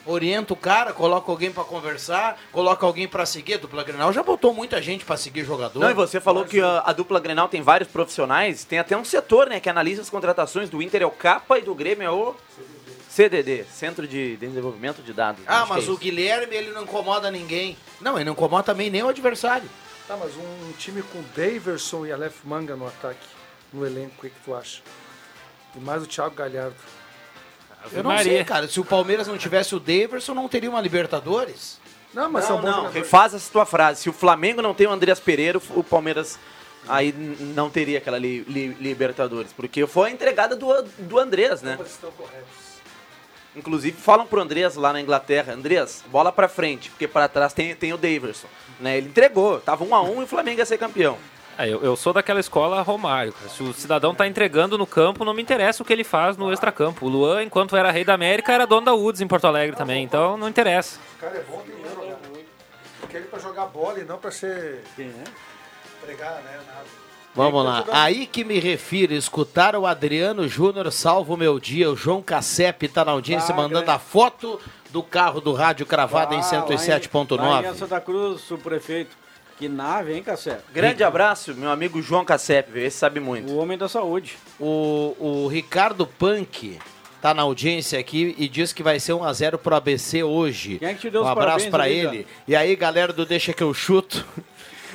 Orienta 0.05 0.53
o 0.53 0.55
cara, 0.55 0.93
coloca 0.93 1.31
alguém 1.31 1.51
pra 1.51 1.63
conversar, 1.63 2.39
coloca 2.51 2.85
alguém 2.85 3.07
pra 3.07 3.25
seguir. 3.25 3.55
A 3.55 3.57
dupla 3.57 3.83
Grenal 3.83 4.11
já 4.11 4.23
botou 4.23 4.53
muita 4.53 4.81
gente 4.81 5.05
pra 5.05 5.17
seguir 5.17 5.43
jogador. 5.45 5.79
Não, 5.79 5.89
e 5.89 5.93
você 5.93 6.19
falou 6.19 6.45
que 6.45 6.59
a, 6.61 6.83
a 6.85 6.93
dupla 6.93 7.19
Grenal 7.19 7.47
tem 7.47 7.61
vários 7.61 7.89
profissionais, 7.89 8.63
tem 8.63 8.79
até 8.79 8.97
um 8.97 9.05
setor, 9.05 9.47
né, 9.47 9.59
que 9.59 9.69
analisa 9.69 10.01
as 10.01 10.09
contratações 10.09 10.69
do 10.69 10.81
Inter 10.81 11.01
é 11.01 11.05
o 11.05 11.11
CAPA 11.11 11.59
e 11.59 11.61
do 11.61 11.75
Grêmio 11.75 12.03
é 12.03 12.11
o 12.11 12.35
CDD, 13.09 13.65
Centro 13.65 14.07
de 14.07 14.37
Desenvolvimento 14.37 15.01
de 15.01 15.11
Dados. 15.11 15.41
Ah, 15.45 15.65
mas 15.65 15.87
é 15.87 15.91
o. 15.91 15.97
Guilherme, 15.97 16.55
ele 16.55 16.71
não 16.71 16.83
incomoda 16.83 17.29
ninguém. 17.29 17.75
Não, 17.99 18.15
ele 18.15 18.25
não 18.25 18.33
incomoda 18.33 18.63
também 18.63 18.89
nem 18.89 19.03
o 19.03 19.09
adversário. 19.09 19.69
Tá, 20.07 20.15
mas 20.15 20.35
um 20.37 20.71
time 20.77 21.03
com 21.03 21.21
Daverson 21.35 22.05
e 22.05 22.11
Aleph 22.11 22.43
Manga 22.43 22.75
no 22.75 22.87
ataque, 22.87 23.27
no 23.73 23.85
elenco, 23.85 24.13
o 24.17 24.21
que, 24.21 24.29
que 24.29 24.39
tu 24.43 24.55
acha? 24.55 24.81
E 25.75 25.79
mais 25.79 26.01
o 26.01 26.07
Thiago 26.07 26.33
Galhardo. 26.33 26.75
Eu 27.91 28.03
não 28.03 28.17
sei, 28.19 28.43
cara. 28.43 28.67
Se 28.67 28.79
o 28.79 28.85
Palmeiras 28.85 29.27
não 29.27 29.37
tivesse 29.37 29.73
o 29.75 29.79
Daverson, 29.79 30.33
não 30.33 30.47
teria 30.47 30.69
uma 30.69 30.81
Libertadores? 30.81 31.79
Não, 32.13 32.29
mas 32.29 32.47
não, 32.49 32.55
são 32.57 32.61
bons 32.61 32.83
não, 32.85 32.91
refaz 32.91 33.33
essa 33.33 33.51
tua 33.51 33.65
frase. 33.65 34.01
Se 34.01 34.09
o 34.09 34.13
Flamengo 34.13 34.61
não 34.61 34.73
tem 34.73 34.87
o 34.87 34.91
Andreas 34.91 35.19
Pereira, 35.19 35.59
o 35.71 35.83
Palmeiras 35.83 36.39
aí 36.87 37.11
não 37.11 37.69
teria 37.69 37.99
aquela 37.99 38.17
li- 38.17 38.41
li- 38.47 38.75
Libertadores. 38.79 39.53
Porque 39.53 39.85
foi 39.85 40.09
a 40.09 40.11
entregada 40.11 40.55
do, 40.55 40.81
do 40.97 41.19
Andreas, 41.19 41.61
né? 41.61 41.73
Ambos 41.73 41.91
estão 41.91 42.11
corretos. 42.11 42.69
Inclusive 43.55 43.97
falam 43.99 44.25
pro 44.27 44.41
Andreas 44.41 44.75
lá 44.75 44.93
na 44.93 45.01
Inglaterra, 45.01 45.53
Andreas, 45.53 46.03
bola 46.11 46.31
pra 46.31 46.47
frente, 46.47 46.89
porque 46.91 47.07
para 47.07 47.27
trás 47.27 47.51
tem, 47.51 47.75
tem 47.75 47.91
o 47.93 47.97
Daverson. 47.97 48.47
Né? 48.79 48.97
Ele 48.97 49.07
entregou, 49.09 49.59
tava 49.59 49.83
um 49.83 49.93
a 49.95 50.01
um 50.01 50.21
e 50.21 50.23
o 50.23 50.27
Flamengo 50.27 50.59
ia 50.59 50.65
ser 50.65 50.77
campeão. 50.77 51.17
É, 51.59 51.67
eu, 51.67 51.83
eu 51.83 51.95
sou 51.97 52.13
daquela 52.13 52.39
escola 52.39 52.81
Romário. 52.81 53.33
Se 53.49 53.61
o 53.61 53.73
cidadão 53.73 54.15
tá 54.15 54.25
entregando 54.25 54.77
no 54.77 54.87
campo, 54.87 55.25
não 55.25 55.33
me 55.33 55.41
interessa 55.41 55.83
o 55.83 55.85
que 55.85 55.91
ele 55.91 56.05
faz 56.05 56.37
no 56.37 56.53
extracampo. 56.53 57.05
O 57.05 57.09
Luan, 57.09 57.43
enquanto 57.43 57.75
era 57.75 57.91
rei 57.91 58.05
da 58.05 58.13
América, 58.13 58.53
era 58.53 58.65
dono 58.65 58.85
da 58.85 58.93
Woods 58.93 59.19
em 59.19 59.27
Porto 59.27 59.45
Alegre 59.45 59.75
também, 59.75 60.01
então 60.03 60.37
não 60.37 60.47
interessa. 60.47 60.97
O 61.17 61.19
cara 61.19 61.35
é 61.37 61.43
bom, 61.43 61.57
tem 61.57 61.75
que 61.75 61.89
jogar. 61.89 62.17
Eu 63.01 63.07
quero 63.09 63.23
ele 63.23 63.29
pra 63.29 63.39
jogar 63.39 63.65
bola 63.65 63.99
e 63.99 64.05
não 64.05 64.17
pra 64.17 64.31
ser... 64.31 64.83
Pregar, 66.01 66.35
né? 66.43 66.59
Nada. 66.65 66.85
Vamos 67.35 67.61
Tem 67.61 67.93
lá. 67.93 68.03
Aí 68.03 68.25
que 68.25 68.43
me 68.45 68.57
refiro, 68.57 69.13
escutar 69.13 69.75
o 69.75 69.85
Adriano 69.85 70.47
Júnior 70.47 70.89
salvo 70.93 71.33
o 71.33 71.37
meu 71.37 71.59
dia. 71.59 71.91
O 71.91 71.95
João 71.95 72.21
Cassep 72.21 72.87
tá 72.87 73.03
na 73.03 73.11
audiência 73.11 73.53
Ah, 73.53 73.57
mandando 73.57 73.85
grande. 73.85 73.91
a 73.91 73.99
foto 73.99 74.59
do 74.89 75.03
carro 75.03 75.41
do 75.41 75.53
rádio 75.53 75.85
cravado 75.85 76.33
em 76.33 76.37
Ah, 76.37 76.39
em 76.39 76.43
107.9. 76.43 77.73
Santa 77.75 77.99
Cruz, 77.99 78.49
o 78.49 78.57
prefeito. 78.57 79.15
Que 79.59 79.67
nave, 79.67 80.13
hein, 80.13 80.23
Cassé? 80.23 80.61
Grande 80.73 81.03
abraço, 81.03 81.53
meu 81.53 81.69
amigo 81.69 82.01
João 82.01 82.23
Cassep, 82.23 82.79
esse 82.79 82.97
sabe 82.97 83.19
muito. 83.19 83.51
O 83.51 83.57
homem 83.57 83.77
da 83.77 83.89
saúde. 83.89 84.37
O, 84.57 85.13
o 85.19 85.47
Ricardo 85.49 86.07
Punk 86.07 86.79
tá 87.21 87.33
na 87.33 87.41
audiência 87.41 87.99
aqui 87.99 88.33
e 88.37 88.47
diz 88.47 88.71
que 88.71 88.81
vai 88.81 89.01
ser 89.01 89.11
1x0 89.11 89.57
pro 89.57 89.75
ABC 89.75 90.23
hoje. 90.23 90.79
Quem 90.79 90.87
é 90.87 90.93
que 90.93 91.01
te 91.01 91.09
deu 91.09 91.23
um 91.23 91.25
os 91.25 91.29
abraço 91.29 91.69
para 91.69 91.89
ele. 91.89 92.25
E 92.47 92.55
aí, 92.55 92.73
galera 92.73 93.11
do 93.11 93.25
Deixa 93.25 93.51
que 93.51 93.61
eu 93.61 93.73
chuto. 93.73 94.25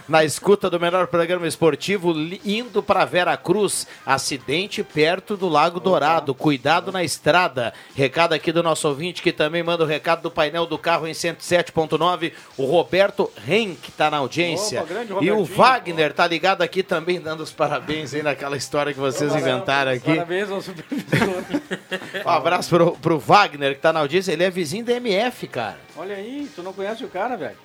Na 0.06 0.22
escuta 0.22 0.68
do 0.68 0.78
melhor 0.78 1.06
programa 1.06 1.46
esportivo, 1.46 2.12
indo 2.44 2.82
para 2.82 3.06
Vera 3.06 3.34
Cruz, 3.38 3.86
acidente 4.04 4.82
perto 4.84 5.34
do 5.34 5.48
Lago 5.48 5.80
Dourado. 5.80 6.34
Cuidado 6.34 6.92
na 6.92 7.02
estrada. 7.02 7.72
Recado 7.94 8.34
aqui 8.34 8.52
do 8.52 8.62
nosso 8.62 8.86
ouvinte 8.86 9.22
que 9.22 9.32
também 9.32 9.62
manda 9.62 9.82
o 9.82 9.86
recado 9.86 10.20
do 10.20 10.30
painel 10.30 10.66
do 10.66 10.76
carro 10.76 11.06
em 11.06 11.12
107.9. 11.12 12.32
O 12.58 12.66
Roberto 12.66 13.32
Henk 13.48 13.88
está 13.88 14.10
na 14.10 14.18
audiência. 14.18 14.82
Opa, 14.82 15.24
e 15.24 15.30
o. 15.30 15.42
Wagner 15.44 16.12
tá 16.12 16.26
ligado 16.26 16.60
aqui 16.60 16.82
também, 16.82 17.18
dando 17.18 17.42
os 17.42 17.50
parabéns 17.52 18.12
aí 18.12 18.22
naquela 18.22 18.58
história 18.58 18.92
que 18.92 19.00
vocês 19.00 19.34
inventaram 19.34 19.92
aqui. 19.92 20.16
Parabéns 20.16 20.50
ao 20.50 20.60
supervisor. 20.60 21.44
Um 22.24 22.28
abraço 22.30 22.68
pro, 22.68 22.92
pro 22.92 23.18
Wagner 23.18 23.74
que 23.74 23.80
tá 23.80 23.92
na 23.92 24.00
audiência. 24.00 24.32
Ele 24.32 24.44
é 24.44 24.50
vizinho 24.50 24.84
da 24.84 24.92
MF, 24.92 25.46
cara. 25.48 25.78
Olha 25.96 26.14
aí, 26.14 26.48
tu 26.54 26.62
não 26.62 26.72
conhece 26.72 27.04
o 27.04 27.08
cara, 27.08 27.36
velho? 27.36 27.56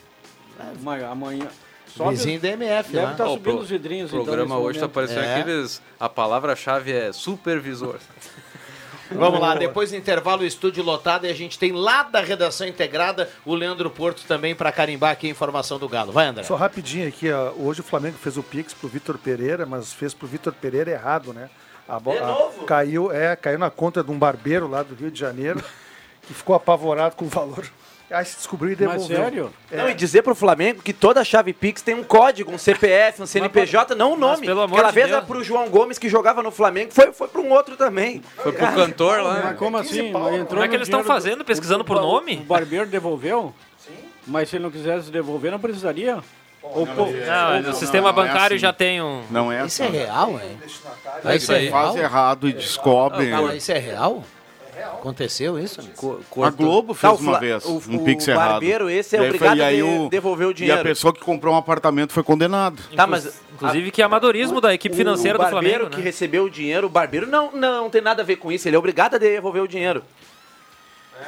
Ama- 0.60 0.97
Amanhã. 1.97 2.12
Vizinho 2.17 2.39
da 2.39 2.47
MF 2.49 2.91
Deve 2.91 3.06
lá. 3.06 3.12
estar 3.13 3.25
o 3.25 3.34
subindo 3.34 3.43
pro- 3.43 3.58
os 3.63 3.69
vidrinhos. 3.69 4.12
O 4.12 4.15
programa 4.15 4.56
então, 4.56 4.62
hoje 4.62 4.80
tá 4.80 4.86
momento. 4.86 4.93
parecendo 4.95 5.21
É. 5.21 5.39
aqueles. 5.39 5.82
A 5.99 6.10
palavra-chave 6.10 6.91
é 6.91 7.12
supervisor. 7.12 7.95
Vamos 9.12 9.39
lá, 9.39 9.56
depois 9.56 9.89
do 9.89 9.97
intervalo, 9.97 10.43
o 10.43 10.45
estúdio 10.45 10.84
lotado 10.84 11.25
e 11.25 11.30
a 11.32 11.34
gente 11.34 11.58
tem 11.58 11.71
lá 11.71 12.04
da 12.04 12.21
redação 12.21 12.67
integrada 12.67 13.28
o 13.43 13.56
Leandro 13.56 13.89
Porto 13.89 14.23
também 14.28 14.54
para 14.54 14.71
carimbar 14.71 15.12
aqui 15.12 15.25
a 15.25 15.32
informação 15.32 15.80
do 15.80 15.89
Galo. 15.89 16.12
Vai, 16.12 16.28
André. 16.28 16.43
Só 16.43 16.56
rapidinho 16.56 17.08
aqui, 17.08 17.32
ó, 17.32 17.52
hoje 17.58 17.82
o 17.82 17.84
Flamengo 17.84 18.17
fez 18.19 18.38
o 18.38 18.43
Pix 18.43 18.71
pro 18.71 18.88
Vitor 18.88 19.17
Pereira, 19.17 19.65
mas 19.65 19.91
fez 19.91 20.13
pro 20.13 20.28
Vitor 20.28 20.54
Pereira 20.54 20.91
errado, 20.91 21.34
né? 21.34 21.49
A 21.88 21.99
bo- 21.99 22.12
De 22.12 22.19
a- 22.19 22.28
novo? 22.28 22.65
caiu, 22.65 23.12
é, 23.12 23.36
caiu 23.36 23.58
na 23.58 23.71
conta 23.71 24.04
de 24.04 24.12
um 24.12 24.19
barbeiro 24.19 24.67
lá 24.67 24.84
do 24.84 24.93
Rio 24.93 25.10
de 25.10 25.19
Janeiro, 25.19 25.60
que 26.28 26.34
ficou 26.36 26.56
apavorado 26.56 27.15
com 27.15 27.25
o 27.25 27.30
valor. 27.30 27.65
Aí 28.12 28.26
se 28.26 28.38
descobriu 28.38 28.72
e 28.72 28.76
Mas 28.76 28.89
devolveu. 28.91 29.17
sério? 29.17 29.54
É. 29.72 29.78
Não, 29.78 29.89
e 29.89 29.93
dizer 29.93 30.24
pro 30.24 30.34
Flamengo 30.34 30.82
que 30.82 30.91
toda 30.93 31.24
chave 31.24 31.54
Pix 31.54 31.82
tem 31.84 31.93
um 31.93 32.04
código, 32.04 32.52
um 32.52 32.58
CPF, 32.58 33.22
um 33.22 33.28
CNPJ, 33.28 33.93
não 33.93 34.13
o 34.13 34.17
nome. 34.17 34.48
pelo 34.48 34.62
amor 34.62 34.76
Aquela 34.78 34.89
de 34.89 34.95
vez 34.95 35.08
Deus. 35.08 35.17
era 35.17 35.26
pro 35.28 35.43
João 35.43 35.69
Gomes 35.69 36.00
que 36.00 36.10
jogava 36.10 36.41
no 36.41 36.50
Flamengo, 36.50 36.91
foi, 36.91 37.12
foi 37.13 37.28
pra 37.28 37.39
um 37.41 37.52
outro 37.52 37.78
também. 37.78 38.24
Foi 38.38 38.52
pro 38.52 38.65
cantor 38.74 39.22
lá. 39.22 39.41
Mas 39.43 39.58
como 39.60 39.78
assim? 39.78 40.08
Entrou 40.10 40.45
Como 40.48 40.63
é 40.63 40.67
que 40.67 40.76
eles 40.76 40.88
estão 40.88 41.04
fazendo? 41.04 41.45
Pesquisando 41.45 41.82
o- 41.84 41.86
por 41.86 42.02
nome? 42.02 42.38
O 42.38 42.45
barbeiro 42.45 42.88
devolveu? 42.88 43.54
Sim. 43.78 43.93
Mas 44.26 44.50
se 44.50 44.56
ele 44.56 44.63
não 44.63 44.72
quisesse 44.72 45.12
devolver, 45.12 45.52
não 45.52 45.60
precisaria? 45.60 46.17
Ou, 46.62 46.86
pô, 46.88 47.06
Não, 47.06 47.69
o 47.72 47.74
sistema 47.74 48.12
não 48.12 48.22
é 48.22 48.26
bancário 48.28 48.56
assim. 48.56 48.62
já 48.62 48.74
tem 48.74 49.02
um. 49.02 49.24
Não 49.32 49.52
é 49.52 49.65
Isso 49.65 49.82
assim. 49.84 49.95
é 49.95 50.00
real, 50.06 50.32
hein? 50.32 50.58
Aí 51.24 51.38
Isso 51.38 51.52
é 51.54 51.60
você 51.62 51.69
faz 51.69 51.95
errado 51.95 52.50
e 52.50 52.54
descobre. 52.54 53.30
Cara, 53.30 53.56
isso 53.56 53.72
é 53.72 53.78
real? 53.78 54.24
Aconteceu 54.88 55.58
isso? 55.60 55.80
A 56.44 56.50
Globo 56.50 56.94
Tá, 56.94 57.00
fez 57.10 57.20
o 57.20 57.24
uma 57.24 57.39
vez 57.39 57.65
o- 57.65 57.82
um 57.89 57.96
o 57.98 58.04
pix 58.04 58.28
errado. 58.28 58.50
barbeiro, 58.52 58.89
esse 58.89 59.15
é 59.15 59.22
E 59.22 59.26
obrigado 59.26 59.58
e 59.58 59.62
aí 59.62 59.84
o- 59.84 60.10
devolver 60.10 60.48
o 60.48 60.52
E 60.52 60.54
dinheiro. 60.54 60.80
a 60.80 60.84
pessoa 60.84 61.13
que 61.13 61.20
comprou 61.22 61.54
um 61.54 61.58
apartamento 61.58 62.12
foi 62.13 62.24
condenado. 62.24 62.82
Tá, 62.96 63.06
mas 63.08 63.42
Inclusive, 63.54 63.92
que 63.92 64.02
é 64.02 64.06
amadorismo 64.06 64.62
da 64.62 64.74
equipe 64.74 64.96
financeira 64.96 65.38
o 65.38 65.42
do 65.42 65.44
barbeiro 65.52 65.70
Flamengo, 65.80 65.89
que 65.92 65.98
né? 65.98 66.04
recebeu 66.04 66.46
o 66.46 66.50
dinheiro, 66.50 66.88
o 66.88 66.89
barbeiro 66.89 67.28
não, 67.28 67.52
não 67.52 67.89
tem 67.89 68.02
nada 68.02 68.22
a 68.22 68.26
ver 68.26 68.38
com 68.38 68.50
isso, 68.52 68.68
ele 68.70 68.76
é 68.76 68.80
obrigado 68.80 69.15
a 69.15 69.18
devolver 69.18 69.62
o 69.62 69.68
dinheiro. 69.68 70.02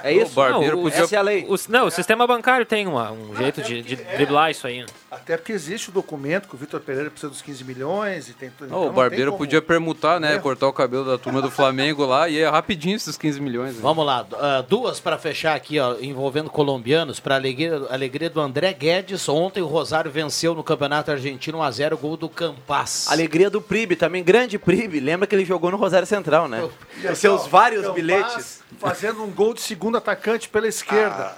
É 0.03 0.13
isso? 0.13 0.31
O 0.31 0.35
barbeiro 0.35 0.75
Não, 0.77 0.83
o- 0.83 0.89
podia. 0.89 1.03
Essa 1.03 1.15
é 1.15 1.19
a 1.19 1.21
lei. 1.21 1.45
O, 1.47 1.55
não, 1.69 1.85
o 1.87 1.91
sistema 1.91 2.25
bancário 2.25 2.65
tem 2.65 2.87
uma- 2.87 3.11
um 3.11 3.35
jeito 3.35 3.61
de, 3.61 3.81
de 3.81 3.95
driblar 3.95 4.51
isso 4.51 4.65
aí. 4.67 4.79
né? 4.81 4.85
Até 5.09 5.35
porque 5.37 5.51
existe 5.51 5.89
o 5.89 5.91
documento 5.91 6.47
que 6.47 6.55
o 6.55 6.57
Vitor 6.57 6.79
Pereira 6.79 7.09
precisa 7.09 7.29
dos 7.29 7.41
15 7.41 7.63
milhões 7.65 8.29
e 8.29 8.33
tem 8.33 8.49
tudo. 8.49 8.69
Não, 8.69 8.87
o 8.87 8.91
barbeiro 8.91 9.33
podia 9.33 9.61
permutar, 9.61 10.19
né? 10.19 10.37
Cortar 10.39 10.67
o 10.67 10.73
cabelo 10.73 11.03
da 11.05 11.17
turma 11.17 11.41
do 11.41 11.51
Flamengo 11.51 12.05
lá 12.05 12.29
e 12.29 12.39
é 12.39 12.47
rapidinho 12.49 12.95
esses 12.95 13.17
15 13.17 13.39
milhões. 13.41 13.75
né? 13.75 13.79
Vamos 13.81 14.05
lá, 14.05 14.25
ah, 14.39 14.63
duas 14.67 14.99
para 14.99 15.17
fechar 15.17 15.55
aqui, 15.55 15.79
ó, 15.79 15.95
envolvendo 15.99 16.49
colombianos, 16.49 17.19
para 17.19 17.35
alegria, 17.35 17.81
alegria 17.89 18.29
do 18.29 18.39
André 18.39 18.71
Guedes. 18.73 19.27
Ontem 19.27 19.61
o 19.61 19.67
Rosário 19.67 20.09
venceu 20.09 20.55
no 20.55 20.63
Campeonato 20.63 21.11
Argentino 21.11 21.57
1x0, 21.59 21.97
gol 21.97 22.15
do 22.15 22.29
Campas. 22.29 23.07
Alegria 23.11 23.49
do 23.49 23.61
Pribe, 23.61 23.95
também 23.95 24.23
grande 24.23 24.57
Pribe. 24.57 24.99
Lembra 24.99 25.27
que 25.27 25.35
ele 25.35 25.43
jogou 25.45 25.69
no 25.71 25.77
Rosário 25.77 26.07
Central, 26.07 26.47
né? 26.47 26.67
Os 27.11 27.17
seus 27.17 27.45
vários 27.47 27.87
bilhetes. 27.93 28.61
Fazendo 28.79 29.21
um 29.23 29.29
gol 29.29 29.53
de 29.53 29.61
segundo 29.61 29.80
atacante 29.97 30.47
pela 30.49 30.67
esquerda. 30.67 31.35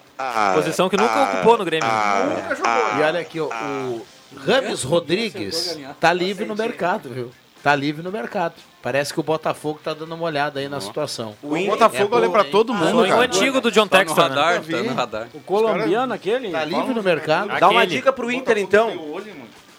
Posição 0.55 0.89
que 0.89 0.97
nunca 0.97 1.23
ocupou 1.23 1.57
no 1.57 1.65
Grêmio. 1.65 1.87
Nunca 1.87 2.55
jogou. 2.55 2.99
E 2.99 3.01
olha 3.03 3.19
aqui, 3.19 3.39
ó, 3.39 3.45
o 3.47 4.05
Rames 4.45 4.83
Rodrigues 4.83 5.77
tá 5.99 6.11
livre 6.13 6.45
no 6.45 6.55
mercado, 6.55 7.09
viu? 7.09 7.31
Tá 7.61 7.73
livre 7.75 8.03
no 8.03 8.11
mercado. 8.11 8.55
Parece 8.81 9.13
que 9.13 9.19
o 9.19 9.23
Botafogo 9.23 9.79
tá 9.81 9.93
dando 9.93 10.13
uma 10.13 10.25
olhada 10.25 10.59
aí 10.59 10.67
na 10.67 10.81
situação. 10.81 11.33
O 11.41 11.55
Botafogo 11.65 12.15
olha 12.17 12.29
pra 12.29 12.43
todo 12.43 12.73
mundo, 12.73 12.91
Sonho 12.91 13.09
cara. 13.13 13.21
antigo 13.25 13.61
do 13.61 13.71
John 13.71 13.87
Tá 13.87 14.03
no 14.03 14.13
né? 14.13 14.21
radar, 14.21 14.61
tá 14.61 14.77
no 14.83 14.93
radar. 14.93 15.27
o 15.33 15.39
colombiano 15.39 16.13
aquele? 16.13 16.49
Tá 16.51 16.65
livre 16.65 16.93
no 16.93 17.01
mercado. 17.01 17.57
Dá 17.57 17.69
uma 17.69 17.81
Aquele. 17.83 17.95
dica 17.97 18.11
pro 18.11 18.29
Inter, 18.29 18.57
então. 18.57 18.89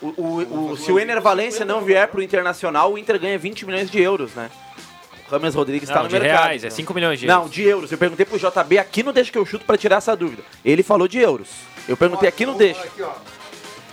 O, 0.01 0.09
o- 0.09 0.71
o- 0.73 0.77
se 0.77 0.91
o 0.91 0.99
Ener 0.99 1.21
Valência 1.21 1.65
não 1.65 1.81
vier 1.83 2.09
pro 2.09 2.23
Internacional, 2.23 2.93
o 2.93 2.99
Inter 2.99 3.19
ganha 3.19 3.39
20 3.39 3.65
milhões 3.67 3.91
de 3.91 4.01
euros, 4.01 4.33
né? 4.35 4.51
O 5.35 5.39
Rames 5.39 5.55
Rodrigues 5.55 5.89
está 5.89 5.97
Não, 5.97 6.03
no 6.05 6.09
de 6.09 6.19
mercado. 6.21 6.45
reais, 6.45 6.63
é 6.65 6.71
5 6.71 6.95
milhões 6.95 7.19
de 7.19 7.27
Não, 7.27 7.39
euros. 7.39 7.51
de 7.51 7.63
euros. 7.63 7.93
Eu 7.93 7.99
perguntei 7.99 8.25
pro 8.25 8.39
JB 8.39 8.79
aqui 8.79 9.03
no 9.03 9.13
Deixa 9.13 9.33
que 9.33 9.39
eu 9.39 9.45
chuto 9.45 9.65
pra 9.65 9.77
tirar 9.77 9.97
essa 9.97 10.15
dúvida. 10.17 10.43
Ele 10.65 10.83
falou 10.85 11.09
de 11.09 11.19
euros. 11.19 11.49
Eu 11.89 11.97
perguntei 11.97 12.29
aqui 12.29 12.47
no 12.47 12.55
Deixa. 12.55 12.81
Aqui, 12.85 13.03
ó. 13.03 13.13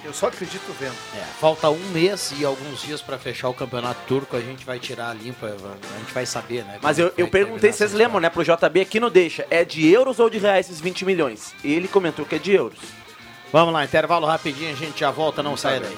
Eu 0.06 0.14
só 0.14 0.28
acredito 0.28 0.64
vendo. 0.80 0.94
É, 1.16 1.24
falta 1.40 1.70
um 1.70 1.80
mês 1.92 2.32
e 2.38 2.46
alguns 2.46 2.82
dias 2.84 3.02
para 3.02 3.18
fechar 3.18 3.50
o 3.50 3.54
Campeonato 3.54 4.00
Turco. 4.08 4.36
A 4.36 4.40
gente 4.40 4.64
vai 4.66 4.80
tirar 4.80 5.10
a 5.10 5.14
limpa, 5.14 5.48
a 5.48 6.00
gente 6.00 6.14
vai 6.14 6.26
saber, 6.26 6.64
né? 6.64 6.78
Mas 6.82 7.00
eu, 7.00 7.10
como 7.10 7.20
eu 7.22 7.28
perguntei, 7.28 7.72
vocês 7.72 7.92
lembram, 7.94 8.20
né, 8.20 8.30
pro 8.30 8.44
JB 8.44 8.82
aqui 8.82 9.00
no 9.00 9.10
Deixa. 9.10 9.46
É 9.50 9.66
de 9.66 9.88
euros 9.90 10.20
ou 10.20 10.30
de 10.30 10.38
reais 10.38 10.68
esses 10.68 10.80
20 10.80 11.06
milhões? 11.06 11.56
Ele 11.64 11.88
comentou 11.88 12.24
que 12.26 12.36
é 12.36 12.40
de 12.40 12.52
euros. 12.52 12.80
Vamos 13.52 13.74
lá, 13.74 13.84
intervalo 13.84 14.26
rapidinho, 14.28 14.72
a 14.72 14.76
gente 14.76 15.00
já 15.00 15.12
volta, 15.12 15.44
não 15.44 15.58
saia 15.58 15.82
daí. 15.82 15.98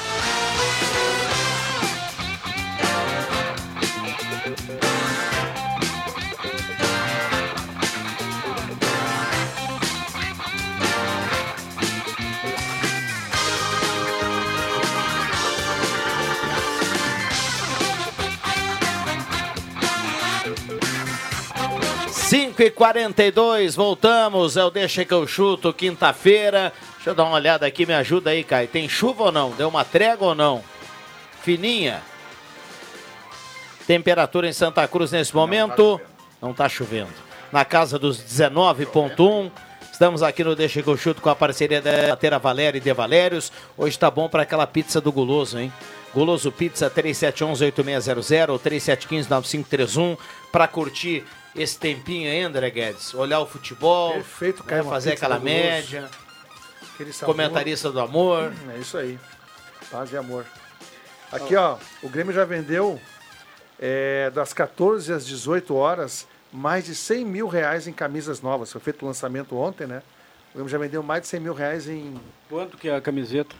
Cinco 22.61 22.67
e 22.67 22.69
42 22.69 23.75
voltamos. 23.75 24.55
É 24.55 24.63
o 24.63 24.69
Deixa 24.69 25.03
que 25.03 25.11
eu 25.11 25.25
chuto, 25.25 25.73
quinta-feira. 25.73 26.71
Deixa 26.93 27.09
eu 27.09 27.15
dar 27.15 27.23
uma 27.23 27.33
olhada 27.33 27.65
aqui, 27.65 27.87
me 27.87 27.93
ajuda 27.95 28.29
aí, 28.29 28.43
Caio. 28.43 28.67
Tem 28.67 28.87
chuva 28.87 29.23
ou 29.23 29.31
não? 29.31 29.49
Deu 29.49 29.67
uma 29.67 29.83
trégua 29.83 30.27
ou 30.27 30.35
não? 30.35 30.63
Fininha. 31.41 32.03
Temperatura 33.87 34.47
em 34.47 34.53
Santa 34.53 34.87
Cruz 34.87 35.11
nesse 35.11 35.35
momento. 35.35 35.99
Não 36.39 36.53
tá 36.53 36.69
chovendo. 36.69 37.09
Na 37.51 37.65
casa 37.65 37.97
dos 37.97 38.21
19,1. 38.21 39.49
Estamos 39.91 40.21
aqui 40.21 40.43
no 40.43 40.55
Deixa 40.55 40.83
que 40.83 40.87
eu 40.87 40.97
chuto 40.97 41.19
com 41.19 41.31
a 41.31 41.35
parceria 41.35 41.81
da 41.81 42.15
Tera 42.15 42.37
Valéria 42.37 42.77
e 42.77 42.81
De 42.81 42.93
Valérios. 42.93 43.51
Hoje 43.75 43.97
tá 43.97 44.11
bom 44.11 44.29
para 44.29 44.43
aquela 44.43 44.67
pizza 44.67 45.01
do 45.01 45.11
Guloso, 45.11 45.57
hein? 45.57 45.73
Guloso 46.13 46.51
Pizza 46.51 46.91
3711-8600 46.91 48.49
ou 48.49 48.59
3715-9531 48.59 50.17
para 50.51 50.67
curtir 50.67 51.25
esse 51.55 51.77
tempinho 51.77 52.29
aí, 52.29 52.41
André 52.41 52.69
Guedes. 52.69 53.13
Olhar 53.13 53.39
o 53.39 53.45
futebol, 53.45 54.13
Perfeito, 54.13 54.63
né, 54.65 54.83
fazer 54.83 55.13
aquela 55.13 55.39
média, 55.39 56.09
comentarista 57.25 57.91
do 57.91 57.99
amor. 57.99 58.53
É 58.73 58.77
isso 58.77 58.97
aí. 58.97 59.19
Paz 59.91 60.11
e 60.11 60.17
amor. 60.17 60.45
Aqui, 61.31 61.55
ó, 61.55 61.77
o 62.03 62.09
Grêmio 62.09 62.33
já 62.33 62.45
vendeu 62.45 62.99
é, 63.79 64.29
das 64.31 64.53
14 64.53 65.11
às 65.11 65.25
18 65.25 65.73
horas 65.75 66.27
mais 66.51 66.85
de 66.85 66.93
100 66.93 67.25
mil 67.25 67.47
reais 67.47 67.87
em 67.87 67.93
camisas 67.93 68.41
novas. 68.41 68.71
Foi 68.71 68.81
feito 68.81 69.03
o 69.03 69.07
lançamento 69.07 69.57
ontem, 69.57 69.87
né? 69.87 70.03
O 70.51 70.53
Grêmio 70.55 70.69
já 70.69 70.77
vendeu 70.77 71.01
mais 71.01 71.21
de 71.21 71.27
100 71.29 71.39
mil 71.39 71.53
reais 71.53 71.87
em. 71.87 72.19
Quanto 72.49 72.77
que 72.77 72.89
é 72.89 72.95
a 72.95 73.01
camiseta? 73.01 73.55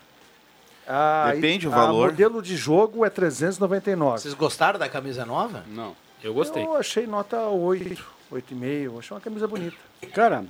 Ah, 0.87 1.31
Depende 1.33 1.67
o 1.67 1.71
valor. 1.71 2.07
A 2.07 2.11
modelo 2.11 2.41
de 2.41 2.57
jogo 2.57 3.05
é 3.05 3.09
399. 3.09 4.19
Vocês 4.19 4.33
gostaram 4.33 4.77
da 4.77 4.89
camisa 4.89 5.25
nova? 5.25 5.63
Não. 5.67 5.95
Eu 6.23 6.33
gostei. 6.33 6.63
Eu 6.63 6.75
achei 6.75 7.07
nota 7.07 7.39
8, 7.47 8.03
8,5. 8.31 8.99
Achei 8.99 9.15
uma 9.15 9.21
camisa 9.21 9.47
bonita. 9.47 9.77
Cara, 10.13 10.45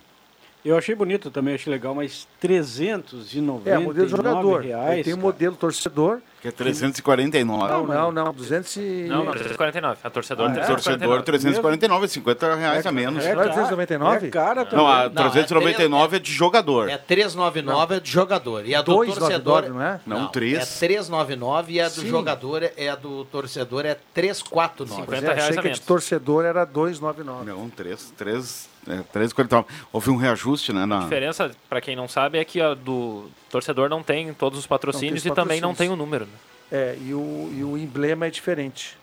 Eu 0.64 0.78
achei 0.78 0.94
bonito 0.94 1.32
também, 1.32 1.56
achei 1.56 1.72
legal, 1.74 1.96
mas 1.96 2.28
399 2.40 3.70
É, 3.70 3.80
modelo 3.80 4.08
jogador. 4.08 4.62
reais. 4.62 5.04
Tem 5.04 5.14
o 5.14 5.18
cara. 5.18 5.28
modelo 5.28 5.56
torcedor. 5.56 6.22
Que 6.42 6.48
é 6.48 6.52
349. 6.52 7.72
Não, 7.72 7.86
não, 7.86 8.12
não. 8.12 8.34
200 8.34 8.76
e... 8.78 9.06
Não, 9.08 9.26
não, 9.26 9.32
349. 9.32 10.00
A 10.04 10.10
torcedor, 10.10 10.50
Ah, 10.50 10.60
é? 10.60 10.66
Torcedor 10.66 11.22
349, 11.22 12.08
50 12.08 12.56
reais 12.56 12.86
a 12.86 12.92
menos. 12.92 13.24
É, 13.24 13.36
não 13.36 13.44
é 13.44 13.46
399? 13.46 14.28
É 14.28 14.30
cara 14.32 14.68
Não, 14.72 14.88
a 14.88 15.08
Não, 15.08 15.28
é 15.28 15.30
399 15.30 16.16
é 16.16 16.20
de 16.20 16.32
jogador. 16.34 16.90
É 16.90 16.98
399 16.98 17.96
é 17.96 18.00
de 18.00 18.10
jogador. 18.10 18.66
E 18.66 18.74
a 18.74 18.82
do 18.82 18.92
299, 18.92 19.44
torcedor. 19.62 19.70
não 19.76 19.86
é? 19.86 20.00
Não, 20.04 20.26
É 20.26 20.30
3. 20.30 20.80
399 20.80 21.74
e 21.74 21.80
a 21.80 21.86
do 21.88 22.02
Sim. 22.02 22.08
jogador 22.10 22.64
é, 22.64 22.74
é 22.76 22.90
a 22.90 22.96
do 22.96 23.24
torcedor 23.26 23.86
é 23.86 23.96
349. 24.12 25.06
Pois 25.06 25.24
é, 25.24 25.32
achei 25.34 25.58
que 25.58 25.70
de 25.70 25.82
torcedor 25.82 26.44
era 26.46 26.66
299. 26.66 27.46
Não, 27.46 27.70
3, 27.70 28.14
3, 28.18 28.70
é, 28.88 28.98
3,49. 29.14 29.66
Houve 29.94 30.10
um 30.10 30.16
reajuste, 30.16 30.74
né? 30.74 30.84
A 30.84 30.88
Na... 30.88 31.00
diferença, 31.02 31.52
pra 31.70 31.80
quem 31.80 31.96
não 31.96 32.08
sabe, 32.08 32.40
é 32.40 32.44
que 32.46 32.60
a 32.60 32.74
do 32.74 33.30
torcedor 33.52 33.90
não 33.90 34.02
tem 34.02 34.34
todos 34.34 34.58
os 34.58 34.66
patrocínios 34.68 35.24
Não 35.24 35.30
e 35.30 35.32
os 35.32 35.36
também 35.36 35.62
não 35.62 35.76
tem 35.76 35.90
o 35.90 35.92
patrocínios. 35.92 35.98
número. 35.98 36.26
né? 36.26 36.32
É, 36.72 36.98
e 37.02 37.14
o, 37.14 37.52
e 37.54 37.64
o 37.64 37.78
emblema 37.78 38.26
é 38.28 38.30
diferente. 38.30 38.98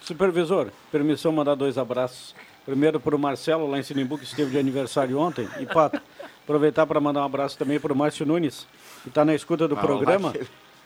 Supervisor, 0.00 0.68
permissão 0.92 1.32
mandar 1.32 1.54
dois 1.54 1.76
abraços. 1.78 2.34
Primeiro 2.64 3.00
para 3.00 3.16
o 3.16 3.18
Marcelo, 3.18 3.66
lá 3.68 3.78
em 3.78 3.82
Sinimbu, 3.82 4.18
que 4.18 4.24
esteve 4.24 4.50
de 4.50 4.58
aniversário 4.58 5.18
ontem. 5.18 5.48
E, 5.58 5.64
Pato, 5.66 6.00
aproveitar 6.44 6.86
para 6.86 7.00
mandar 7.00 7.22
um 7.22 7.24
abraço 7.24 7.56
também 7.56 7.80
para 7.80 7.92
o 7.92 7.96
Márcio 7.96 8.26
Nunes, 8.26 8.66
que 9.02 9.08
está 9.08 9.24
na 9.24 9.34
escuta 9.34 9.66
do 9.66 9.74
Ah, 9.74 9.78
programa. 9.80 10.34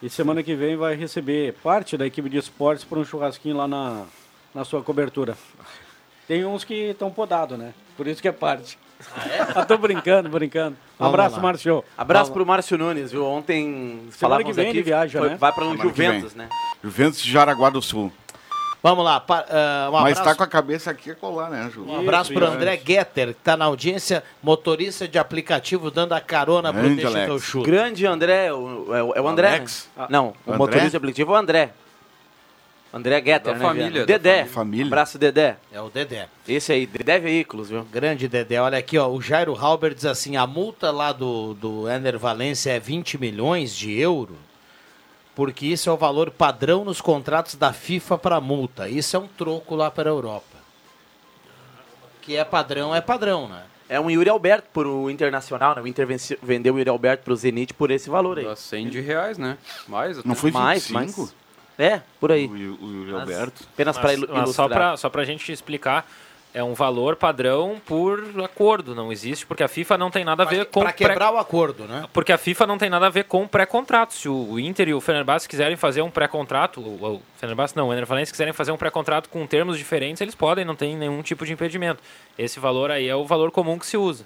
E 0.01 0.09
semana 0.09 0.43
que 0.43 0.55
vem 0.55 0.77
vai 0.77 0.95
receber 0.95 1.55
parte 1.55 1.97
da 1.97 2.07
equipe 2.07 2.29
de 2.29 2.37
esportes 2.39 2.85
para 2.85 2.99
um 3.01 3.05
churrasquinho 3.05 3.57
lá 3.57 3.67
na, 3.67 4.05
na 4.55 4.65
sua 4.65 4.81
cobertura. 4.83 5.37
Tem 6.29 6.45
uns 6.45 6.63
que 6.63 6.91
estão 6.91 7.11
podados, 7.11 7.59
né? 7.59 7.75
Por 7.97 8.07
isso 8.07 8.23
que 8.23 8.29
é 8.29 8.33
parte. 8.33 8.79
Ah, 9.55 9.65
tô 9.67 9.77
brincando, 9.79 10.29
brincando. 10.29 10.73
Um 10.73 11.05
Vamos 11.05 11.15
abraço, 11.15 11.37
lá. 11.37 11.43
Márcio. 11.43 11.85
Abraço 11.97 12.25
Vamos 12.27 12.35
pro 12.35 12.47
Márcio 12.47 12.79
Nunes, 12.79 13.13
viu? 13.13 13.25
Ontem 13.27 14.09
falávamos 14.11 14.51
que 14.51 14.53
vem 14.57 14.69
aqui, 14.69 14.79
ele 14.79 14.85
viaja, 14.85 15.19
foi- 15.19 15.29
né? 15.31 15.37
vai 15.37 15.53
para 15.53 15.65
um 15.65 15.77
que 15.77 15.83
Juventus, 15.83 16.35
né? 16.35 16.49
Juventus 16.83 17.21
de 17.23 17.31
Jaraguá 17.31 17.71
do 17.71 17.81
Sul. 17.83 18.13
Vamos 18.83 19.05
lá. 19.05 19.21
pa- 19.21 19.45
ah, 19.49 19.89
um 19.91 19.93
Mas 19.93 20.19
abraço, 20.19 20.25
tá 20.25 20.35
com 20.35 20.43
a 20.43 20.47
cabeça 20.49 20.91
aqui 20.91 21.13
a 21.13 21.15
colar, 21.15 21.49
né, 21.49 21.71
Ju? 21.73 21.85
um 21.87 22.01
abraço 22.01 22.35
para 22.35 22.49
André 22.49 22.81
Getter, 22.85 23.27
que 23.29 23.33
está 23.39 23.57
na 23.57 23.67
audiência, 23.67 24.25
motorista 24.43 25.07
de 25.07 25.19
aplicativo, 25.21 25.89
dando 25.89 26.13
a 26.15 26.21
carona 26.21 26.73
para 26.73 26.81
o 26.81 26.85
Grande 26.97 27.03
Deixa. 27.05 27.61
Grande 27.63 28.05
André, 28.07 28.53
o- 28.53 28.93
é, 28.93 29.03
o- 29.05 29.13
é 29.15 29.21
o 29.21 29.29
André? 29.29 29.49
Alex? 29.51 29.89
Não, 30.09 30.35
o 30.45 30.51
André? 30.51 30.59
motorista 30.59 30.91
de 30.91 30.97
aplicativo 30.97 31.31
é 31.33 31.35
o 31.35 31.39
André. 31.39 31.71
André 32.93 33.17
Getter, 33.25 33.53
Da 33.55 33.59
né? 33.59 33.65
família, 33.65 33.91
Viana? 33.91 34.07
Dedé. 34.07 34.45
família. 34.45 34.87
Abraço, 34.87 35.19
Dedé. 35.19 35.57
É 35.73 35.81
o 35.81 35.89
Dedé. 35.89 36.29
Esse 36.47 36.73
aí, 36.73 36.87
Dedé 36.87 37.19
Veículos, 37.19 37.71
viu? 37.71 37.85
Grande 37.85 38.29
Dedé. 38.29 38.61
Olha 38.61 38.77
aqui, 38.77 38.99
ó. 38.99 39.09
O 39.09 39.21
Jairo 39.23 39.57
Halber 39.59 39.95
diz 39.95 40.05
assim: 40.05 40.37
a 40.37 40.47
multa 40.47 40.91
lá 40.91 41.11
do, 41.13 41.55
do 41.55 41.89
Ener 41.89 42.19
Valência 42.19 42.71
é 42.71 42.79
20 42.79 43.17
milhões 43.19 43.75
de 43.75 43.99
euro, 43.99 44.37
porque 45.35 45.65
isso 45.65 45.89
é 45.89 45.93
o 45.93 45.97
valor 45.97 46.31
padrão 46.31 46.85
nos 46.85 47.01
contratos 47.01 47.55
da 47.55 47.73
FIFA 47.73 48.19
para 48.19 48.41
multa. 48.43 48.89
Isso 48.89 49.17
é 49.17 49.19
um 49.19 49.27
troco 49.29 49.75
lá 49.75 49.91
para 49.91 50.11
a 50.11 50.13
Europa. 50.13 50.45
Que 52.21 52.37
é 52.37 52.45
padrão, 52.45 52.95
é 52.95 53.01
padrão, 53.01 53.49
né? 53.49 53.63
É 53.89 53.99
um 54.01 54.11
Yuri 54.11 54.29
Alberto 54.31 54.69
pro 54.73 55.11
Internacional, 55.11 55.75
né? 55.75 55.83
O 55.83 55.87
Inter 55.87 56.07
vendeu 56.43 56.75
o 56.75 56.79
Yuri 56.79 56.89
Alberto 56.89 57.25
pro 57.25 57.35
Zenit 57.37 57.75
por 57.75 57.91
esse 57.91 58.09
valor 58.09 58.39
aí. 58.39 58.45
Dá 58.45 58.55
100 58.57 58.89
de 58.91 59.01
reais, 59.01 59.37
né? 59.39 59.59
Mais 59.89 60.19
até. 60.19 60.29
Não 60.29 60.35
foi 60.35 60.51
Mais, 60.51 60.87
25? 60.89 61.21
mais. 61.21 61.35
É, 61.83 62.01
por 62.21 62.31
aí. 62.31 62.47
O, 62.47 62.53
o 62.75 63.05
Mas- 63.13 63.21
Alberto. 63.21 63.65
Apenas 63.75 63.99
para 63.99 64.11
Mas, 64.13 64.21
mas 64.21 64.29
ilustrar. 64.29 64.55
só 64.55 64.69
para 64.69 64.97
só 64.97 65.09
pra 65.11 65.25
gente 65.25 65.51
explicar, 65.51 66.07
é 66.55 66.63
um 66.63 66.75
valor 66.75 67.17
padrão 67.17 67.81
por 67.87 68.23
acordo, 68.45 68.95
não 68.95 69.11
existe, 69.11 69.47
porque 69.47 69.63
a 69.63 69.69
FIFA 69.69 69.97
não 69.97 70.11
tem 70.11 70.23
nada 70.23 70.43
a 70.43 70.47
ver 70.47 70.67
com... 70.67 70.81
Para 70.81 70.93
pré- 70.93 71.09
quebrar 71.09 71.33
o 71.33 71.39
acordo, 71.39 71.85
né? 71.85 72.05
Porque 72.13 72.31
a 72.31 72.37
FIFA 72.37 72.67
não 72.67 72.77
tem 72.77 72.91
nada 72.91 73.07
a 73.07 73.11
ver 73.11 73.25
com 73.25 73.49
pré-contrato. 73.49 74.13
Se 74.13 74.29
o 74.29 74.61
Inter 74.61 74.89
e 74.91 74.95
o 74.95 75.01
Fenerbahçe 75.01 75.49
quiserem 75.49 75.77
fazer 75.79 76.03
um 76.03 76.11
pré-contrato, 76.11 76.79
o 76.81 77.15
o 77.17 77.23
Fenerbahçe 77.39 77.75
não, 77.77 77.89
o 77.89 77.93
Ener 77.93 78.05
Valencia 78.07 78.31
quiserem 78.33 78.53
fazer 78.53 78.71
um 78.71 78.77
pré-contrato 78.77 79.29
com 79.31 79.47
termos 79.47 79.79
diferentes, 79.79 80.21
eles 80.21 80.35
podem, 80.35 80.63
não 80.65 80.77
tem 80.77 80.95
nenhum 80.95 81.23
tipo 81.23 81.45
de 81.47 81.53
impedimento. 81.55 82.03
Esse 82.39 82.61
valor 82.61 82.91
aí 82.91 83.09
é 83.09 83.17
o 83.17 83.25
valor 83.25 83.51
comum 83.51 83.79
que 83.79 83.87
se 83.87 83.97
usa. 83.97 84.25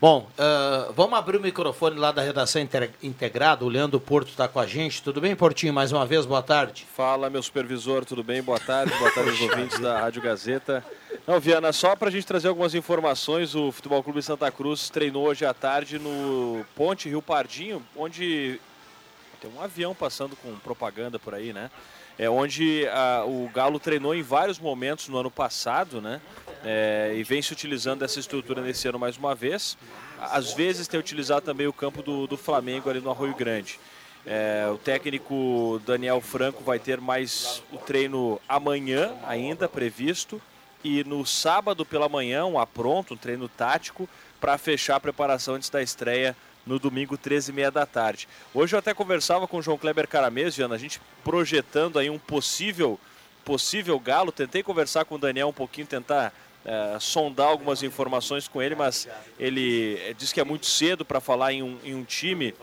Bom, 0.00 0.28
ah, 0.38 0.92
vamos 0.94 1.18
abrir 1.18 1.38
o 1.38 1.40
microfone 1.40 1.98
lá 1.98 2.12
da 2.12 2.22
redação 2.22 2.62
integrada. 3.02 3.64
O 3.64 3.68
Leandro 3.68 3.98
Porto 3.98 4.28
está 4.28 4.46
com 4.46 4.60
a 4.60 4.66
gente. 4.66 5.02
Tudo 5.02 5.20
bem, 5.20 5.34
Portinho? 5.34 5.72
Mais 5.72 5.90
uma 5.90 6.06
vez, 6.06 6.24
boa 6.24 6.40
tarde. 6.40 6.86
Fala, 6.94 7.28
meu 7.28 7.42
supervisor, 7.42 8.04
tudo 8.04 8.22
bem? 8.22 8.40
Boa 8.40 8.60
tarde, 8.60 8.96
boa 8.96 9.10
tarde 9.10 9.30
aos 9.30 9.40
ouvintes 9.50 9.80
da 9.80 9.98
Rádio 9.98 10.22
Gazeta. 10.22 10.84
Não, 11.26 11.40
Viana, 11.40 11.72
só 11.72 11.96
para 11.96 12.08
a 12.08 12.12
gente 12.12 12.24
trazer 12.24 12.46
algumas 12.46 12.76
informações, 12.76 13.56
o 13.56 13.72
Futebol 13.72 14.00
Clube 14.00 14.22
Santa 14.22 14.52
Cruz 14.52 14.88
treinou 14.88 15.26
hoje 15.26 15.44
à 15.44 15.52
tarde 15.52 15.98
no 15.98 16.64
Ponte 16.76 17.08
Rio 17.08 17.20
Pardinho, 17.20 17.82
onde 17.96 18.60
tem 19.40 19.50
um 19.50 19.60
avião 19.60 19.96
passando 19.96 20.36
com 20.36 20.54
propaganda 20.60 21.18
por 21.18 21.34
aí, 21.34 21.52
né? 21.52 21.72
É 22.16 22.30
onde 22.30 22.86
ah, 22.88 23.24
o 23.26 23.50
Galo 23.52 23.80
treinou 23.80 24.14
em 24.14 24.22
vários 24.22 24.60
momentos 24.60 25.08
no 25.08 25.18
ano 25.18 25.30
passado, 25.30 26.00
né? 26.00 26.20
É, 26.64 27.12
e 27.16 27.22
vem 27.22 27.40
se 27.40 27.52
utilizando 27.52 28.04
essa 28.04 28.18
estrutura 28.18 28.60
nesse 28.62 28.88
ano 28.88 28.98
mais 28.98 29.16
uma 29.16 29.34
vez. 29.34 29.76
Às 30.20 30.52
vezes 30.52 30.88
tem 30.88 30.98
utilizado 30.98 31.42
também 31.42 31.66
o 31.66 31.72
campo 31.72 32.02
do, 32.02 32.26
do 32.26 32.36
Flamengo 32.36 32.90
ali 32.90 33.00
no 33.00 33.10
Arroio 33.10 33.34
Grande. 33.34 33.78
É, 34.26 34.68
o 34.72 34.76
técnico 34.76 35.80
Daniel 35.86 36.20
Franco 36.20 36.62
vai 36.62 36.78
ter 36.78 37.00
mais 37.00 37.62
o 37.72 37.78
treino 37.78 38.40
amanhã 38.48 39.14
ainda 39.26 39.68
previsto 39.68 40.40
e 40.84 41.02
no 41.04 41.24
sábado 41.24 41.84
pela 41.84 42.08
manhã 42.08 42.44
um 42.44 42.58
apronto, 42.58 43.14
um 43.14 43.16
treino 43.16 43.48
tático 43.48 44.08
para 44.40 44.58
fechar 44.58 44.96
a 44.96 45.00
preparação 45.00 45.54
antes 45.54 45.70
da 45.70 45.82
estreia 45.82 46.36
no 46.66 46.78
domingo 46.78 47.16
13 47.16 47.50
e 47.50 47.54
meia 47.54 47.70
da 47.70 47.86
tarde. 47.86 48.28
Hoje 48.52 48.74
eu 48.74 48.78
até 48.78 48.92
conversava 48.92 49.48
com 49.48 49.56
o 49.56 49.62
João 49.62 49.78
Kleber 49.78 50.06
Caramês, 50.06 50.56
Viana, 50.56 50.74
a 50.74 50.78
gente 50.78 51.00
projetando 51.24 51.98
aí 51.98 52.10
um 52.10 52.18
possível 52.18 53.00
possível 53.44 53.98
galo. 53.98 54.30
Tentei 54.30 54.62
conversar 54.62 55.06
com 55.06 55.14
o 55.14 55.18
Daniel 55.18 55.48
um 55.48 55.52
pouquinho, 55.54 55.86
tentar 55.86 56.34
eh, 56.68 56.98
sondar 57.00 57.48
algumas 57.48 57.82
informações 57.82 58.46
com 58.46 58.60
ele, 58.60 58.74
mas 58.74 59.08
ele 59.38 59.98
eh, 60.04 60.14
diz 60.14 60.32
que 60.32 60.40
é 60.40 60.44
muito 60.44 60.66
cedo 60.66 61.04
para 61.04 61.20
falar 61.20 61.52
em 61.52 61.62
um, 61.62 61.78
em 61.82 61.94
um 61.94 62.04
time 62.04 62.54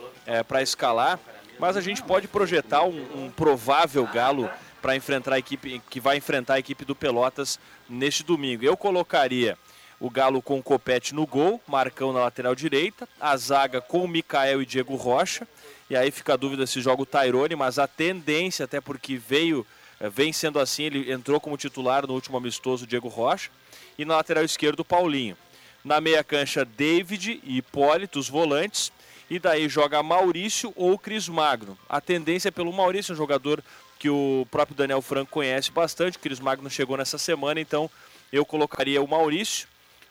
para 0.47 0.61
escalar. 0.61 1.19
Mas 1.57 1.75
a 1.75 1.81
gente 1.81 2.03
pode 2.03 2.27
projetar 2.27 2.83
um, 2.83 3.25
um 3.25 3.31
provável 3.31 4.05
galo 4.05 4.49
para 4.81 4.95
enfrentar 4.95 5.33
a 5.33 5.39
equipe 5.39 5.81
que 5.89 5.99
vai 5.99 6.17
enfrentar 6.17 6.55
a 6.55 6.59
equipe 6.59 6.85
do 6.85 6.95
Pelotas 6.95 7.59
neste 7.89 8.23
domingo. 8.23 8.63
Eu 8.63 8.77
colocaria 8.77 9.57
o 9.99 10.11
Galo 10.11 10.41
com 10.41 10.59
o 10.59 10.63
Copete 10.63 11.15
no 11.15 11.25
gol, 11.25 11.59
Marcão 11.67 12.13
na 12.13 12.19
lateral 12.19 12.53
direita, 12.53 13.07
a 13.19 13.35
zaga 13.35 13.81
com 13.81 14.03
o 14.03 14.07
Mikael 14.07 14.61
e 14.61 14.65
Diego 14.65 14.95
Rocha. 14.95 15.47
E 15.89 15.95
aí 15.95 16.11
fica 16.11 16.33
a 16.33 16.37
dúvida 16.37 16.67
se 16.67 16.81
joga 16.81 17.01
o 17.01 17.05
Tairone, 17.05 17.55
mas 17.55 17.79
a 17.79 17.87
tendência, 17.87 18.65
até 18.65 18.81
porque 18.81 19.17
veio, 19.17 19.65
eh, 19.99 20.09
vem 20.09 20.33
sendo 20.33 20.59
assim, 20.59 20.83
ele 20.83 21.11
entrou 21.11 21.39
como 21.39 21.57
titular 21.57 22.05
no 22.05 22.13
último 22.13 22.37
amistoso 22.37 22.87
Diego 22.87 23.07
Rocha. 23.07 23.49
E 23.97 24.05
na 24.05 24.17
lateral 24.17 24.43
esquerda 24.43 24.81
o 24.81 24.85
Paulinho. 24.85 25.37
Na 25.83 26.01
meia 26.01 26.23
cancha, 26.23 26.65
David 26.65 27.39
e 27.43 27.57
Hipólito, 27.57 28.19
os 28.19 28.29
volantes. 28.29 28.91
E 29.29 29.39
daí 29.39 29.67
joga 29.67 30.03
Maurício 30.03 30.73
ou 30.75 30.97
Cris 30.97 31.27
Magno. 31.27 31.77
A 31.89 31.99
tendência 31.99 32.49
é 32.49 32.51
pelo 32.51 32.71
Maurício, 32.73 33.13
um 33.13 33.17
jogador 33.17 33.63
que 33.97 34.09
o 34.09 34.47
próprio 34.51 34.75
Daniel 34.75 35.01
Franco 35.01 35.31
conhece 35.31 35.71
bastante. 35.71 36.19
Cris 36.19 36.39
Magno 36.39 36.69
chegou 36.69 36.97
nessa 36.97 37.17
semana, 37.17 37.59
então 37.59 37.89
eu 38.31 38.45
colocaria 38.45 39.01
o 39.01 39.07
Maurício, 39.07 39.67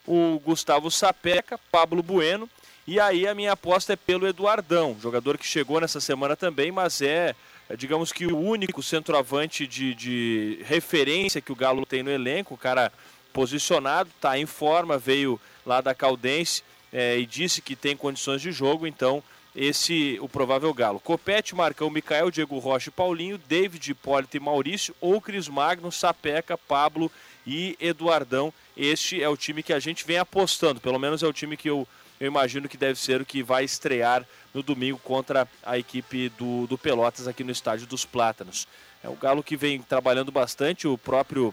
o 0.07 0.41
Gustavo 0.45 0.91
Sapeca, 0.91 1.59
Pablo 1.70 2.03
Bueno. 2.03 2.49
E 2.87 3.01
aí 3.01 3.26
a 3.26 3.35
minha 3.35 3.53
aposta 3.53 3.95
é 3.95 3.97
pelo 3.97 4.26
Eduardão, 4.26 4.97
jogador 5.01 5.39
que 5.39 5.47
chegou 5.47 5.80
nessa 5.80 6.01
semana 6.01 6.37
também, 6.37 6.70
mas 6.70 7.01
é, 7.01 7.35
é, 7.68 7.76
digamos 7.76 8.12
que 8.12 8.26
o 8.26 8.39
único 8.39 8.82
centroavante 8.82 9.66
de, 9.66 9.95
de 9.95 10.59
referência 10.64 11.41
que 11.41 11.51
o 11.51 11.57
Galo 11.57 11.87
tem 11.87 12.03
no 12.03 12.11
elenco, 12.11 12.55
o 12.55 12.59
cara 12.59 12.93
posicionado, 13.35 14.09
está 14.14 14.39
em 14.39 14.47
forma, 14.47 14.97
veio 14.97 15.39
lá 15.66 15.80
da 15.80 15.93
Caldense 15.93 16.62
é, 16.93 17.18
e 17.18 17.26
disse 17.26 17.61
que 17.61 17.74
tem 17.74 17.97
condições 17.97 18.41
de 18.41 18.53
jogo, 18.53 18.87
então 18.87 19.22
esse 19.55 20.18
o 20.20 20.28
provável 20.28 20.72
Galo. 20.72 21.01
Copete, 21.01 21.55
Marcão, 21.55 21.91
Micael, 21.91 22.30
Diego 22.30 22.59
Rocha 22.59 22.91
Paulinho, 22.91 23.37
David, 23.37 23.91
Hipólito 23.91 24.37
e 24.37 24.41
Maurício, 24.41 24.95
ou 25.01 25.20
Cris 25.20 25.49
Magno, 25.49 25.91
Sapeca, 25.91 26.57
Pablo 26.57 27.11
e 27.47 27.76
Eduardão. 27.80 28.53
Este 28.76 29.22
é 29.22 29.28
o 29.28 29.37
time 29.37 29.62
que 29.62 29.72
a 29.72 29.80
gente 29.80 30.07
vem 30.07 30.18
apostando, 30.18 30.80
pelo 30.80 30.99
menos 30.99 31.22
é 31.22 31.26
o 31.26 31.32
time 31.32 31.57
que 31.57 31.68
eu, 31.68 31.87
eu 32.20 32.28
imagino 32.28 32.68
que 32.68 32.76
deve 32.76 32.99
ser 32.99 33.20
o 33.20 33.26
que 33.26 33.43
vai 33.43 33.64
estrear 33.64 34.24
no 34.53 34.62
domingo 34.62 34.99
contra 34.99 35.49
a 35.64 35.76
equipe 35.76 36.28
do, 36.30 36.68
do 36.68 36.78
Pelotas 36.78 37.26
aqui 37.26 37.43
no 37.43 37.51
Estádio 37.51 37.87
dos 37.87 38.05
Plátanos. 38.05 38.68
É 39.03 39.09
o 39.09 39.14
Galo 39.14 39.43
que 39.43 39.57
vem 39.57 39.82
trabalhando 39.82 40.30
bastante, 40.30 40.87
o 40.87 40.97
próprio 40.97 41.53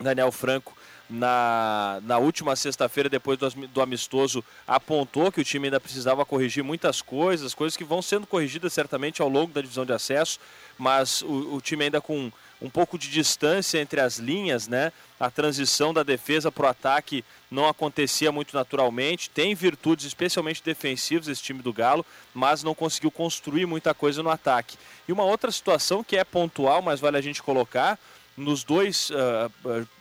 Daniel 0.00 0.32
Franco 0.32 0.79
na, 1.10 2.00
na 2.04 2.18
última 2.18 2.54
sexta-feira, 2.54 3.08
depois 3.08 3.38
do, 3.38 3.50
do 3.68 3.82
amistoso, 3.82 4.44
apontou 4.66 5.32
que 5.32 5.40
o 5.40 5.44
time 5.44 5.66
ainda 5.66 5.80
precisava 5.80 6.24
corrigir 6.24 6.62
muitas 6.62 7.02
coisas, 7.02 7.52
coisas 7.52 7.76
que 7.76 7.84
vão 7.84 8.00
sendo 8.00 8.26
corrigidas 8.26 8.72
certamente 8.72 9.20
ao 9.20 9.28
longo 9.28 9.52
da 9.52 9.60
divisão 9.60 9.84
de 9.84 9.92
acesso, 9.92 10.38
mas 10.78 11.22
o, 11.22 11.56
o 11.56 11.60
time 11.60 11.84
ainda 11.84 12.00
com 12.00 12.30
um 12.62 12.68
pouco 12.68 12.98
de 12.98 13.08
distância 13.08 13.80
entre 13.80 14.00
as 14.00 14.18
linhas, 14.18 14.68
né? 14.68 14.92
A 15.18 15.30
transição 15.30 15.94
da 15.94 16.02
defesa 16.02 16.52
para 16.52 16.66
o 16.66 16.68
ataque 16.68 17.24
não 17.50 17.66
acontecia 17.66 18.30
muito 18.30 18.54
naturalmente. 18.54 19.30
Tem 19.30 19.54
virtudes, 19.54 20.04
especialmente 20.04 20.62
defensivas, 20.62 21.28
esse 21.28 21.42
time 21.42 21.62
do 21.62 21.72
Galo, 21.72 22.04
mas 22.34 22.62
não 22.62 22.74
conseguiu 22.74 23.10
construir 23.10 23.66
muita 23.66 23.94
coisa 23.94 24.22
no 24.22 24.30
ataque. 24.30 24.76
E 25.08 25.12
uma 25.12 25.24
outra 25.24 25.50
situação 25.50 26.04
que 26.04 26.16
é 26.16 26.24
pontual, 26.24 26.82
mas 26.82 27.00
vale 27.00 27.16
a 27.16 27.22
gente 27.22 27.42
colocar, 27.42 27.98
nos 28.40 28.64
dois 28.64 29.10
ah, 29.14 29.50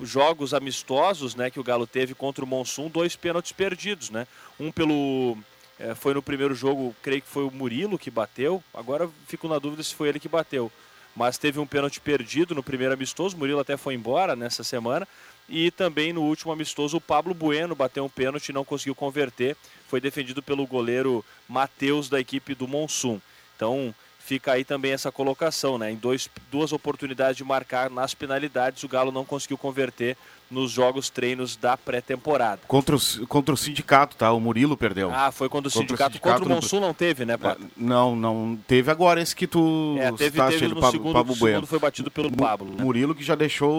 jogos 0.02 0.54
amistosos 0.54 1.36
né, 1.36 1.50
que 1.50 1.60
o 1.60 1.64
Galo 1.64 1.86
teve 1.86 2.16
contra 2.16 2.44
o 2.44 2.48
Monsum, 2.48 2.90
dois 2.90 3.16
pênaltis 3.16 3.52
perdidos. 3.52 4.10
Né? 4.10 4.26
Um 4.60 4.72
pelo. 4.72 5.38
eh, 5.80 5.94
foi 5.94 6.14
no 6.14 6.22
primeiro 6.22 6.56
jogo, 6.56 6.96
creio 7.02 7.22
que 7.22 7.28
foi 7.28 7.44
o 7.44 7.52
Murilo 7.52 8.00
que 8.00 8.10
bateu. 8.10 8.64
Agora 8.74 9.10
fico 9.28 9.48
na 9.48 9.60
dúvida 9.60 9.84
se 9.84 9.94
foi 9.94 10.10
ele 10.10 10.20
que 10.20 10.30
bateu. 10.30 10.72
Mas 11.16 11.38
teve 11.38 11.60
um 11.60 11.68
pênalti 11.68 12.00
perdido 12.00 12.56
no 12.56 12.64
primeiro 12.64 12.94
amistoso. 12.94 13.36
O 13.36 13.40
Murilo 13.40 13.60
até 13.60 13.76
foi 13.76 13.94
embora 13.94 14.36
nessa 14.36 14.64
semana. 14.64 15.08
E 15.50 15.72
também 15.72 16.14
no 16.14 16.22
último 16.22 16.52
amistoso, 16.52 16.98
o 16.98 17.02
Pablo 17.02 17.34
Bueno 17.34 17.76
bateu 17.76 18.06
um 18.06 18.10
pênalti 18.10 18.50
e 18.50 18.54
não 18.54 18.64
conseguiu 18.64 18.96
converter. 18.96 19.58
Foi 19.88 20.00
defendido 20.00 20.42
pelo 20.42 20.66
goleiro 20.66 21.26
Matheus 21.48 22.08
da 22.08 22.20
equipe 22.20 22.54
do 22.54 22.68
Monsum. 22.68 23.20
Então 23.56 23.94
fica 24.20 24.52
aí 24.52 24.64
também 24.64 24.92
essa 24.92 25.12
colocação, 25.12 25.78
né? 25.78 25.92
Em 25.92 25.96
dois, 25.96 26.30
duas 26.52 26.72
oportunidades 26.72 27.38
de 27.38 27.44
marcar 27.44 27.90
nas 27.90 28.14
penalidades, 28.14 28.84
o 28.84 28.88
Galo 28.88 29.12
não 29.12 29.26
conseguiu 29.26 29.58
converter 29.58 30.16
nos 30.50 30.72
jogos 30.72 31.10
treinos 31.10 31.56
da 31.56 31.78
pré-temporada. 31.78 32.62
Contra 32.68 32.96
o, 32.96 33.00
contra 33.28 33.54
o 33.54 33.58
sindicato, 33.58 34.16
tá? 34.16 34.32
O 34.32 34.40
Murilo 34.40 34.76
perdeu. 34.76 35.12
Ah, 35.14 35.32
foi 35.32 35.48
quando 35.50 35.68
o 35.68 35.70
sindicato, 35.70 36.20
contra 36.20 36.44
o 36.44 36.48
no- 36.50 36.56
Monsul 36.56 36.80
não 36.80 36.94
teve, 36.94 37.26
né, 37.26 37.38
Pato? 37.38 37.62
Não, 37.78 38.16
não. 38.16 38.58
Teve 38.68 38.90
agora 38.90 39.22
esse 39.22 39.36
que 39.36 39.46
tu 39.48 39.96
É, 40.00 40.12
teve- 40.12 40.32
citaste 40.32 40.60
teve 40.60 40.74
no 40.74 40.80
Pablo, 40.82 40.92
segundo- 40.92 41.14
Pablo 41.14 41.32
o 41.34 41.36
segundo 41.36 41.52
Bueno. 41.52 41.68
foi 41.68 41.80
batido 41.80 42.10
pelo 42.12 42.32
Pablo, 42.32 42.68
né? 42.76 42.84
Murilo 42.84 43.14
que 43.14 43.24
já 43.24 43.36
deixou 43.36 43.72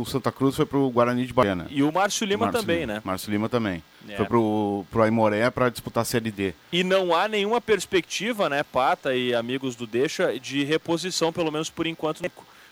o 0.00 0.04
Santa 0.06 0.32
Cruz, 0.32 0.56
foi 0.56 0.66
pro 0.66 0.88
Guarani 0.90 1.24
de 1.26 1.32
Baiana. 1.32 1.66
E 1.70 1.82
o 1.82 1.92
Márcio 1.92 2.26
Lima 2.26 2.46
Márcio 2.46 2.60
também, 2.60 2.80
Lima. 2.80 2.92
né? 2.94 3.00
Márcio 3.04 3.30
Lima 3.30 3.48
também. 3.48 3.82
É. 4.08 4.16
Foi 4.16 4.26
pro, 4.26 4.86
pro 4.90 5.02
Aimoré 5.02 5.50
para 5.50 5.68
disputar 5.68 6.02
a 6.02 6.04
Série 6.04 6.30
D. 6.30 6.54
E 6.72 6.82
não 6.82 7.14
há 7.14 7.28
nenhuma 7.28 7.60
perspectiva, 7.60 8.48
né, 8.48 8.62
Pata 8.62 9.14
e 9.14 9.34
amigos 9.34 9.76
do 9.76 9.86
Deixa, 9.86 10.38
de 10.38 10.64
reposição, 10.64 11.32
pelo 11.32 11.52
menos 11.52 11.68
por 11.70 11.86
enquanto. 11.86 12.22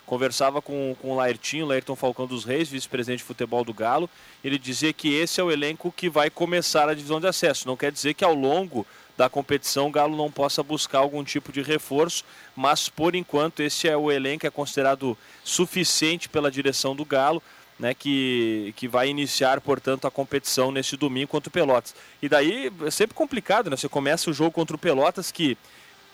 Conversava 0.07 0.63
com, 0.63 0.97
com 1.03 1.11
o 1.11 1.17
Laertinho, 1.17 1.67
Laerton 1.67 1.97
Falcão 1.97 2.27
dos 2.27 2.45
Reis, 2.45 2.69
vice-presidente 2.69 3.19
de 3.19 3.25
futebol 3.25 3.65
do 3.65 3.75
Galo. 3.75 4.09
Ele 4.43 4.59
dizia 4.59 4.93
que 4.93 5.13
esse 5.13 5.41
é 5.41 5.45
o 5.45 5.51
elenco 5.51 5.93
que 5.95 6.09
vai 6.09 6.31
começar 6.31 6.89
a 6.89 6.95
divisão 6.95 7.21
de 7.21 7.27
acesso. 7.27 7.67
Não 7.67 7.77
quer 7.77 7.91
dizer 7.91 8.15
que 8.15 8.25
ao 8.25 8.35
longo 8.35 8.87
da 9.17 9.29
competição 9.29 9.89
o 9.89 9.91
Galo 9.91 10.17
não 10.17 10.31
possa 10.31 10.63
buscar 10.63 10.99
algum 10.99 11.25
tipo 11.25 11.51
de 11.51 11.63
reforço, 11.63 12.25
mas 12.55 12.89
por 12.89 13.15
enquanto 13.15 13.61
esse 13.61 13.89
é 13.89 13.97
o 13.97 14.13
elenco 14.13 14.47
é 14.47 14.51
considerado 14.51 15.19
suficiente 15.43 16.29
pela 16.29 16.51
direção 16.51 16.95
do 16.95 17.05
Galo 17.05 17.43
né, 17.79 17.95
que, 17.95 18.73
que 18.77 18.89
vai 18.89 19.09
iniciar, 19.09 19.61
portanto, 19.61 20.07
a 20.07 20.11
competição 20.11 20.73
nesse 20.73 20.97
domingo 20.97 21.29
contra 21.29 21.49
o 21.49 21.53
Pelotas. 21.53 21.95
E 22.23 22.29
daí 22.29 22.73
é 22.85 22.91
sempre 22.91 23.15
complicado, 23.15 23.71
né? 23.71 23.77
Você 23.77 23.89
começa 23.89 24.31
o 24.31 24.33
jogo 24.33 24.51
contra 24.51 24.77
o 24.77 24.79
Pelotas 24.79 25.31
que, 25.31 25.59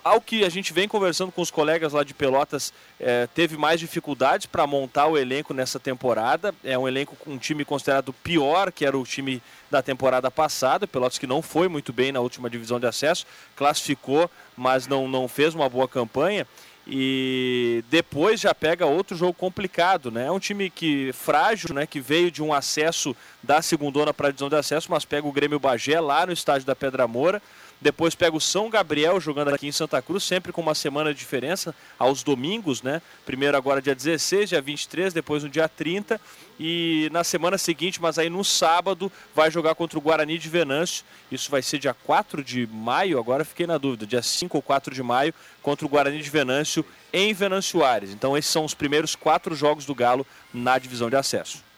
ao 0.05 0.21
que 0.21 0.45
a 0.45 0.49
gente 0.49 0.73
vem 0.73 0.89
conversando 0.89 1.31
com 1.31 1.41
os 1.41 1.51
colegas 1.51 1.93
lá 1.93 2.03
de 2.03 2.13
Pelotas, 2.13 2.73
eh, 2.99 3.29
teve 3.35 3.57
mais 3.57 3.79
dificuldades 3.79 4.47
para 4.47 4.67
montar 4.67 5.07
o 5.07 5.17
elenco 5.17 5.55
nessa 5.55 5.79
temporada. 5.79 6.55
É 6.65 6.77
um 6.77 6.89
elenco 6.89 7.15
com 7.17 7.33
um 7.33 7.39
time 7.39 7.65
considerado 7.65 8.13
pior, 8.13 8.73
que 8.73 8.85
era 8.85 8.99
o 8.99 9.05
time 9.05 9.43
da 9.71 9.81
temporada 9.81 10.31
passada. 10.31 10.87
Pelotas 10.87 11.19
que 11.19 11.27
não 11.27 11.41
foi 11.41 11.69
muito 11.69 11.93
bem 11.93 12.11
na 12.11 12.21
última 12.21 12.51
divisão 12.51 12.81
de 12.81 12.87
acesso, 12.87 13.27
classificou, 13.55 14.31
mas 14.57 14.87
não, 14.87 15.07
não 15.07 15.29
fez 15.29 15.55
uma 15.55 15.69
boa 15.69 15.87
campanha. 15.87 16.47
E 16.87 17.85
depois 17.89 18.41
já 18.41 18.53
pega 18.53 18.85
outro 18.87 19.17
jogo 19.17 19.35
complicado, 19.35 20.11
né? 20.11 20.27
É 20.27 20.33
um 20.33 20.41
time 20.41 20.69
que 20.69 21.13
frágil, 21.13 21.73
né? 21.73 21.87
Que 21.87 22.01
veio 22.01 22.29
de 22.29 22.43
um 22.43 22.53
acesso 22.53 23.15
da 23.41 23.63
segundona 23.63 24.13
para 24.13 24.29
a 24.29 24.31
divisão 24.31 24.49
de 24.49 24.57
acesso, 24.57 24.89
mas 24.91 25.05
pega 25.05 25.27
o 25.27 25.33
Grêmio 25.33 25.61
Bagé 25.61 26.01
lá 26.01 26.27
no 26.27 26.33
estádio 26.33 26.67
da 26.67 26.75
Pedra 26.75 27.07
Moura. 27.07 27.41
Depois 27.83 28.15
pega 28.15 28.37
o 28.37 28.41
São 28.41 28.71
Gabriel 28.71 29.19
jogando 29.21 29.53
aqui 29.53 29.67
em 29.67 29.73
Santa 29.73 30.01
Cruz, 30.01 30.23
sempre 30.23 30.53
com 30.53 30.61
uma 30.61 30.75
semana 30.75 31.13
de 31.13 31.19
diferença, 31.19 31.75
aos 31.99 32.23
domingos, 32.23 32.81
né? 32.81 33.03
Primeiro 33.27 33.57
agora 33.57 33.83
dia 33.83 33.93
16, 33.93 34.51
dia 34.51 34.63
23, 34.63 35.13
depois 35.13 35.43
no 35.43 35.49
dia 35.49 35.69
30. 35.69 36.21
E 36.61 37.09
na 37.11 37.25
semana 37.25 37.59
seguinte, 37.59 38.01
mas 38.01 38.21
aí 38.21 38.31
no 38.31 38.45
sábado, 38.45 39.11
vai 39.35 39.51
jogar 39.51 39.75
contra 39.75 39.99
o 39.99 40.03
Guarani 40.03 40.39
de 40.39 40.49
Venâncio. 40.49 41.05
Isso 41.29 41.51
vai 41.51 41.61
ser 41.61 41.81
dia 41.81 41.93
4 41.93 42.45
de 42.45 42.69
maio, 42.69 43.19
agora 43.19 43.45
fiquei 43.45 43.67
na 43.67 43.79
dúvida, 43.79 44.07
dia 44.07 44.23
5 44.23 44.57
ou 44.57 44.63
4 44.63 44.95
de 44.95 45.03
maio, 45.03 45.35
contra 45.61 45.85
o 45.85 45.89
Guarani 45.89 46.23
de 46.23 46.31
Venâncio 46.31 46.87
em 47.13 47.35
Venâncio 47.35 47.85
Aires. 47.85 48.11
Então 48.11 48.39
esses 48.39 48.51
são 48.53 48.65
os 48.65 48.75
primeiros 48.75 49.17
quatro 49.17 49.57
jogos 49.57 49.85
do 49.85 49.95
Galo 49.95 50.25
na 50.55 50.79
divisão 50.79 51.11
de 51.11 51.17
acesso. 51.17 51.72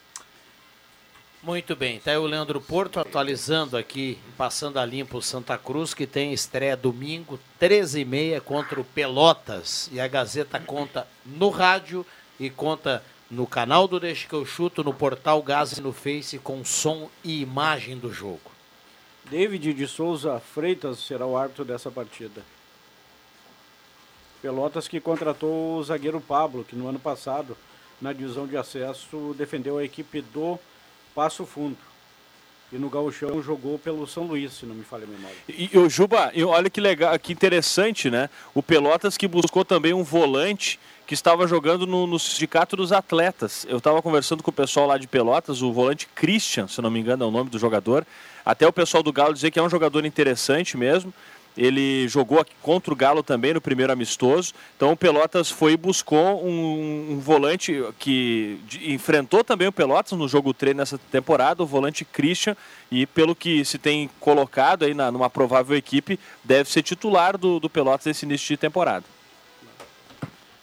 Muito 1.44 1.76
bem, 1.76 2.00
tá 2.00 2.10
aí 2.10 2.16
o 2.16 2.24
Leandro 2.24 2.58
Porto 2.58 2.98
atualizando 2.98 3.76
aqui, 3.76 4.18
passando 4.34 4.78
a 4.78 4.86
limpo 4.86 5.18
o 5.18 5.22
Santa 5.22 5.58
Cruz, 5.58 5.92
que 5.92 6.06
tem 6.06 6.32
estreia 6.32 6.74
domingo, 6.74 7.38
13h30 7.60 8.40
contra 8.40 8.80
o 8.80 8.84
Pelotas. 8.84 9.90
E 9.92 10.00
a 10.00 10.08
Gazeta 10.08 10.58
conta 10.58 11.06
no 11.22 11.50
rádio 11.50 12.06
e 12.40 12.48
conta 12.48 13.04
no 13.30 13.46
canal 13.46 13.86
do 13.86 14.00
Deixa 14.00 14.26
que 14.26 14.32
eu 14.32 14.46
chuto, 14.46 14.82
no 14.82 14.94
portal 14.94 15.42
Gás 15.42 15.72
e 15.72 15.82
no 15.82 15.92
Face 15.92 16.38
com 16.38 16.64
som 16.64 17.10
e 17.22 17.42
imagem 17.42 17.98
do 17.98 18.10
jogo. 18.10 18.50
David 19.30 19.74
de 19.74 19.86
Souza 19.86 20.40
Freitas 20.40 21.00
será 21.00 21.26
o 21.26 21.36
árbitro 21.36 21.62
dessa 21.62 21.90
partida. 21.90 22.42
Pelotas 24.40 24.88
que 24.88 24.98
contratou 24.98 25.76
o 25.76 25.84
zagueiro 25.84 26.22
Pablo, 26.22 26.64
que 26.64 26.74
no 26.74 26.88
ano 26.88 26.98
passado, 26.98 27.54
na 28.00 28.14
divisão 28.14 28.46
de 28.46 28.56
acesso, 28.56 29.34
defendeu 29.36 29.76
a 29.76 29.84
equipe 29.84 30.22
do 30.22 30.58
Passo 31.14 31.46
Fundo. 31.46 31.76
E 32.72 32.78
no 32.78 32.88
Gauchão 32.88 33.40
jogou 33.40 33.78
pelo 33.78 34.04
São 34.06 34.24
Luís, 34.24 34.52
se 34.52 34.66
não 34.66 34.74
me 34.74 34.82
falha 34.82 35.04
a 35.04 35.06
memória. 35.06 35.36
E, 35.48 35.70
e 35.72 35.78
o 35.78 35.88
Juba, 35.88 36.32
e 36.34 36.42
olha 36.42 36.68
que 36.68 36.80
legal, 36.80 37.16
que 37.20 37.32
interessante, 37.32 38.10
né? 38.10 38.28
O 38.52 38.62
Pelotas 38.62 39.16
que 39.16 39.28
buscou 39.28 39.64
também 39.64 39.94
um 39.94 40.02
volante 40.02 40.80
que 41.06 41.14
estava 41.14 41.46
jogando 41.46 41.86
no, 41.86 42.06
no 42.06 42.18
sindicato 42.18 42.74
dos 42.74 42.90
atletas. 42.90 43.64
Eu 43.68 43.78
estava 43.78 44.02
conversando 44.02 44.42
com 44.42 44.50
o 44.50 44.54
pessoal 44.54 44.86
lá 44.86 44.98
de 44.98 45.06
Pelotas, 45.06 45.62
o 45.62 45.72
volante 45.72 46.08
Christian, 46.14 46.66
se 46.66 46.80
não 46.80 46.90
me 46.90 46.98
engano 46.98 47.24
é 47.24 47.26
o 47.28 47.30
nome 47.30 47.48
do 47.48 47.58
jogador. 47.58 48.04
Até 48.44 48.66
o 48.66 48.72
pessoal 48.72 49.02
do 49.02 49.12
Galo 49.12 49.34
dizer 49.34 49.50
que 49.50 49.58
é 49.58 49.62
um 49.62 49.70
jogador 49.70 50.04
interessante 50.04 50.76
mesmo. 50.76 51.14
Ele 51.56 52.08
jogou 52.08 52.44
contra 52.60 52.92
o 52.92 52.96
Galo 52.96 53.22
também 53.22 53.54
no 53.54 53.60
primeiro 53.60 53.92
amistoso. 53.92 54.52
Então 54.76 54.92
o 54.92 54.96
Pelotas 54.96 55.50
foi 55.50 55.72
e 55.72 55.76
buscou 55.76 56.44
um, 56.44 57.12
um 57.12 57.20
volante 57.20 57.84
que 57.98 58.58
enfrentou 58.82 59.44
também 59.44 59.68
o 59.68 59.72
Pelotas 59.72 60.18
no 60.18 60.26
jogo 60.26 60.52
treino 60.52 60.78
nessa 60.78 60.98
temporada, 61.10 61.62
o 61.62 61.66
volante 61.66 62.04
Christian. 62.04 62.56
E 62.90 63.06
pelo 63.06 63.34
que 63.34 63.64
se 63.64 63.78
tem 63.78 64.10
colocado 64.18 64.84
aí 64.84 64.94
na, 64.94 65.12
numa 65.12 65.30
provável 65.30 65.76
equipe, 65.76 66.18
deve 66.42 66.70
ser 66.70 66.82
titular 66.82 67.38
do, 67.38 67.60
do 67.60 67.70
Pelotas 67.70 68.06
nesse 68.06 68.26
início 68.26 68.48
de 68.48 68.56
temporada. 68.56 69.04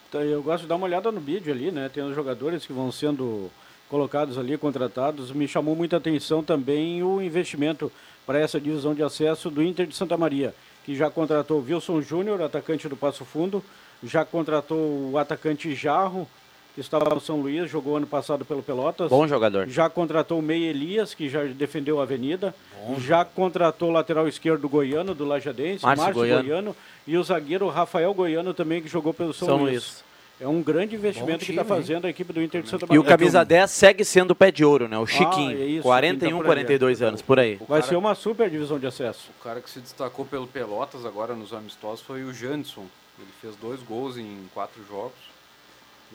Então, 0.09 0.21
eu 0.21 0.43
gosto 0.43 0.63
de 0.63 0.67
dar 0.67 0.75
uma 0.75 0.85
olhada 0.85 1.09
no 1.09 1.21
vídeo 1.21 1.53
ali, 1.53 1.71
né? 1.71 1.87
Tem 1.87 2.03
os 2.03 2.13
jogadores 2.13 2.65
que 2.65 2.73
vão 2.73 2.91
sendo 2.91 3.49
colocados 3.87 4.37
ali, 4.37 4.57
contratados. 4.57 5.31
Me 5.31 5.47
chamou 5.47 5.73
muita 5.73 5.95
atenção 5.95 6.43
também 6.43 7.01
o 7.01 7.21
investimento 7.21 7.89
para 8.25 8.37
essa 8.37 8.59
divisão 8.59 8.93
de 8.93 9.03
acesso 9.03 9.49
do 9.49 9.63
Inter 9.63 9.87
de 9.87 9.95
Santa 9.95 10.17
Maria, 10.17 10.53
que 10.85 10.95
já 10.95 11.09
contratou 11.09 11.59
o 11.59 11.63
Wilson 11.63 12.01
Júnior, 12.01 12.41
atacante 12.41 12.87
do 12.87 12.95
Passo 12.95 13.23
Fundo, 13.25 13.63
já 14.03 14.25
contratou 14.25 15.11
o 15.11 15.17
atacante 15.17 15.73
Jarro, 15.75 16.27
que 16.73 16.81
estava 16.81 17.13
no 17.13 17.19
São 17.19 17.41
Luís, 17.41 17.69
jogou 17.69 17.97
ano 17.97 18.07
passado 18.07 18.45
pelo 18.45 18.63
Pelotas. 18.63 19.09
Bom 19.09 19.27
jogador. 19.27 19.67
Já 19.67 19.89
contratou 19.89 20.39
o 20.39 20.41
Meia 20.41 20.69
Elias, 20.69 21.13
que 21.13 21.27
já 21.29 21.43
defendeu 21.43 21.99
a 21.99 22.03
Avenida. 22.03 22.55
Já 22.99 23.25
contratou 23.25 23.89
o 23.89 23.91
lateral 23.91 24.27
esquerdo 24.27 24.67
goiano, 24.69 25.13
do 25.13 25.25
Lajadense, 25.25 25.83
Márcio 25.83 26.03
Márcio, 26.05 26.21
Goiano. 26.21 26.43
goiano. 26.43 26.75
E 27.05 27.17
o 27.17 27.23
zagueiro 27.23 27.67
Rafael 27.67 28.13
Goiano 28.13 28.53
também, 28.53 28.81
que 28.81 28.87
jogou 28.87 29.13
pelo 29.13 29.33
São, 29.33 29.49
São 29.49 29.57
Luís. 29.57 29.71
Luís. 29.73 30.03
É 30.41 30.47
um 30.47 30.61
grande 30.63 30.95
investimento 30.95 31.45
que 31.45 31.51
está 31.51 31.63
time, 31.63 31.75
hein? 31.75 31.81
fazendo 31.83 32.05
a 32.05 32.09
equipe 32.09 32.33
do 32.33 32.41
Inter 32.41 32.63
de 32.63 32.69
Santa 32.69 32.85
E 32.85 32.97
o 32.97 33.03
Maria. 33.03 33.17
camisa 33.17 33.45
10 33.45 33.69
segue 33.69 34.03
sendo 34.03 34.31
o 34.31 34.35
pé 34.35 34.49
de 34.51 34.65
ouro, 34.65 34.87
né? 34.87 34.97
O 34.97 35.03
Ah, 35.03 35.05
Chiquinho. 35.05 35.51
é 35.61 35.65
isso, 35.65 35.83
41, 35.83 36.19
quem 36.19 36.29
tá 36.31 36.35
por 36.37 36.45
42 36.45 37.01
ali. 37.01 37.07
anos, 37.09 37.21
por 37.21 37.39
aí. 37.39 37.59
Vai 37.67 37.81
ser 37.83 37.95
uma 37.95 38.15
super 38.15 38.49
divisão 38.49 38.79
de 38.79 38.87
acesso. 38.87 39.29
O 39.39 39.43
cara 39.43 39.61
que 39.61 39.69
se 39.69 39.79
destacou 39.79 40.25
pelo 40.25 40.47
Pelotas 40.47 41.05
agora 41.05 41.35
nos 41.35 41.53
amistosos 41.53 42.01
foi 42.01 42.23
o 42.23 42.33
Janderson. 42.33 42.85
Ele 43.19 43.27
fez 43.39 43.55
dois 43.55 43.81
gols 43.83 44.17
em 44.17 44.49
quatro 44.51 44.81
jogos. 44.89 45.30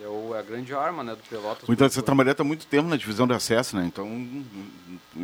É, 0.02 0.06
o- 0.06 0.34
é 0.34 0.38
a 0.38 0.42
grande 0.42 0.74
arma 0.74 1.02
né, 1.02 1.12
do 1.14 1.22
Pelotas. 1.28 1.68
Então, 1.68 1.88
Santa 1.88 2.14
Maria 2.14 2.32
está 2.32 2.44
muito 2.44 2.66
tempo 2.66 2.88
na 2.88 2.96
divisão 2.96 3.26
de 3.26 3.32
acesso, 3.32 3.76
né? 3.76 3.84
Então, 3.86 4.06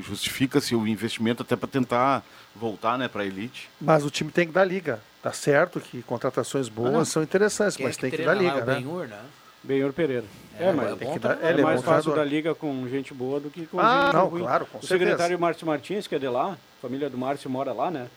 justifica-se 0.00 0.74
o 0.74 0.86
investimento 0.86 1.42
até 1.42 1.56
para 1.56 1.68
tentar 1.68 2.22
voltar 2.54 2.96
né, 2.98 3.08
para 3.08 3.22
a 3.22 3.26
elite. 3.26 3.68
Mas 3.80 4.04
o 4.04 4.10
time 4.10 4.30
tem 4.30 4.46
que 4.46 4.52
dar 4.52 4.64
liga. 4.64 5.00
Tá 5.22 5.32
certo 5.32 5.80
que 5.80 6.02
contratações 6.02 6.68
boas 6.68 6.94
Ah. 6.94 7.04
são 7.04 7.22
interessantes, 7.22 7.76
Quem 7.76 7.84
é 7.84 7.88
mas 7.88 7.96
que 7.96 8.02
tem 8.02 8.10
que 8.10 8.22
dar 8.22 8.34
lá? 8.34 8.42
liga, 8.42 8.58
É 8.58 8.62
o 8.62 8.66
né? 8.66 8.74
Benhur, 8.76 9.06
né? 9.08 9.20
Benhor 9.62 9.92
Pereira. 9.92 10.24
É, 10.58 10.64
É, 10.68 10.72
mas 10.72 10.88
é 10.88 10.92
é, 10.92 10.94
bom 10.96 11.18
também. 11.18 11.48
Ele 11.48 11.60
é 11.60 11.64
mais 11.64 11.82
fácil 11.82 12.14
da 12.14 12.24
liga 12.24 12.54
com 12.54 12.88
gente 12.88 13.14
boa 13.14 13.38
do 13.38 13.48
que 13.48 13.66
com 13.66 13.78
Ah, 13.78 14.06
gente 14.06 14.14
não, 14.14 14.26
ruim. 14.26 14.42
claro, 14.42 14.66
com 14.66 14.78
O 14.78 14.80
certeza. 14.80 14.98
secretário 15.04 15.38
Márcio 15.38 15.66
Martins, 15.66 16.06
que 16.08 16.14
é 16.16 16.18
de 16.18 16.26
lá, 16.28 16.52
a 16.54 16.56
família 16.82 17.08
do 17.08 17.16
Márcio 17.16 17.48
mora 17.48 17.72
lá, 17.72 17.90
né? 17.90 18.08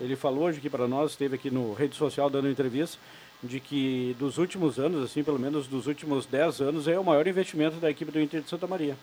Ele 0.00 0.16
falou 0.16 0.44
hoje 0.44 0.58
aqui 0.58 0.70
para 0.70 0.88
nós, 0.88 1.10
esteve 1.10 1.34
aqui 1.34 1.50
no 1.50 1.74
rede 1.74 1.94
social 1.94 2.30
dando 2.30 2.48
entrevista, 2.48 2.98
de 3.44 3.60
que 3.60 4.16
dos 4.18 4.38
últimos 4.38 4.78
anos, 4.78 5.04
assim, 5.04 5.22
pelo 5.22 5.38
menos 5.38 5.66
dos 5.66 5.86
últimos 5.86 6.26
10 6.26 6.60
anos, 6.60 6.88
é 6.88 6.98
o 6.98 7.04
maior 7.04 7.26
investimento 7.26 7.76
da 7.76 7.90
equipe 7.90 8.10
do 8.10 8.20
Inter 8.20 8.40
de 8.40 8.48
Santa 8.48 8.66
Maria. 8.66 8.96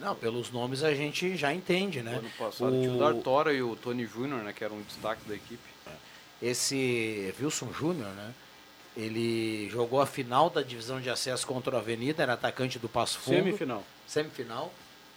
Não, 0.00 0.16
pelos 0.16 0.50
nomes 0.50 0.82
a 0.82 0.94
gente 0.94 1.36
já 1.36 1.52
entende, 1.54 2.02
né? 2.02 2.16
Ano 2.16 2.30
passado 2.36 2.72
tinha 2.72 2.92
o 2.92 2.98
Dartora 2.98 3.52
e 3.52 3.62
o 3.62 3.76
Tony 3.76 4.04
Júnior, 4.04 4.42
né, 4.42 4.52
que 4.52 4.64
eram 4.64 4.76
um 4.76 4.82
destaque 4.82 5.22
da 5.28 5.34
equipe. 5.34 5.62
Esse 6.42 7.32
Wilson 7.40 7.72
Júnior, 7.72 8.08
né? 8.08 8.32
Ele 8.96 9.70
jogou 9.70 10.00
a 10.00 10.06
final 10.06 10.50
da 10.50 10.60
divisão 10.60 11.00
de 11.00 11.08
acesso 11.08 11.46
contra 11.46 11.76
o 11.76 11.78
Avenida, 11.78 12.22
era 12.22 12.32
atacante 12.32 12.78
do 12.78 12.88
Passo 12.88 13.20
Fundo. 13.20 13.36
Semifinal. 13.36 13.84
Semifinal. 14.06 14.72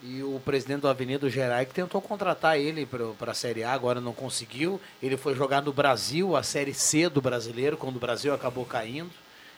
E 0.08 0.22
o 0.22 0.40
presidente 0.46 0.82
do 0.82 0.88
Avenida, 0.88 1.26
o 1.26 1.32
que 1.32 1.74
tentou 1.74 2.00
contratar 2.00 2.60
ele 2.60 2.88
para 3.18 3.32
a 3.32 3.34
Série 3.34 3.64
A, 3.64 3.72
agora 3.72 4.00
não 4.00 4.14
conseguiu. 4.14 4.80
Ele 5.02 5.18
foi 5.18 5.34
jogar 5.34 5.64
no 5.64 5.74
Brasil, 5.74 6.36
a 6.36 6.44
Série 6.44 6.76
C 6.76 7.10
do 7.10 7.20
brasileiro, 7.20 7.76
quando 7.76 7.96
o 7.96 8.00
Brasil 8.00 8.32
acabou 8.32 8.66
caindo. 8.66 9.10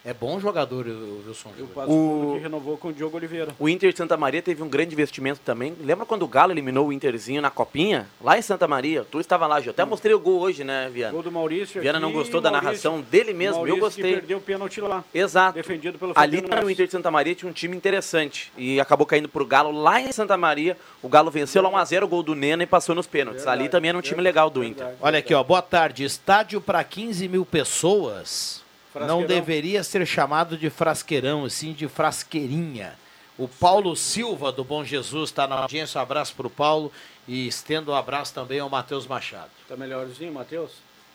É 0.08 0.14
bom 0.14 0.40
jogador 0.40 0.88
o 0.88 1.22
Wilson 1.28 1.50
Júnior. 1.58 1.86
Fundo 1.86 2.36
que 2.36 2.40
renovou 2.40 2.78
com 2.78 2.88
o 2.88 2.94
Diogo 2.94 3.18
Oliveira. 3.18 3.54
O 3.60 3.68
Inter 3.68 3.92
de 3.92 3.98
Santa 3.98 4.16
Maria 4.16 4.42
teve 4.42 4.64
um 4.64 4.70
grande 4.70 4.94
investimento 4.94 5.42
também. 5.44 5.76
Lembra 5.84 6.06
quando 6.06 6.24
o 6.24 6.28
Galo 6.30 6.54
eliminou 6.54 6.88
o 6.88 6.94
Interzinho 6.94 7.42
na 7.42 7.50
Copinha? 7.50 8.08
Lá 8.24 8.38
em 8.38 8.42
Santa 8.42 8.70
Maria. 8.70 9.06
Tu 9.12 9.20
estava 9.20 9.46
lá, 9.48 9.60
Gil. 9.60 9.72
Até 9.72 9.84
mostrei 9.84 10.14
o 10.16 10.20
gol 10.20 10.40
hoje, 10.40 10.64
né, 10.64 10.90
Viana? 10.94 11.12
Gol 11.12 11.24
do 11.24 11.30
Maurício. 11.30 11.82
Viana 11.82 11.98
aqui, 11.98 12.08
não 12.08 12.14
gostou 12.14 12.40
da 12.40 12.50
Maurício- 12.50 12.90
narração 12.90 13.02
dele 13.02 13.34
mesmo. 13.34 13.56
Maurício 13.58 13.78
Eu 13.78 13.82
gostei. 13.82 14.04
Que 14.14 14.18
perdeu 14.20 14.38
o 14.38 14.42
pênalti 14.42 14.80
lá. 14.80 15.04
Exato. 15.14 15.56
Defendido 15.56 16.00
pelo 16.00 16.14
Ali 16.16 16.38
Fabiano 16.38 16.62
no. 16.64 16.72
Inter 16.72 16.86
de 16.86 16.92
Santa 16.94 17.12
Maria 17.12 17.36
tinha 17.36 17.50
um 17.50 17.54
time 17.54 17.76
interessante. 17.76 18.50
E 18.58 18.80
acabou 18.80 19.06
caindo 19.06 19.28
pro 19.28 19.46
Galo 19.46 19.72
lá 19.78 20.00
em 20.00 20.10
Santa 20.14 20.38
Maria. 20.38 20.78
O 21.04 21.10
Galo 21.10 21.30
venceu 21.30 21.62
lá 21.62 21.70
1x0 21.70 22.04
o 22.04 22.08
gol 22.08 22.24
do 22.24 22.34
Nena 22.34 22.64
e 22.64 22.66
passou 22.66 22.96
nos 22.96 23.08
pênaltis. 23.08 23.46
Ali 23.46 23.68
também 23.68 23.90
era 23.90 23.98
um 23.98 24.02
time 24.02 24.22
legal 24.22 24.50
do 24.50 24.64
Inter. 24.64 24.88
Olha 25.02 25.20
aqui, 25.20 25.34
ó. 25.34 25.44
Boa 25.44 25.62
tarde. 25.62 26.06
Estádio 26.06 26.62
para 26.62 26.82
15 26.82 27.28
mil 27.28 27.46
pessoas 27.46 28.66
não 29.06 29.26
deveria 29.26 29.84
ser 29.84 30.06
chamado 30.08 30.58
de 30.58 30.70
frasqueirão, 30.70 31.46
e 31.46 31.50
sim 31.50 31.74
de 31.74 31.88
frasqueirinha. 31.88 32.96
O 33.38 33.48
Paulo 33.48 33.96
Silva, 33.96 34.52
do 34.52 34.64
Bom 34.64 34.84
Jesus, 34.84 35.30
está 35.30 35.48
na 35.48 35.56
audiência. 35.60 36.00
Um 36.00 36.02
abraço 36.02 36.34
para 36.36 36.48
o 36.48 36.50
Paulo 36.50 36.92
e 37.28 37.48
estendo 37.48 37.92
um 37.92 37.96
abraço 37.96 38.34
também 38.34 38.60
ao 38.60 38.70
Matheus 38.70 39.06
Machado. 39.06 39.52
Tá 39.68 39.78
melhorzinho, 39.78 40.34
Matheus? 40.34 40.72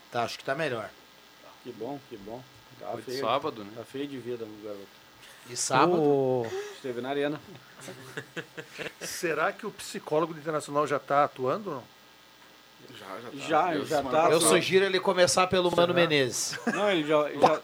Tá, 0.09 0.23
acho 0.23 0.37
que 0.37 0.43
tá 0.45 0.55
melhor. 0.55 0.89
Que 1.63 1.71
bom, 1.73 1.99
que 2.09 2.15
bom. 2.15 2.41
Tá 2.79 2.87
Foi 2.91 3.01
de 3.01 3.03
feio. 3.03 3.19
sábado, 3.19 3.63
né? 3.63 3.71
Tá 3.75 3.83
feio 3.83 4.07
de 4.07 4.17
vida 4.17 4.45
o 4.45 4.63
garoto. 4.63 4.87
E 5.49 5.57
sábado? 5.57 5.99
O- 6.01 6.47
Esteve 6.75 7.01
na 7.01 7.09
arena. 7.09 7.41
Será 9.01 9.51
que 9.51 9.65
o 9.65 9.71
psicólogo 9.71 10.33
do 10.33 10.39
Internacional 10.39 10.87
já 10.87 10.97
está 10.97 11.23
atuando? 11.25 11.69
ou 11.69 11.75
não? 11.77 11.83
Já, 13.47 13.75
já 13.79 14.03
tá. 14.03 14.29
Eu 14.29 14.39
sugiro 14.41 14.85
ele 14.85 14.99
começar 14.99 15.47
pelo 15.47 15.75
Mano 15.75 15.93
Menezes. 15.93 16.57
Não, 16.67 16.89
ele 16.91 17.07
já, 17.07 17.29
já, 17.31 17.61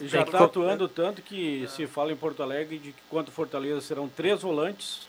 já 0.02 0.24
tá 0.24 0.44
atuando 0.44 0.88
tanto 0.88 1.22
que 1.22 1.66
se 1.68 1.86
fala 1.86 2.12
em 2.12 2.16
Porto 2.16 2.42
Alegre 2.42 2.78
de 2.78 2.92
que 2.92 3.02
quanto 3.08 3.30
Fortaleza 3.32 3.80
serão 3.80 4.08
três 4.08 4.42
volantes, 4.42 5.08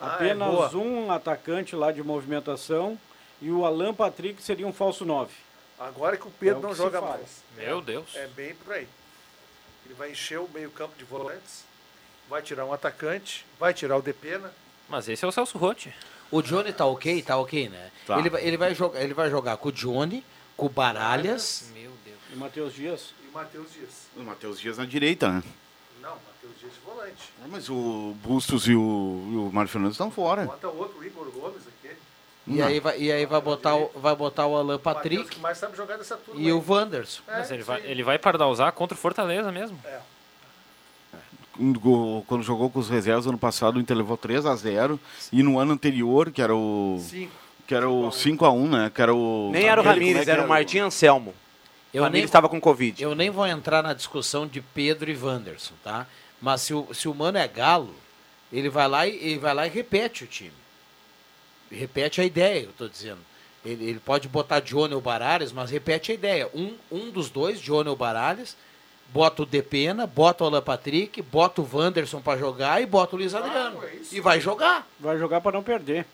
Ah, 0.00 0.06
é 0.06 0.14
apenas 0.14 0.48
boa. 0.50 0.76
um 0.76 1.10
atacante 1.10 1.74
lá 1.74 1.90
de 1.92 2.02
movimentação 2.02 2.98
e 3.40 3.50
o 3.50 3.64
Alan 3.64 3.94
Patrick 3.94 4.42
seria 4.42 4.66
um 4.66 4.72
falso 4.72 5.04
9. 5.04 5.32
Agora 5.78 6.16
que 6.16 6.26
o 6.26 6.30
Pedro 6.30 6.58
É 6.58 6.62
não 6.62 6.74
joga 6.74 7.00
mais. 7.00 7.42
Meu 7.56 7.80
Deus. 7.80 8.14
É 8.14 8.26
bem 8.26 8.54
por 8.54 8.74
aí. 8.74 8.86
Ele 9.86 9.94
vai 9.94 10.10
encher 10.10 10.38
o 10.38 10.48
meio 10.52 10.70
campo 10.70 10.92
de 10.98 11.04
volantes, 11.04 11.64
vai 12.28 12.42
tirar 12.42 12.64
um 12.66 12.72
atacante, 12.72 13.46
vai 13.58 13.72
tirar 13.72 13.96
o 13.96 14.02
Depena. 14.02 14.52
Mas 14.88 15.08
esse 15.08 15.24
é 15.24 15.28
o 15.28 15.32
Celso 15.32 15.56
Rotti. 15.56 15.94
O 16.30 16.42
Johnny 16.42 16.72
tá 16.72 16.84
ok? 16.86 17.22
Tá 17.22 17.36
ok, 17.38 17.68
né? 17.68 17.90
Tá. 18.06 18.18
Ele, 18.18 18.30
vai- 18.30 18.42
ele, 18.44 18.56
vai 18.56 18.74
jogar, 18.74 19.02
ele 19.02 19.14
vai 19.14 19.30
jogar 19.30 19.56
com 19.56 19.68
o 19.68 19.72
Johnny, 19.72 20.24
com 20.56 20.66
o 20.66 20.68
Baralhas. 20.68 21.70
Meu 21.74 21.90
Deus. 22.04 22.18
E 22.32 22.36
Matheus 22.36 22.74
Dias. 22.74 23.14
E 23.24 23.28
o 23.28 23.32
Matheus 23.32 23.72
Dias. 23.72 23.90
O 24.16 24.20
Matheus 24.22 24.60
Dias 24.60 24.78
na 24.78 24.84
direita, 24.84 25.28
né? 25.30 25.42
Não, 26.02 26.10
Matheus 26.10 26.52
Dias 26.60 26.72
de 26.74 26.80
volante. 26.80 27.32
Ah, 27.42 27.46
Mas 27.48 27.68
o 27.70 28.14
Bustos 28.22 28.66
e 28.68 28.74
o, 28.74 29.28
e 29.32 29.36
o 29.36 29.50
Mário 29.52 29.70
Fernandes 29.70 29.94
estão 29.94 30.10
fora. 30.10 30.44
Bota 30.44 30.68
outro, 30.68 30.98
o 31.00 31.04
Igor 31.04 31.30
Gomes 31.30 31.62
aqui. 31.66 31.94
E 32.46 32.62
aí, 32.62 32.80
vai, 32.80 32.98
e 32.98 33.12
aí 33.12 33.26
vai, 33.26 33.40
botar 33.42 33.76
o, 33.76 33.90
vai 33.96 34.14
botar 34.16 34.46
o 34.46 34.56
Alan 34.56 34.62
O 34.76 34.78
Matheus 34.78 34.82
Patrick 34.94 35.24
que 35.28 35.40
mais 35.40 35.58
sabe 35.58 35.76
jogar 35.76 35.98
dessa 35.98 36.16
turma. 36.16 36.40
e 36.40 36.46
aí. 36.46 36.52
o 36.52 36.64
Wanderson. 36.66 37.22
Mas 37.26 37.50
É, 37.50 37.54
ele 37.54 37.62
vai, 37.62 37.80
ele 37.84 38.02
vai 38.02 38.18
pardalzar 38.18 38.72
contra 38.72 38.96
o 38.96 38.98
Fortaleza 39.00 39.52
mesmo. 39.52 39.78
Quando 39.82 40.02
quando 42.26 42.42
jogou 42.42 42.70
com 42.70 42.78
os 42.78 42.88
reservas 42.88 43.26
ano 43.26 43.38
passado, 43.38 43.76
o 43.76 43.80
Inter 43.80 43.96
levou 43.96 44.16
3 44.16 44.46
a 44.46 44.54
0 44.54 44.98
E 45.32 45.42
no 45.42 45.58
ano 45.58 45.72
anterior, 45.72 46.30
que 46.30 46.40
era 46.40 46.54
o. 46.54 46.98
Cinco. 47.08 47.32
Que 47.66 47.74
era 47.74 47.88
o 47.88 48.08
5x1, 48.08 48.68
né? 48.68 48.90
Que 48.94 49.02
era 49.02 49.14
o. 49.14 49.50
Nem 49.52 49.64
era 49.64 49.80
o 49.82 49.84
é 49.84 49.88
Ramires, 49.88 50.24
que 50.24 50.30
era 50.30 50.44
o 50.44 50.48
Martim 50.48 50.78
Anselmo. 50.78 51.34
Eu 51.92 52.02
Ramires 52.02 52.28
estava 52.28 52.48
com 52.48 52.60
Covid. 52.60 53.02
Eu 53.02 53.14
nem 53.14 53.28
vou 53.28 53.46
entrar 53.46 53.82
na 53.82 53.92
discussão 53.92 54.46
de 54.46 54.60
Pedro 54.60 55.10
e 55.10 55.16
Wanderson, 55.16 55.74
tá? 55.82 56.06
Mas 56.40 56.62
se 56.62 56.74
o, 56.74 56.88
se 56.94 57.08
o 57.08 57.14
Mano 57.14 57.38
é 57.38 57.48
galo, 57.48 57.94
ele 58.52 58.68
vai 58.68 58.88
lá 58.88 59.06
e, 59.06 59.16
ele 59.16 59.38
vai 59.38 59.54
lá 59.54 59.66
e 59.66 59.70
repete 59.70 60.24
o 60.24 60.26
time. 60.26 60.52
Repete 61.70 62.20
a 62.20 62.24
ideia, 62.24 62.64
eu 62.64 62.72
tô 62.76 62.88
dizendo. 62.88 63.20
Ele, 63.64 63.84
ele 63.84 64.00
pode 64.00 64.28
botar 64.28 64.60
Johnny 64.60 64.94
ou 64.94 65.00
Baralhas, 65.00 65.52
mas 65.52 65.70
repete 65.70 66.12
a 66.12 66.14
ideia. 66.14 66.48
Um, 66.54 66.74
um 66.90 67.10
dos 67.10 67.28
dois, 67.28 67.60
Johnny 67.60 67.88
ou 67.88 67.96
Baralhas, 67.96 68.56
bota 69.12 69.42
o 69.42 69.46
Depena, 69.46 70.06
bota 70.06 70.44
o 70.44 70.46
Alan 70.46 70.62
Patrick, 70.62 71.20
bota 71.22 71.60
o 71.60 71.68
Wanderson 71.72 72.20
pra 72.20 72.36
jogar 72.36 72.80
e 72.82 72.86
bota 72.86 73.16
o 73.16 73.18
Luiz 73.18 73.34
Adriano. 73.34 73.80
e 74.12 74.20
vai 74.20 74.40
jogar. 74.40 74.86
Vai 75.00 75.18
jogar 75.18 75.40
para 75.40 75.52
não 75.52 75.62
perder. 75.62 76.06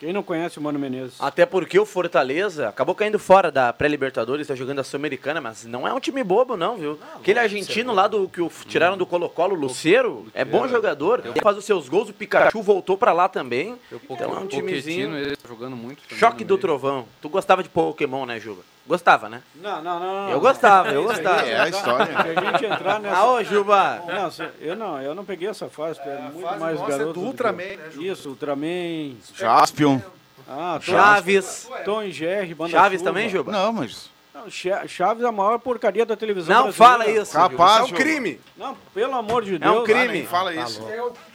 Quem 0.00 0.14
não 0.14 0.22
conhece 0.22 0.58
o 0.58 0.62
Mano 0.62 0.78
Menezes? 0.78 1.16
Até 1.20 1.44
porque 1.44 1.78
o 1.78 1.84
Fortaleza 1.84 2.70
acabou 2.70 2.94
caindo 2.94 3.18
fora 3.18 3.50
da 3.50 3.70
pré-Libertadores, 3.70 4.44
está 4.44 4.54
jogando 4.54 4.78
a 4.78 4.82
Sul-Americana, 4.84 5.42
mas 5.42 5.66
não 5.66 5.86
é 5.86 5.92
um 5.92 6.00
time 6.00 6.24
bobo, 6.24 6.56
não, 6.56 6.78
viu? 6.78 6.98
Aquele 7.16 7.38
argentino 7.38 7.92
lá 7.92 8.08
do 8.08 8.26
que 8.26 8.40
o, 8.40 8.50
tiraram 8.66 8.96
do 8.96 9.04
Colo-Colo, 9.04 9.54
o 9.54 9.58
Luceiro, 9.58 10.26
é 10.32 10.42
bom 10.42 10.66
jogador. 10.66 11.20
Ele 11.22 11.38
faz 11.42 11.58
os 11.58 11.66
seus 11.66 11.86
gols, 11.86 12.08
o 12.08 12.14
Pikachu 12.14 12.62
voltou 12.62 12.96
pra 12.96 13.12
lá 13.12 13.28
também. 13.28 13.78
Então 14.08 14.34
é 14.34 14.38
um 14.38 14.46
timezinho. 14.46 15.14
ele 15.14 15.36
tá 15.36 15.46
jogando 15.46 15.76
muito. 15.76 16.02
também 16.04 16.18
Choque 16.18 16.44
do 16.44 16.54
meio. 16.54 16.60
trovão. 16.62 17.04
Tu 17.20 17.28
gostava 17.28 17.62
de 17.62 17.68
Pokémon, 17.68 18.24
né, 18.24 18.40
Juba? 18.40 18.62
Gostava, 18.90 19.28
né? 19.28 19.40
Não, 19.54 19.80
não, 19.80 20.00
não. 20.00 20.14
não. 20.26 20.30
Eu 20.30 20.40
gostava, 20.40 20.88
eu 20.90 21.04
Isso 21.04 21.12
gostava. 21.12 21.48
É 21.48 21.60
a 21.60 21.68
história. 21.68 22.06
Se 22.06 22.12
a 22.38 22.50
gente 22.52 22.64
entrar 22.66 22.98
nessa... 22.98 23.16
Ah, 23.18 23.30
ô, 23.30 23.44
Juba. 23.44 24.02
Não, 24.04 24.46
eu 24.60 24.74
não, 24.74 25.00
eu 25.00 25.14
não 25.14 25.24
peguei 25.24 25.48
essa 25.48 25.68
fase, 25.68 26.00
tu 26.02 26.08
é, 26.08 26.18
muito 26.18 26.40
fase 26.40 26.58
mais 26.58 26.76
nossa 26.80 26.92
é 26.92 26.98
garoto. 26.98 27.12
do 27.12 27.14
que 27.14 27.20
eu. 27.20 27.26
Ultraman, 27.28 27.62
né, 27.76 27.90
Juba? 27.92 28.04
Isso, 28.04 28.28
Ultraman. 28.30 29.14
Jaspion. 29.36 30.00
Ah, 30.48 30.80
Tom- 30.84 30.92
Chaves. 30.92 31.68
Tom 31.84 32.02
e 32.02 32.10
Jerry, 32.10 32.52
Banda 32.52 32.72
Chaves 32.72 32.98
Chuva. 32.98 33.10
também, 33.12 33.28
Juba? 33.28 33.52
Não, 33.52 33.72
mas. 33.72 34.10
Não, 34.34 34.50
Cha- 34.50 34.84
Chaves 34.88 35.22
é 35.22 35.28
a 35.28 35.32
maior 35.32 35.60
porcaria 35.60 36.04
da 36.04 36.16
televisão 36.16 36.52
Não 36.52 36.62
brasileira. 36.72 36.92
fala 36.98 37.10
isso. 37.22 37.32
Capaz, 37.32 37.52
Juba. 37.52 37.84
Isso 37.84 37.94
é 37.94 37.94
um 37.94 38.00
crime. 38.00 38.40
Não, 38.56 38.76
pelo 38.92 39.14
amor 39.14 39.44
de 39.44 39.54
É 39.54 39.58
Deus. 39.60 39.76
um 39.82 39.84
crime. 39.84 40.08
nem 40.08 40.26
fala 40.26 40.52
isso. 40.52 40.82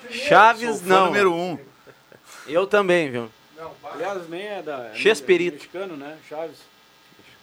Chaves, 0.10 0.68
Sou 0.80 0.80
fã 0.80 0.93
não. 0.93 1.06
número 1.06 1.34
um. 1.34 1.58
Eu 2.47 2.68
também, 2.68 3.10
viu? 3.10 3.30
Aliás, 3.93 4.28
nem 4.28 4.45
é 4.45 4.62
da... 4.62 4.88
é 4.88 4.95
Chespirito. 4.95 5.56
mexicano, 5.56 5.95
né? 5.95 6.18
Chaves. 6.28 6.58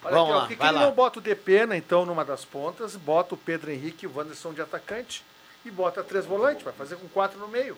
Olha 0.05 0.15
Vamos 0.15 0.31
aqui, 0.31 0.33
ó, 0.33 0.37
lá, 0.37 0.47
por 0.47 0.57
que, 0.57 0.63
ele 0.65 0.73
lá. 0.73 0.81
não 0.81 0.93
bota 0.93 1.19
o 1.19 1.23
Depena, 1.23 1.77
então, 1.77 2.05
numa 2.05 2.25
das 2.25 2.45
pontas, 2.45 2.97
bota 2.97 3.35
o 3.35 3.39
Pedro 3.39 3.71
Henrique 3.71 4.05
e 4.05 4.09
o 4.09 4.17
Wanderson 4.17 4.53
de 4.53 4.61
atacante 4.61 5.25
e 5.65 5.71
bota 5.71 6.03
três 6.03 6.27
volantes, 6.27 6.65
vai 6.65 6.73
fazer 6.73 6.97
com 6.97 7.09
quatro 7.09 7.39
no 7.39 7.49
meio. 7.49 7.77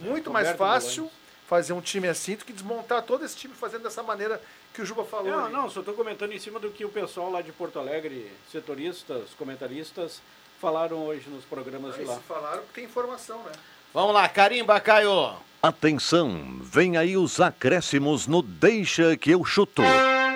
Muito 0.00 0.30
mais 0.30 0.46
Roberto 0.46 0.58
fácil 0.58 1.10
fazer 1.48 1.72
um 1.72 1.80
time 1.80 2.08
assim 2.08 2.36
do 2.36 2.44
que 2.44 2.52
desmontar 2.52 3.02
todo 3.02 3.24
esse 3.24 3.36
time 3.36 3.52
fazendo 3.54 3.82
dessa 3.82 4.02
maneira 4.02 4.40
que 4.72 4.80
o 4.80 4.86
Juba 4.86 5.04
falou. 5.04 5.30
Não, 5.30 5.44
ali. 5.44 5.52
não, 5.52 5.68
só 5.68 5.80
estou 5.80 5.94
comentando 5.94 6.32
em 6.32 6.38
cima 6.38 6.58
do 6.58 6.70
que 6.70 6.84
o 6.84 6.88
pessoal 6.88 7.30
lá 7.30 7.42
de 7.42 7.52
Porto 7.52 7.78
Alegre, 7.78 8.32
setoristas, 8.50 9.30
comentaristas, 9.36 10.22
falaram 10.60 11.04
hoje 11.04 11.28
nos 11.28 11.44
programas 11.44 11.94
de 11.96 12.04
lá. 12.04 12.14
se 12.14 12.22
falaram 12.22 12.62
que 12.62 12.72
tem 12.72 12.84
informação, 12.84 13.42
né? 13.42 13.52
Vamos 13.92 14.14
lá, 14.14 14.26
carimba, 14.28 14.80
Caio. 14.80 15.34
Atenção, 15.62 16.58
vem 16.62 16.96
aí 16.96 17.16
os 17.16 17.40
acréscimos 17.40 18.26
no 18.26 18.40
Deixa 18.40 19.16
que 19.16 19.32
eu 19.32 19.44
chuto. 19.44 19.82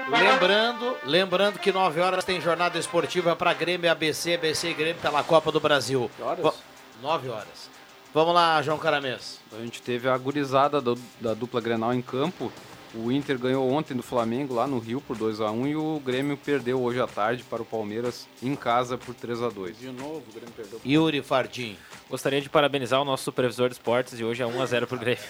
Lembrando, 0.09 0.97
lembrando 1.05 1.59
que 1.59 1.73
9 1.73 2.01
horas 2.01 2.25
tem 2.25 2.41
jornada 2.41 2.79
esportiva 2.79 3.35
para 3.35 3.53
Grêmio 3.53 3.91
ABC, 3.91 4.35
ABC 4.35 4.71
e 4.71 4.75
Grêmio 4.75 5.03
pela 5.03 5.23
Copa 5.25 5.51
do 5.51 5.59
Brasil. 5.59 6.09
Que 6.17 6.23
horas? 6.23 6.45
Va- 6.45 6.55
9 7.03 7.29
horas. 7.29 7.69
Vamos 8.15 8.33
lá, 8.35 8.63
João 8.63 8.79
Caramês. 8.79 9.41
A 9.53 9.61
gente 9.63 9.83
teve 9.83 10.09
a 10.09 10.17
gurizada 10.17 10.81
do- 10.81 10.99
da 11.21 11.35
dupla 11.35 11.61
Grenal 11.61 11.93
em 11.93 12.01
campo. 12.01 12.53
O 12.95 13.11
Inter 13.13 13.37
ganhou 13.37 13.69
ontem 13.71 13.95
do 13.95 14.03
Flamengo 14.03 14.55
lá 14.55 14.67
no 14.67 14.79
Rio 14.79 15.01
por 15.03 15.17
2 15.19 15.41
a 15.41 15.51
1 15.51 15.67
e 15.67 15.77
o 15.77 16.01
Grêmio 16.05 16.37
perdeu 16.37 16.81
hoje 16.81 17.01
à 17.01 17.07
tarde 17.07 17.43
para 17.43 17.61
o 17.61 17.65
Palmeiras 17.65 18.27
em 18.43 18.55
casa 18.57 18.97
por 18.97 19.15
3 19.15 19.43
a 19.43 19.49
2. 19.51 19.79
De 19.79 19.89
novo, 19.91 20.23
o 20.29 20.33
Grêmio 20.33 20.53
perdeu. 20.57 20.81
Yuri 20.87 21.21
Fardim. 21.21 21.77
Gostaria 22.09 22.41
de 22.41 22.49
parabenizar 22.49 23.03
o 23.03 23.05
nosso 23.05 23.25
supervisor 23.25 23.69
de 23.69 23.75
esportes 23.75 24.19
e 24.19 24.25
hoje 24.25 24.43
é 24.43 24.47
1x0 24.47 24.87
pro 24.87 24.99
Grêmio. 24.99 25.23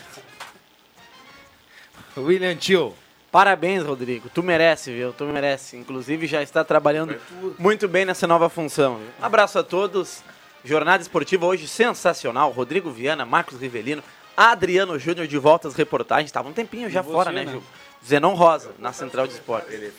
William 2.16 2.54
Tio. 2.56 2.94
Parabéns, 3.36 3.82
Rodrigo. 3.84 4.30
Tu 4.30 4.42
merece, 4.42 4.90
viu? 4.90 5.12
Tu 5.12 5.22
merece. 5.26 5.76
Inclusive 5.76 6.26
já 6.26 6.42
está 6.42 6.64
trabalhando 6.64 7.20
muito 7.58 7.86
bem 7.86 8.06
nessa 8.06 8.26
nova 8.26 8.48
função. 8.48 8.96
viu? 8.96 9.08
Abraço 9.20 9.58
a 9.58 9.62
todos. 9.62 10.24
Jornada 10.64 11.02
esportiva 11.02 11.44
hoje 11.44 11.68
sensacional. 11.68 12.50
Rodrigo 12.50 12.90
Viana, 12.90 13.26
Marcos 13.26 13.60
Rivelino, 13.60 14.02
Adriano 14.34 14.98
Júnior 14.98 15.26
de 15.26 15.36
volta 15.36 15.68
às 15.68 15.74
reportagens. 15.74 16.30
Estava 16.30 16.48
um 16.48 16.52
tempinho 16.54 16.88
já 16.88 17.02
você, 17.02 17.12
fora, 17.12 17.30
né, 17.30 17.44
né? 17.44 17.52
Gil? 17.52 17.62
Zenon 18.02 18.32
Rosa, 18.32 18.70
na 18.78 18.94
Central 18.94 19.26
de 19.26 19.34
Esportes. 19.34 19.92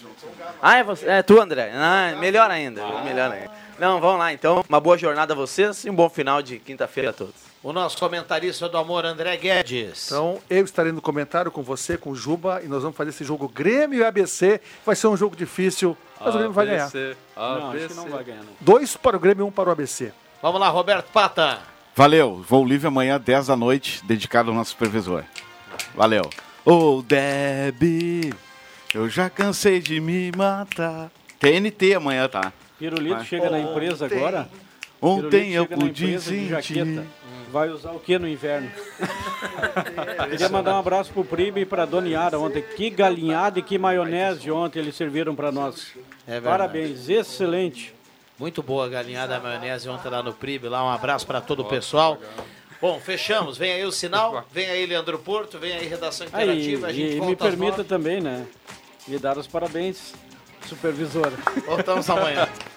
Ah, 0.60 0.78
é, 0.78 0.84
você, 0.84 1.08
é 1.08 1.22
tu, 1.22 1.40
André? 1.40 1.72
Ah, 1.76 2.16
melhor 2.20 2.50
ainda, 2.50 2.84
melhor 3.04 3.32
ainda. 3.32 3.52
Não, 3.78 4.02
vamos 4.02 4.18
lá 4.18 4.34
então. 4.34 4.66
Uma 4.68 4.80
boa 4.80 4.98
jornada 4.98 5.34
a 5.34 5.38
vocês 5.38 5.86
e 5.86 5.92
um 5.92 5.96
bom 5.96 6.10
final 6.10 6.42
de 6.42 6.58
quinta-feira 6.58 7.12
a 7.12 7.14
todos. 7.14 7.47
O 7.68 7.74
nosso 7.74 7.98
comentarista 7.98 8.70
do 8.70 8.78
amor, 8.78 9.04
André 9.04 9.36
Guedes. 9.36 10.06
Então, 10.08 10.40
eu 10.50 10.64
estarei 10.64 10.94
no 10.94 11.02
comentário 11.02 11.52
com 11.52 11.62
você, 11.62 11.98
com 11.98 12.12
o 12.12 12.16
Juba, 12.16 12.62
e 12.64 12.68
nós 12.70 12.82
vamos 12.82 12.96
fazer 12.96 13.10
esse 13.10 13.26
jogo 13.26 13.46
Grêmio 13.50 14.00
e 14.00 14.06
ABC. 14.06 14.62
Vai 14.86 14.96
ser 14.96 15.08
um 15.08 15.18
jogo 15.18 15.36
difícil, 15.36 15.98
mas 16.18 16.30
o 16.30 16.38
Grêmio 16.38 16.54
vai 16.54 16.66
ganhar. 16.66 16.90
Não, 17.36 17.72
acho 17.72 17.88
que 17.90 17.94
não 17.94 18.08
vai 18.08 18.24
ganhar. 18.24 18.44
Não. 18.44 18.54
Dois 18.62 18.96
para 18.96 19.18
o 19.18 19.20
Grêmio 19.20 19.44
e 19.44 19.48
um 19.50 19.52
para 19.52 19.68
o 19.68 19.72
ABC. 19.74 20.14
Vamos 20.42 20.62
lá, 20.62 20.70
Roberto 20.70 21.12
Pata. 21.12 21.60
Valeu, 21.94 22.42
voo 22.42 22.64
livre 22.64 22.88
amanhã, 22.88 23.20
10 23.20 23.48
da 23.48 23.58
noite, 23.58 24.02
dedicado 24.06 24.50
ao 24.50 24.56
nosso 24.56 24.70
supervisor. 24.70 25.26
Valeu. 25.94 26.24
Ô, 26.64 27.02
Deb, 27.02 28.34
eu 28.94 29.10
já 29.10 29.30
cansei 29.30 29.82
de 29.82 30.00
me 30.00 30.32
matar. 30.38 31.12
TNT 31.38 31.96
amanhã, 31.96 32.30
tá? 32.30 32.54
Pirulito 32.80 33.16
Vai. 33.18 33.26
chega 33.26 33.50
na 33.50 33.60
empresa 33.60 34.06
agora. 34.06 34.50
Ontem 35.02 35.52
Pirulito 35.52 35.74
eu 35.74 35.80
pude 35.80 36.20
sentir. 36.22 37.04
Vai 37.52 37.70
usar 37.70 37.92
o 37.92 38.00
que 38.00 38.20
no 38.20 38.28
inverno? 38.28 38.70
Queria 40.30 40.50
mandar 40.50 40.76
um 40.76 40.80
abraço 40.80 41.12
pro 41.14 41.24
Prime 41.24 41.62
e 41.62 41.66
pra 41.66 41.86
Dona 41.86 42.10
Yara 42.10 42.38
ontem. 42.38 42.62
Que 42.62 42.90
galinhada 42.90 43.60
e 43.60 43.62
que 43.62 43.78
maionese 43.78 44.52
ontem 44.52 44.80
eles 44.80 44.96
serviram 44.96 45.36
pra 45.36 45.52
nós. 45.52 45.94
É. 46.28 46.42
Parabéns, 46.42 47.08
excelente. 47.10 47.96
Muito 48.38 48.62
boa 48.62 48.86
a 48.86 48.90
galinhada 48.90 49.38
a 49.38 49.40
maionese 49.40 49.88
ontem 49.90 50.10
lá 50.10 50.22
no 50.22 50.34
PRIB. 50.34 50.68
Lá 50.68 50.84
um 50.84 50.90
abraço 50.90 51.26
para 51.26 51.40
todo 51.42 51.62
o 51.62 51.66
pessoal. 51.66 52.18
Bom, 52.82 53.00
fechamos. 53.00 53.58
Vem 53.58 53.72
aí 53.72 53.86
o 53.86 53.92
sinal, 53.92 54.46
vem 54.52 54.70
aí 54.70 54.86
Leandro 54.86 55.18
Porto, 55.18 55.58
vem 55.58 55.74
aí 55.74 55.88
Redação 55.88 56.28
Aí, 56.32 56.44
Interativa. 56.44 56.88
a 56.88 56.94
gente 56.94 57.12
e 57.12 57.14
me 57.16 57.20
volta 57.20 57.48
às 57.48 57.56
permita 57.56 57.84
também, 57.84 58.22
né? 58.22 58.46
Me 59.08 59.18
dar 59.18 59.38
os 59.38 59.48
parabéns, 59.48 60.14
supervisor. 60.68 61.32
Voltamos 61.66 62.08
amanhã. 62.10 62.48